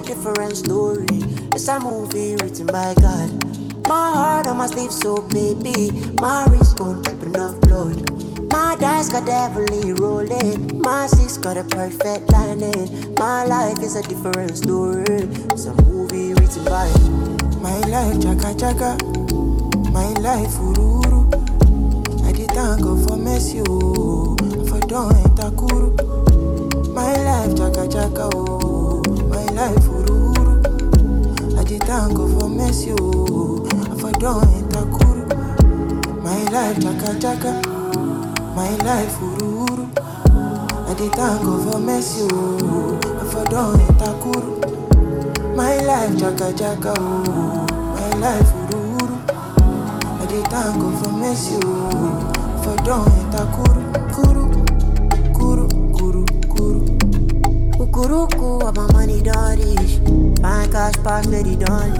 Different 0.00 0.56
story. 0.56 1.06
It's 1.54 1.68
a 1.68 1.78
movie 1.78 2.34
written 2.36 2.66
by 2.66 2.94
God. 2.94 3.30
My 3.86 4.12
heart 4.12 4.46
on 4.46 4.56
my 4.56 4.66
sleeve, 4.66 4.92
so 4.92 5.22
baby. 5.28 5.90
My 6.20 6.46
wrist 6.46 6.78
gon' 6.78 7.02
drip 7.02 7.22
enough 7.22 7.60
blood. 7.60 8.10
My 8.52 8.76
dice 8.80 9.10
got 9.10 9.28
heavily 9.28 9.92
rolling. 9.92 10.80
My 10.80 11.06
six 11.06 11.36
got 11.36 11.56
a 11.56 11.64
perfect 11.64 12.30
lining. 12.32 13.14
My 13.18 13.44
life 13.44 13.78
is 13.82 13.96
a 13.96 14.02
different 14.02 14.56
story. 14.56 15.28
It's 15.52 15.66
a 15.66 15.74
movie 15.82 16.34
written 16.34 16.64
by 16.64 16.88
My 17.60 17.78
life, 17.88 18.20
chaka 18.22 18.54
chaka. 18.58 18.96
My 19.92 20.08
life, 20.20 20.54
ururu. 20.58 21.30
I 22.26 22.32
did 22.32 22.50
thank 22.50 22.82
God 22.82 23.04
for 23.04 23.16
mercy, 23.16 23.62
oh. 23.68 24.36
For 24.68 24.80
don't 24.80 25.14
enter 25.24 25.50
kuru. 25.56 25.94
My 26.92 27.12
life, 27.22 27.56
chaka 27.56 27.86
chaka, 27.88 28.30
oh. 28.34 28.63
Life, 29.54 29.86
ururu. 29.88 30.62
I 31.58 31.64
did 31.64 31.82
thank 31.84 32.14
God 32.16 32.40
for 32.40 32.48
mercy, 32.48 32.92
oh. 32.98 33.64
For 33.98 34.12
don't 34.12 34.44
enter. 34.54 34.84
My 36.22 36.42
life, 36.54 36.80
chaka 36.82 37.18
chaka. 37.20 37.52
My 38.56 38.70
life, 38.88 39.16
ururu. 39.20 39.88
I 40.88 40.94
did 40.94 41.12
thank 41.12 41.42
God 41.42 41.72
for 41.72 41.78
mercy, 41.78 42.26
oh. 42.32 43.00
For 43.30 43.44
don't 43.46 43.80
enter. 43.80 44.12
My 45.56 45.76
life, 45.78 46.18
chaka 46.18 46.52
chaka, 46.56 46.94
oh. 46.98 47.66
My 47.94 48.10
life, 48.18 48.52
ururu. 48.70 49.16
I 50.20 50.26
dey 50.26 50.42
thank 50.50 50.74
God 50.80 50.94
for 51.04 51.12
mercy, 51.12 51.56
oh. 51.64 52.32
For 52.62 52.76
don't 52.84 53.08
enter 53.08 53.46
kuru, 53.54 53.82
kuru, 54.14 54.42
kuru, 54.52 54.53
Ukuruku, 58.04 58.62
what 58.62 58.76
my 58.76 58.86
money 58.92 59.22
reach. 59.22 59.96
Fine 60.42 60.70
cash 60.70 60.92
pass, 61.02 61.24
lady 61.26 61.56
done. 61.56 61.96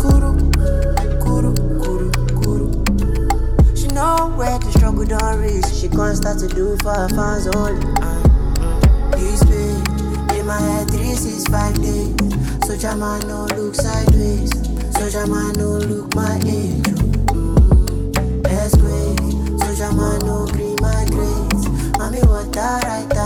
Kuru, 0.00 0.34
kuru, 1.22 1.54
kuru, 1.78 2.10
kuru. 2.34 3.76
She 3.76 3.86
know 3.94 4.34
where 4.34 4.58
to 4.58 4.72
struggle 4.72 5.04
done 5.04 5.40
reach. 5.40 5.64
She 5.72 5.86
gon' 5.86 6.16
start 6.16 6.40
to 6.40 6.48
do 6.48 6.76
for 6.82 6.92
her 6.92 7.08
fans 7.10 7.46
only. 7.54 7.86
Uh, 8.02 8.18
uh. 8.58 9.10
This 9.16 9.44
way, 9.44 10.40
in 10.40 10.44
my 10.44 10.58
head, 10.58 10.90
three, 10.90 11.14
six, 11.14 11.44
five 11.44 11.76
days. 11.80 12.16
So 12.66 12.76
Jama 12.76 13.20
no 13.28 13.46
look 13.54 13.76
sideways. 13.76 14.50
So 14.98 15.08
Jama 15.08 15.52
no 15.56 15.78
look 15.86 16.16
my 16.16 16.34
age. 16.38 16.82
Mm, 17.30 18.42
that's 18.42 18.74
great. 18.74 19.60
So 19.60 19.74
Jama 19.76 20.18
no 20.24 20.46
green 20.48 20.74
my 20.80 21.06
grades. 21.10 21.68
Mommy, 21.96 22.18
what 22.26 22.56
I 22.56 22.80
right 22.82 23.17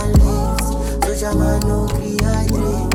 no 1.37 1.87
rehydrate. 1.97 2.93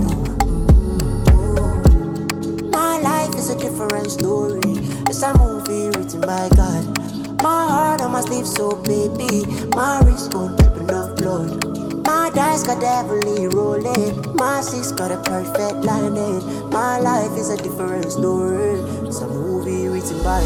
My 2.72 2.99
life 3.01 3.34
is 3.34 3.51
a 3.51 3.59
different 3.59 4.11
story. 4.11 4.61
It's 5.09 5.22
a 5.22 5.36
movie 5.39 5.89
written 5.99 6.20
by 6.20 6.49
God. 6.55 7.43
My 7.43 7.66
heart 7.68 8.01
on 8.01 8.12
my 8.12 8.20
sleeve, 8.20 8.47
so 8.47 8.76
baby. 8.82 9.45
My 9.74 10.01
wrist 10.05 10.32
gon' 10.32 10.57
drip 10.57 10.76
enough 10.76 11.16
blood. 11.16 12.07
My 12.07 12.30
dice 12.30 12.62
got 12.64 12.82
heavily 12.82 13.49
rolling. 13.49 14.34
My 14.36 14.61
six 14.61 14.93
got 14.93 15.11
a 15.12 15.18
perfect 15.22 15.84
lining. 15.84 16.70
My 16.70 16.99
life 17.01 17.32
is 17.36 17.51
a 17.51 17.57
different 17.57 18.11
story. 18.12 18.78
It's 19.07 19.20
a 19.20 19.26
movie 19.28 19.89
written 19.89 20.22
by 20.22 20.43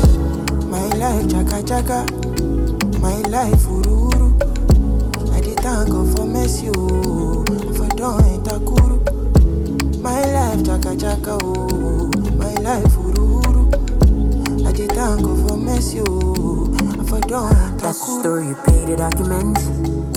My 0.66 0.86
life, 0.96 1.28
chaka 1.30 1.62
chaka. 1.62 2.06
My 3.00 3.16
life, 3.28 3.62
ururu. 3.66 4.32
I 5.34 5.40
dey 5.40 5.54
thank 5.56 5.90
God 5.90 6.16
for 6.16 6.24
mercy, 6.26 6.70
oh. 6.76 7.44
For 8.02 8.08
don't 8.08 8.24
enter 8.34 8.58
kuru. 8.58 8.98
My 10.02 10.18
life, 10.34 10.64
chaka 10.66 10.96
chaka, 10.96 11.38
oh. 11.40 12.10
My 12.34 12.52
life, 12.54 12.96
ururu. 12.98 13.70
I 14.66 14.72
dey 14.72 14.88
thank 14.88 15.22
God 15.22 15.48
for 15.48 15.56
mercy, 15.56 16.00
oh. 16.00 16.66
For 17.06 17.20
don't 17.20 17.54
enter 17.54 17.76
That's 17.78 18.00
the 18.04 18.18
story, 18.20 18.48
you 18.48 18.56
pay 18.66 18.86
the 18.86 18.96
documents. 18.96 19.62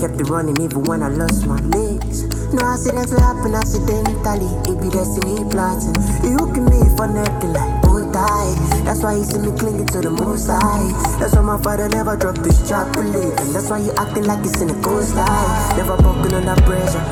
Kept 0.02 0.20
it 0.20 0.28
running 0.28 0.60
even 0.60 0.82
when 0.82 1.04
I 1.04 1.10
lost 1.10 1.46
my 1.46 1.60
legs. 1.60 2.24
No 2.52 2.66
accidents 2.66 3.12
will 3.12 3.20
happen 3.20 3.54
accidentally. 3.54 4.50
It 4.66 4.82
be 4.82 4.90
destiny 4.90 5.48
plotting. 5.48 5.94
You 6.26 6.38
hooking 6.42 6.64
me 6.64 6.82
for 6.96 7.06
nothing 7.06 7.52
like 7.52 7.85
That's 8.16 9.02
why 9.02 9.14
you 9.16 9.24
see 9.24 9.38
me 9.38 9.52
clinging 9.58 9.86
to 9.88 10.00
the 10.00 10.10
most 10.10 10.46
high. 10.48 10.88
That's 11.20 11.34
why 11.34 11.42
my 11.42 11.60
father 11.60 11.86
never 11.88 12.16
dropped 12.16 12.46
his 12.46 12.56
chocolate. 12.66 13.12
And 13.12 13.54
that's 13.54 13.68
why 13.68 13.80
you 13.80 13.92
acting 13.92 14.24
like 14.24 14.40
it's 14.40 14.58
in 14.62 14.68
the 14.68 14.80
coast 14.80 15.14
line. 15.14 15.76
Never 15.76 16.00
broken 16.00 16.32
under 16.32 16.56
pressure. 16.62 17.04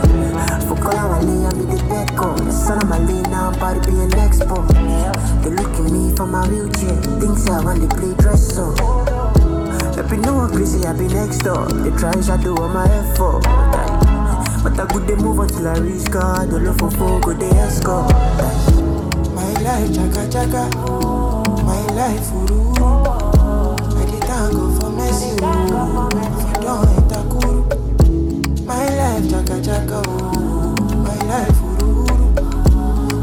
For 0.64 0.76
color, 0.80 1.12
I 1.12 1.20
lay 1.20 1.44
and 1.44 1.56
be 1.60 1.76
the 1.76 1.82
dead 1.92 2.16
call. 2.16 2.32
Oh. 2.32 2.44
The 2.44 2.52
son 2.52 2.80
of 2.80 2.88
my 2.88 2.96
lane, 2.96 3.28
now, 3.28 3.50
I'm 3.50 3.54
about 3.54 3.84
to 3.84 3.90
be 3.90 4.00
an 4.00 4.10
expo. 4.16 4.64
They 5.44 5.50
look 5.50 5.76
at 5.76 5.92
me 5.92 6.16
from 6.16 6.30
my 6.32 6.48
wheelchair. 6.48 6.96
Things 7.20 7.46
I 7.50 7.60
when 7.60 7.80
they 7.84 7.88
play 7.92 8.14
dress 8.14 8.56
up. 8.56 8.72
Let 9.96 10.10
me 10.10 10.16
know 10.24 10.40
I'm 10.40 10.56
crazy, 10.56 10.86
I 10.86 10.96
be 10.96 11.08
next 11.08 11.44
door. 11.44 11.68
They 11.68 11.92
try 12.00 12.16
shadow 12.24 12.56
on 12.64 12.72
my 12.72 12.88
effort. 12.88 13.44
But 14.64 14.80
I 14.80 14.86
good 14.88 15.06
they 15.06 15.16
move 15.16 15.38
until 15.38 15.68
I 15.68 15.76
reach 15.84 16.10
God. 16.10 16.48
The 16.48 16.60
love 16.60 16.78
for 16.78 16.90
four 16.90 17.20
go 17.20 17.34
they 17.34 17.50
escort. 17.60 18.08
My 19.36 19.52
life, 19.60 19.92
chaka 19.94 20.32
chaka. 20.32 20.93
My 21.74 21.82
life, 21.98 22.30
ururu. 22.30 23.34
I 23.98 24.04
dey 24.06 24.20
thank 24.28 24.52
God 24.54 24.72
for 24.80 24.90
mercy. 24.90 25.30
For 25.38 26.58
don't 26.62 26.88
enter 26.94 27.22
kuru. 27.30 27.62
My 28.64 28.86
life, 28.98 29.26
chaka, 29.30 30.00
oh. 30.06 30.10
My 31.06 31.18
life, 31.30 31.58
ururu. 31.66 32.06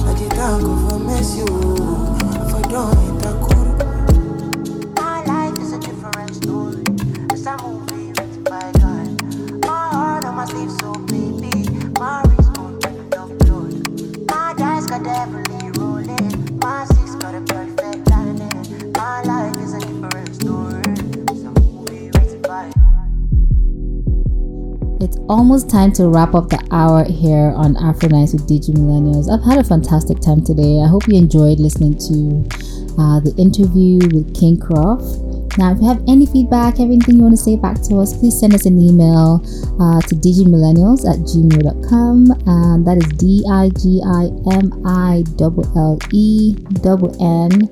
I 0.06 0.14
dey 0.20 0.30
thank 0.36 0.62
God 0.64 0.80
for 0.89 0.99
mercy, 0.99 1.41
oh. 1.47 1.70
Almost 25.32 25.70
time 25.70 25.94
to 25.94 26.10
wrap 26.10 26.36
up 26.36 26.50
the 26.50 26.60
hour 26.72 27.06
here 27.06 27.54
on 27.56 27.78
Afro 27.78 28.10
Nights 28.10 28.34
with 28.34 28.50
Digi 28.50 28.76
Millennials. 28.76 29.32
I've 29.32 29.40
had 29.48 29.64
a 29.64 29.64
fantastic 29.64 30.20
time 30.20 30.44
today. 30.44 30.84
I 30.84 30.90
hope 30.90 31.08
you 31.08 31.16
enjoyed 31.16 31.58
listening 31.58 31.96
to 32.12 32.44
uh, 33.00 33.24
the 33.24 33.32
interview 33.40 34.04
with 34.12 34.36
King 34.36 34.60
Cruff. 34.60 35.00
Now, 35.56 35.72
if 35.72 35.80
you 35.80 35.88
have 35.88 36.04
any 36.04 36.26
feedback, 36.28 36.82
anything 36.82 37.16
you 37.16 37.24
want 37.24 37.40
to 37.40 37.42
say 37.42 37.56
back 37.56 37.80
to 37.88 38.04
us, 38.04 38.12
please 38.12 38.38
send 38.38 38.54
us 38.54 38.66
an 38.66 38.76
email 38.76 39.40
uh, 39.80 40.04
to 40.04 40.20
digimillennials 40.20 41.08
at 41.08 41.24
gmail.com. 41.24 42.36
And 42.44 42.84
that 42.84 43.00
is 43.00 43.08
D 43.16 43.48
I 43.48 43.72
G 43.80 44.04
I 44.04 44.36
M 44.52 44.84
I 44.84 45.24
L 45.40 45.56
L 45.80 45.98
E 46.12 46.60
N 47.24 47.72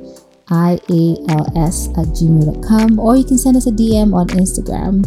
ials 0.49 1.89
at 1.97 2.07
gmail.com 2.17 2.99
or 2.99 3.15
you 3.15 3.23
can 3.23 3.37
send 3.37 3.55
us 3.55 3.67
a 3.67 3.71
dm 3.71 4.13
on 4.13 4.27
instagram. 4.29 5.05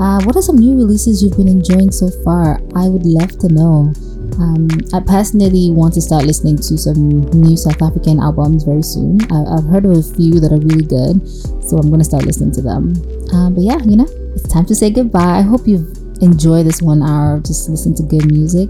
Uh, 0.00 0.22
what 0.24 0.36
are 0.36 0.42
some 0.42 0.56
new 0.56 0.74
releases 0.76 1.22
you've 1.22 1.36
been 1.36 1.48
enjoying 1.48 1.90
so 1.90 2.10
far? 2.24 2.60
I 2.74 2.88
would 2.88 3.04
love 3.06 3.38
to 3.40 3.48
know. 3.48 3.92
Um, 4.38 4.68
i 4.94 5.00
personally 5.00 5.70
want 5.70 5.92
to 5.94 6.00
start 6.00 6.24
listening 6.24 6.56
to 6.56 6.78
some 6.78 7.22
new 7.34 7.56
south 7.56 7.82
african 7.82 8.20
albums 8.20 8.62
very 8.62 8.82
soon. 8.82 9.18
I- 9.30 9.58
i've 9.58 9.64
heard 9.66 9.84
of 9.84 9.92
a 9.92 10.02
few 10.02 10.38
that 10.40 10.52
are 10.52 10.60
really 10.60 10.86
good 10.86 11.18
so 11.66 11.76
i'm 11.78 11.88
going 11.88 11.98
to 12.00 12.04
start 12.04 12.24
listening 12.24 12.52
to 12.52 12.62
them. 12.62 12.94
Um, 13.34 13.54
but 13.54 13.62
yeah 13.64 13.78
you 13.84 13.96
know 13.96 14.06
it's 14.34 14.48
time 14.48 14.66
to 14.66 14.74
say 14.74 14.90
goodbye. 14.90 15.38
I 15.38 15.42
hope 15.42 15.66
you've 15.66 15.90
enjoyed 16.22 16.66
this 16.66 16.80
one 16.80 17.02
hour 17.02 17.36
of 17.36 17.44
just 17.44 17.68
listening 17.68 17.96
to 17.96 18.02
good 18.04 18.30
music. 18.30 18.68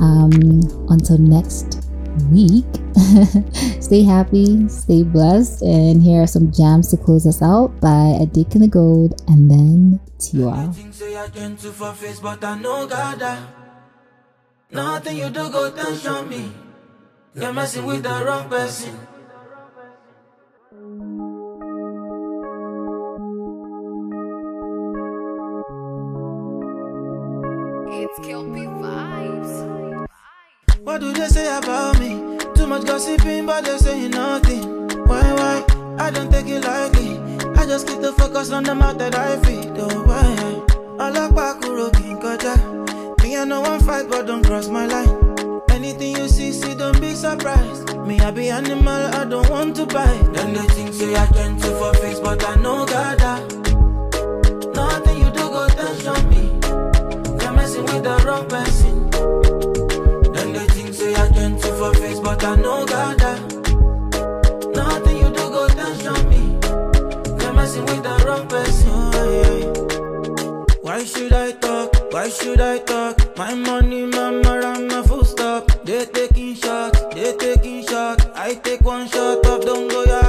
Um, 0.00 0.60
until 0.90 1.18
next 1.18 1.82
week. 2.30 2.66
stay 3.80 4.02
happy, 4.02 4.68
stay 4.68 5.02
blessed, 5.02 5.62
and 5.62 6.02
here 6.02 6.22
are 6.22 6.26
some 6.26 6.52
jams 6.52 6.88
to 6.90 6.96
close 6.96 7.26
us 7.26 7.42
out 7.42 7.80
by 7.80 8.18
Adik 8.20 8.54
and 8.54 8.62
the 8.62 8.68
Gold 8.68 9.20
and 9.28 9.50
then 9.50 10.00
Tiwa. 10.18 10.72
Say 10.92 11.16
I 11.16 11.28
gentle 11.28 11.72
for 11.72 11.92
face, 11.92 12.20
but 12.20 12.44
I 12.44 12.58
know 12.58 12.86
God. 12.86 13.18
Ah. 13.22 13.48
Nothing 14.70 15.18
you 15.18 15.30
do 15.30 15.50
go 15.50 15.70
tension 15.70 16.28
me. 16.28 16.52
You're 17.34 17.52
messing 17.52 17.84
with 17.86 18.02
the 18.02 18.24
wrong 18.24 18.48
person. 18.48 18.98
It's 27.94 28.18
Kelpie 28.26 28.51
vibes. 28.51 28.51
What 30.84 31.00
do 31.00 31.12
they 31.12 31.28
say 31.28 31.46
about 31.46 32.00
me? 32.00 32.38
Too 32.56 32.66
much 32.66 32.84
gossiping, 32.84 33.46
but 33.46 33.64
they're 33.64 33.78
saying 33.78 34.10
nothing. 34.10 34.88
Why, 35.06 35.32
why? 35.32 35.64
I 35.98 36.10
don't 36.10 36.28
take 36.28 36.48
it 36.48 36.64
lightly. 36.64 37.18
I 37.54 37.66
just 37.66 37.86
keep 37.86 38.00
the 38.00 38.12
focus 38.12 38.50
on 38.50 38.64
the 38.64 38.74
mouth 38.74 38.98
that 38.98 39.14
I 39.14 39.38
feed. 39.42 39.70
Oh, 39.76 40.02
why? 40.02 40.62
I 40.98 41.10
like 41.10 41.30
Bakuro 41.30 41.92
King 41.94 42.18
Koja. 42.18 43.22
Me 43.22 43.36
and 43.36 43.50
no 43.50 43.60
one 43.60 43.78
fight, 43.78 44.08
but 44.08 44.26
don't 44.26 44.44
cross 44.44 44.66
my 44.68 44.86
line. 44.86 45.62
Anything 45.70 46.16
you 46.16 46.26
see, 46.26 46.50
see, 46.50 46.74
don't 46.74 47.00
be 47.00 47.14
surprised. 47.14 47.96
Me, 47.98 48.18
I 48.18 48.32
be 48.32 48.48
animal, 48.48 48.88
I 48.88 49.24
don't 49.24 49.48
want 49.50 49.76
to 49.76 49.86
bite. 49.86 50.32
Then 50.32 50.52
they 50.52 50.66
think 50.74 50.92
say 50.94 51.14
I 51.14 51.26
trying 51.26 51.60
to 51.60 51.78
for 51.78 51.94
face, 51.94 52.18
but 52.18 52.44
I 52.44 52.56
know 52.56 52.84
God. 52.86 53.18
Ah. 53.20 53.38
Nothing 54.74 55.18
you 55.18 55.30
do 55.30 55.48
go 55.48 55.68
tension 55.68 56.28
me. 56.28 56.42
You're 57.40 57.52
messing 57.52 57.84
with 57.84 58.02
the 58.02 58.22
wrong 58.26 58.48
person. 58.48 59.01
but 62.34 62.44
I 62.44 62.56
know 62.56 62.86
God. 62.86 63.20
Nothing 64.74 65.16
you 65.18 65.28
do 65.36 65.44
go 65.54 65.66
on 66.12 66.28
me. 66.30 66.42
Never 67.36 67.52
messing 67.52 67.84
with 67.84 68.02
the 68.02 68.14
wrong 68.26 68.46
person. 68.48 68.92
Why 70.82 71.04
should 71.04 71.32
I 71.32 71.52
talk? 71.52 71.90
Why 72.12 72.28
should 72.28 72.60
I 72.60 72.78
talk? 72.78 73.36
My 73.36 73.54
money, 73.54 74.06
my 74.06 74.28
and 74.28 74.88
my 74.88 75.02
full 75.02 75.24
stop. 75.24 75.70
They 75.84 76.04
taking 76.06 76.54
shots, 76.54 77.00
they 77.14 77.36
taking 77.36 77.86
shots. 77.86 78.24
I 78.34 78.54
take 78.54 78.80
one 78.82 79.08
shot 79.08 79.46
of 79.46 79.64
don't 79.64 79.88
go. 79.90 80.21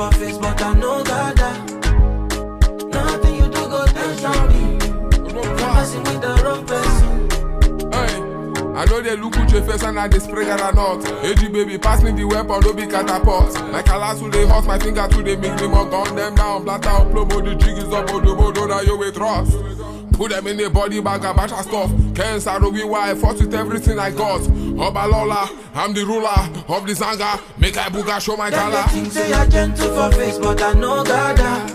for 0.00 0.18
face, 0.18 0.38
but 0.38 0.62
I 0.62 0.74
know 0.74 1.04
God. 1.04 1.36
Nothing 2.90 3.34
you 3.34 3.46
do 3.54 3.62
go 3.68 3.84
touch 3.84 4.24
on 4.24 4.48
me. 4.48 4.62
I'm 5.60 5.74
messing 5.76 6.04
with 6.04 6.20
the 6.22 6.40
wrong 6.42 6.64
person. 6.66 7.28
I 8.76 8.86
know 8.86 9.02
they 9.02 9.14
look 9.14 9.36
with 9.36 9.52
your 9.52 9.62
face 9.62 9.82
and 9.82 10.00
I 10.00 10.08
they 10.08 10.18
spray 10.18 10.46
that 10.46 10.60
or 10.62 10.72
not. 10.72 11.06
AG 11.22 11.46
baby, 11.48 11.76
pass 11.76 12.02
me 12.02 12.12
the 12.12 12.24
weapon, 12.24 12.60
don't 12.62 12.76
be 12.76 12.86
catapult. 12.86 13.52
My 13.70 13.82
calash 13.82 14.22
will 14.22 14.30
they 14.30 14.46
hot, 14.46 14.64
my 14.64 14.78
finger 14.78 15.06
to 15.06 15.22
they 15.22 15.36
make 15.36 15.60
me 15.60 15.68
more 15.68 15.84
gun 15.84 16.16
them 16.16 16.34
down. 16.34 16.64
Blatter 16.64 16.88
out, 16.88 17.08
plomo, 17.08 17.44
the 17.44 17.54
jig 17.56 17.76
is 17.76 17.92
up, 17.92 18.06
odobo, 18.06 18.54
don't 18.54 18.68
that 18.68 18.86
you 18.86 18.96
with 18.96 19.14
trust. 19.14 19.52
Put 20.12 20.30
them 20.30 20.46
in 20.46 20.56
the 20.56 20.70
body 20.70 21.00
bag, 21.00 21.24
a 21.24 21.34
bunch 21.34 21.52
of 21.52 21.60
stuff. 21.60 21.90
Cancer, 22.14 22.58
we 22.70 22.84
why, 22.84 23.10
I 23.10 23.14
fought 23.14 23.38
with 23.38 23.54
everything 23.54 23.98
I 23.98 24.10
got. 24.12 24.40
Obalola, 24.80 25.46
I'm 25.74 25.92
the 25.92 26.04
ruler 26.04 26.40
of 26.74 26.86
the 26.86 26.94
Zanga. 26.94 27.38
Make 27.58 27.76
I 27.76 27.90
booga 27.90 28.18
show 28.18 28.34
my 28.34 28.50
color. 28.50 28.82
They 28.86 29.00
think 29.00 29.12
say 29.12 29.30
I 29.32 29.46
gentle 29.46 29.94
for 29.94 30.16
face, 30.16 30.38
but 30.38 30.62
I 30.62 30.72
know 30.72 31.04
God. 31.04 31.36
Ah. 31.38 31.66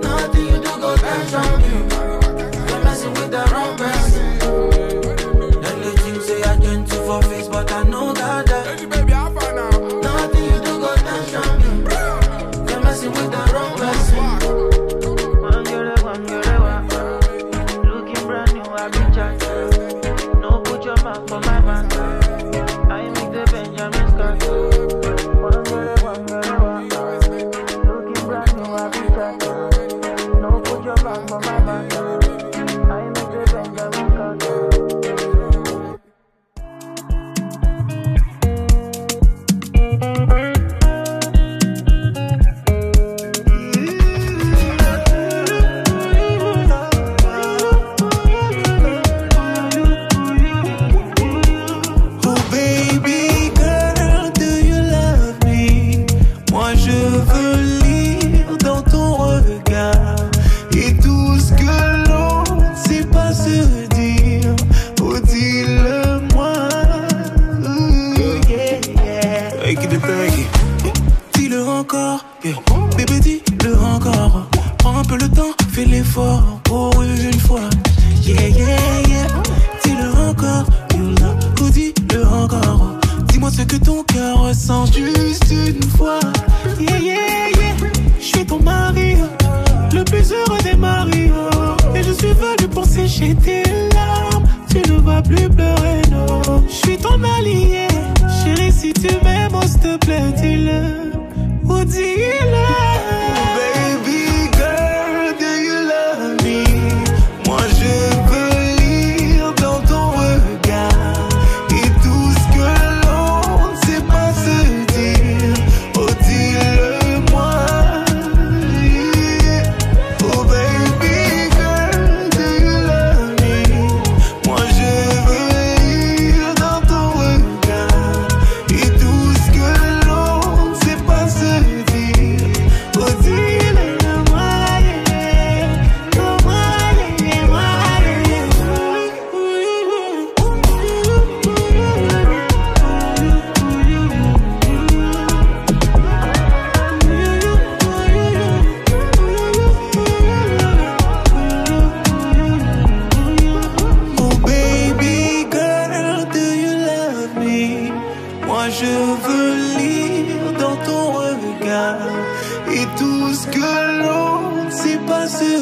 Nothing 0.00 0.46
you 0.46 0.60
do 0.62 0.72
go 0.78 0.96
down 0.96 1.60
you. 1.64 2.09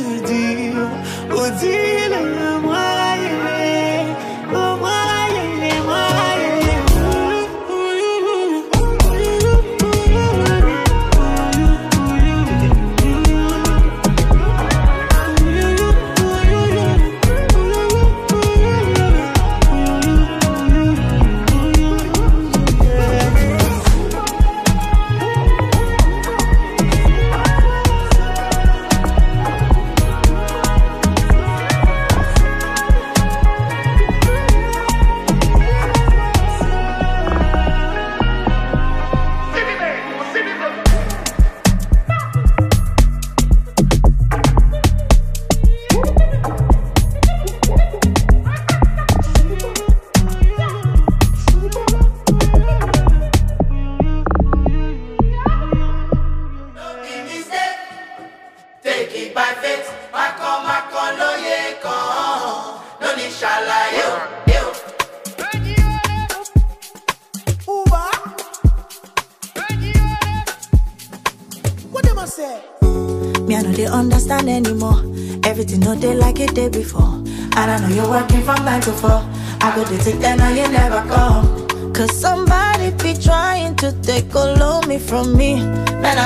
تهدي 0.02 0.74
ودي 1.32 2.08
لمعاني 2.08 2.97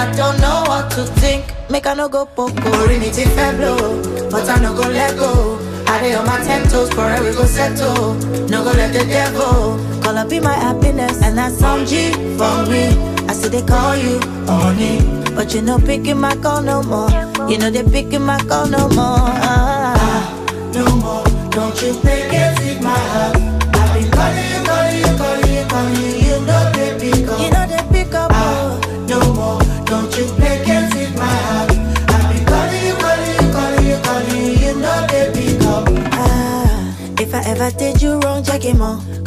I 0.03 0.13
don't 0.17 0.41
know 0.41 0.65
what 0.67 0.91
to 0.93 1.05
think. 1.21 1.45
Make 1.71 1.87
I 1.87 1.95
no 1.95 2.09
go 2.09 2.27
poco. 2.27 2.53
It 2.91 3.39
I 3.39 3.57
blow, 3.57 4.03
but 4.31 4.49
I 4.49 4.59
no 4.61 4.75
go 4.75 4.89
let 4.89 5.17
go. 5.17 5.59
I 5.87 6.01
dey 6.01 6.15
on 6.15 6.27
my 6.27 6.39
ten 6.43 6.69
toes, 6.69 6.91
forever 6.91 7.23
we 7.25 7.33
go 7.33 7.45
settle. 7.45 8.15
No 8.49 8.65
go 8.65 8.73
let 8.73 8.93
the 8.93 9.05
devil 9.07 9.79
call 10.03 10.19
up 10.19 10.29
be 10.29 10.41
my 10.41 10.55
happiness, 10.55 11.23
and 11.23 11.39
that's 11.39 11.57
some 11.59 11.87
G 11.87 12.11
for 12.37 12.67
me. 12.67 12.85
I 13.29 13.33
see 13.33 13.49
they 13.49 13.63
call 13.63 13.97
you 13.97 14.19
honey, 14.47 14.99
but 15.37 15.55
you 15.55 15.63
no 15.63 15.79
picking 15.79 16.19
my 16.19 16.35
call 16.37 16.63
no 16.63 16.83
more. 16.83 17.11
You 17.49 17.59
know 17.59 17.71
they 17.71 17.85
picking 17.85 18.23
my 18.23 18.41
call 18.41 18.67
no 18.67 18.89
more. 18.89 19.31
Ah, 19.47 20.71
no 20.75 20.85
more. 20.97 21.25
Don't 21.51 21.81
you 21.81 21.93
think 21.93 22.27
it's 22.33 22.61
in 22.61 22.83
my 22.83 22.91
heart. 23.15 23.52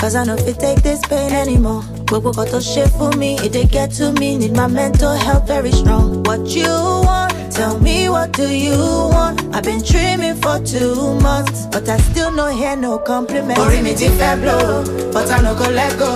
Cause 0.06 0.14
I 0.14 0.24
know 0.24 0.36
if 0.36 0.46
you 0.46 0.54
take 0.54 0.84
this 0.84 1.02
pain 1.08 1.34
anymore. 1.34 1.82
Gbogbo 2.06 2.36
got 2.36 2.50
to 2.50 2.62
shit 2.62 2.90
for 2.90 3.10
me, 3.14 3.40
it 3.40 3.54
they 3.54 3.66
get 3.66 3.90
to 3.94 4.14
me. 4.14 4.38
Need 4.38 4.56
my 4.56 4.68
mental 4.68 5.16
health 5.16 5.48
very 5.48 5.72
strong. 5.72 6.22
What 6.26 6.42
you 6.46 6.68
want? 6.68 7.34
Tell 7.52 7.80
me 7.80 8.08
what 8.08 8.32
do 8.32 8.48
you 8.48 8.78
want? 8.78 9.42
I've 9.56 9.64
been 9.64 9.82
dreaming 9.82 10.36
for 10.36 10.60
two 10.60 11.20
months, 11.22 11.66
but 11.72 11.90
I 11.90 11.98
still 11.98 12.30
no 12.30 12.56
hear 12.56 12.76
no 12.76 13.00
compliment. 13.00 13.58
Worry 13.58 13.82
me 13.82 13.94
if 13.94 14.22
I 14.22 14.36
blow, 14.36 14.86
but 15.12 15.32
I 15.32 15.42
no 15.42 15.58
go 15.58 15.72
let 15.72 15.98
go. 15.98 16.14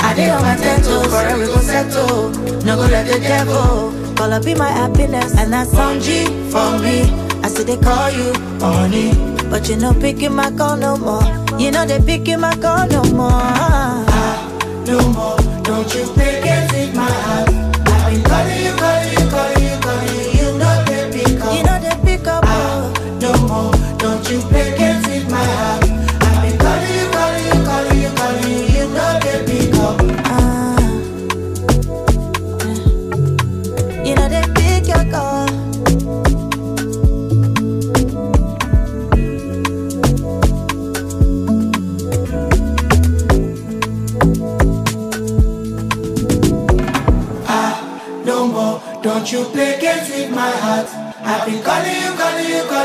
I 0.00 0.14
did 0.14 0.30
on 0.30 0.40
my 0.40 0.56
ten 0.56 0.80
toes, 0.80 1.06
forever 1.08 1.38
we 1.38 1.44
go 1.44 1.58
settle. 1.58 2.30
No 2.64 2.76
go 2.76 2.86
let 2.86 3.06
the 3.06 3.20
devil 3.20 3.92
up 4.18 4.44
be 4.46 4.54
my 4.54 4.70
happiness, 4.70 5.36
and 5.36 5.52
that's 5.52 5.70
some 5.72 6.00
G 6.00 6.24
for 6.48 6.78
me. 6.78 7.02
I 7.44 7.48
see 7.48 7.64
they 7.64 7.76
call 7.76 8.10
you 8.10 8.32
honey, 8.60 9.12
but 9.50 9.68
you 9.68 9.76
no 9.76 9.92
picking 9.94 10.34
my 10.34 10.50
call 10.50 10.76
no 10.76 10.96
more. 10.96 11.22
You 11.58 11.70
know 11.70 11.86
they 11.86 12.00
picking 12.00 12.40
my 12.40 12.54
call 12.56 12.86
no 12.88 13.02
more. 13.04 13.30
Ah, 13.30 14.84
no 14.86 14.98
more. 15.12 15.36
Don't 15.62 15.94
you 15.94 16.04
pick 16.14 16.44
it 16.44 16.72
with 16.72 16.94
my 16.94 17.10
heart. 17.10 17.48
I've 17.48 18.12
been 18.12 18.22
calling 18.24 18.64
you, 18.64 18.72
calling 18.76 18.95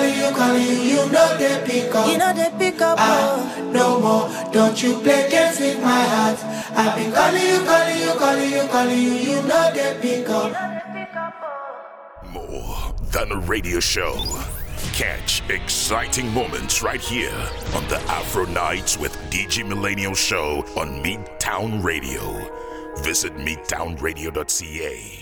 calling 0.02 0.18
you, 0.18 0.36
calling 0.36 0.62
you, 0.62 0.70
you. 0.70 0.91
You 0.91 1.12
know 1.12 1.38
they 1.38 1.64
pick 1.66 1.95
up. 1.95 2.08
You 2.08 2.18
know 2.18 2.34
they 2.34 2.52
pick 2.58 2.82
up. 2.82 2.97
Ah, 2.99 3.70
no 3.72 3.99
more. 3.99 4.52
Don't 4.52 4.82
you 4.82 4.99
play 4.99 5.30
games 5.30 5.60
with 5.60 5.82
my 5.82 6.04
heart. 6.04 6.39
I've 6.76 6.95
been 6.95 7.12
calling 7.12 7.45
you, 7.45 7.60
calling 7.66 7.99
you, 7.99 8.14
calling 8.14 8.52
you, 8.52 8.68
calling 8.70 9.02
you. 9.02 9.14
You 9.14 9.41
know 9.43 9.72
they 9.74 9.97
pick 10.02 10.30
up. 10.30 10.52
More 12.32 12.93
than 13.12 13.32
a 13.32 13.39
radio 13.39 13.80
show. 13.80 14.16
Catch 14.93 15.43
exciting 15.49 16.32
moments 16.34 16.82
right 16.82 17.02
here 17.02 17.34
on 17.76 17.88
the 17.88 17.99
Afro 18.08 18.45
Nights 18.45 18.97
with 18.97 19.16
Digi 19.30 19.68
Millennial 19.68 20.14
Show 20.14 20.64
on 20.76 21.02
Midtown 21.04 21.84
Radio. 21.84 22.22
Visit 22.97 23.36
midtownradio.ca. 23.38 25.21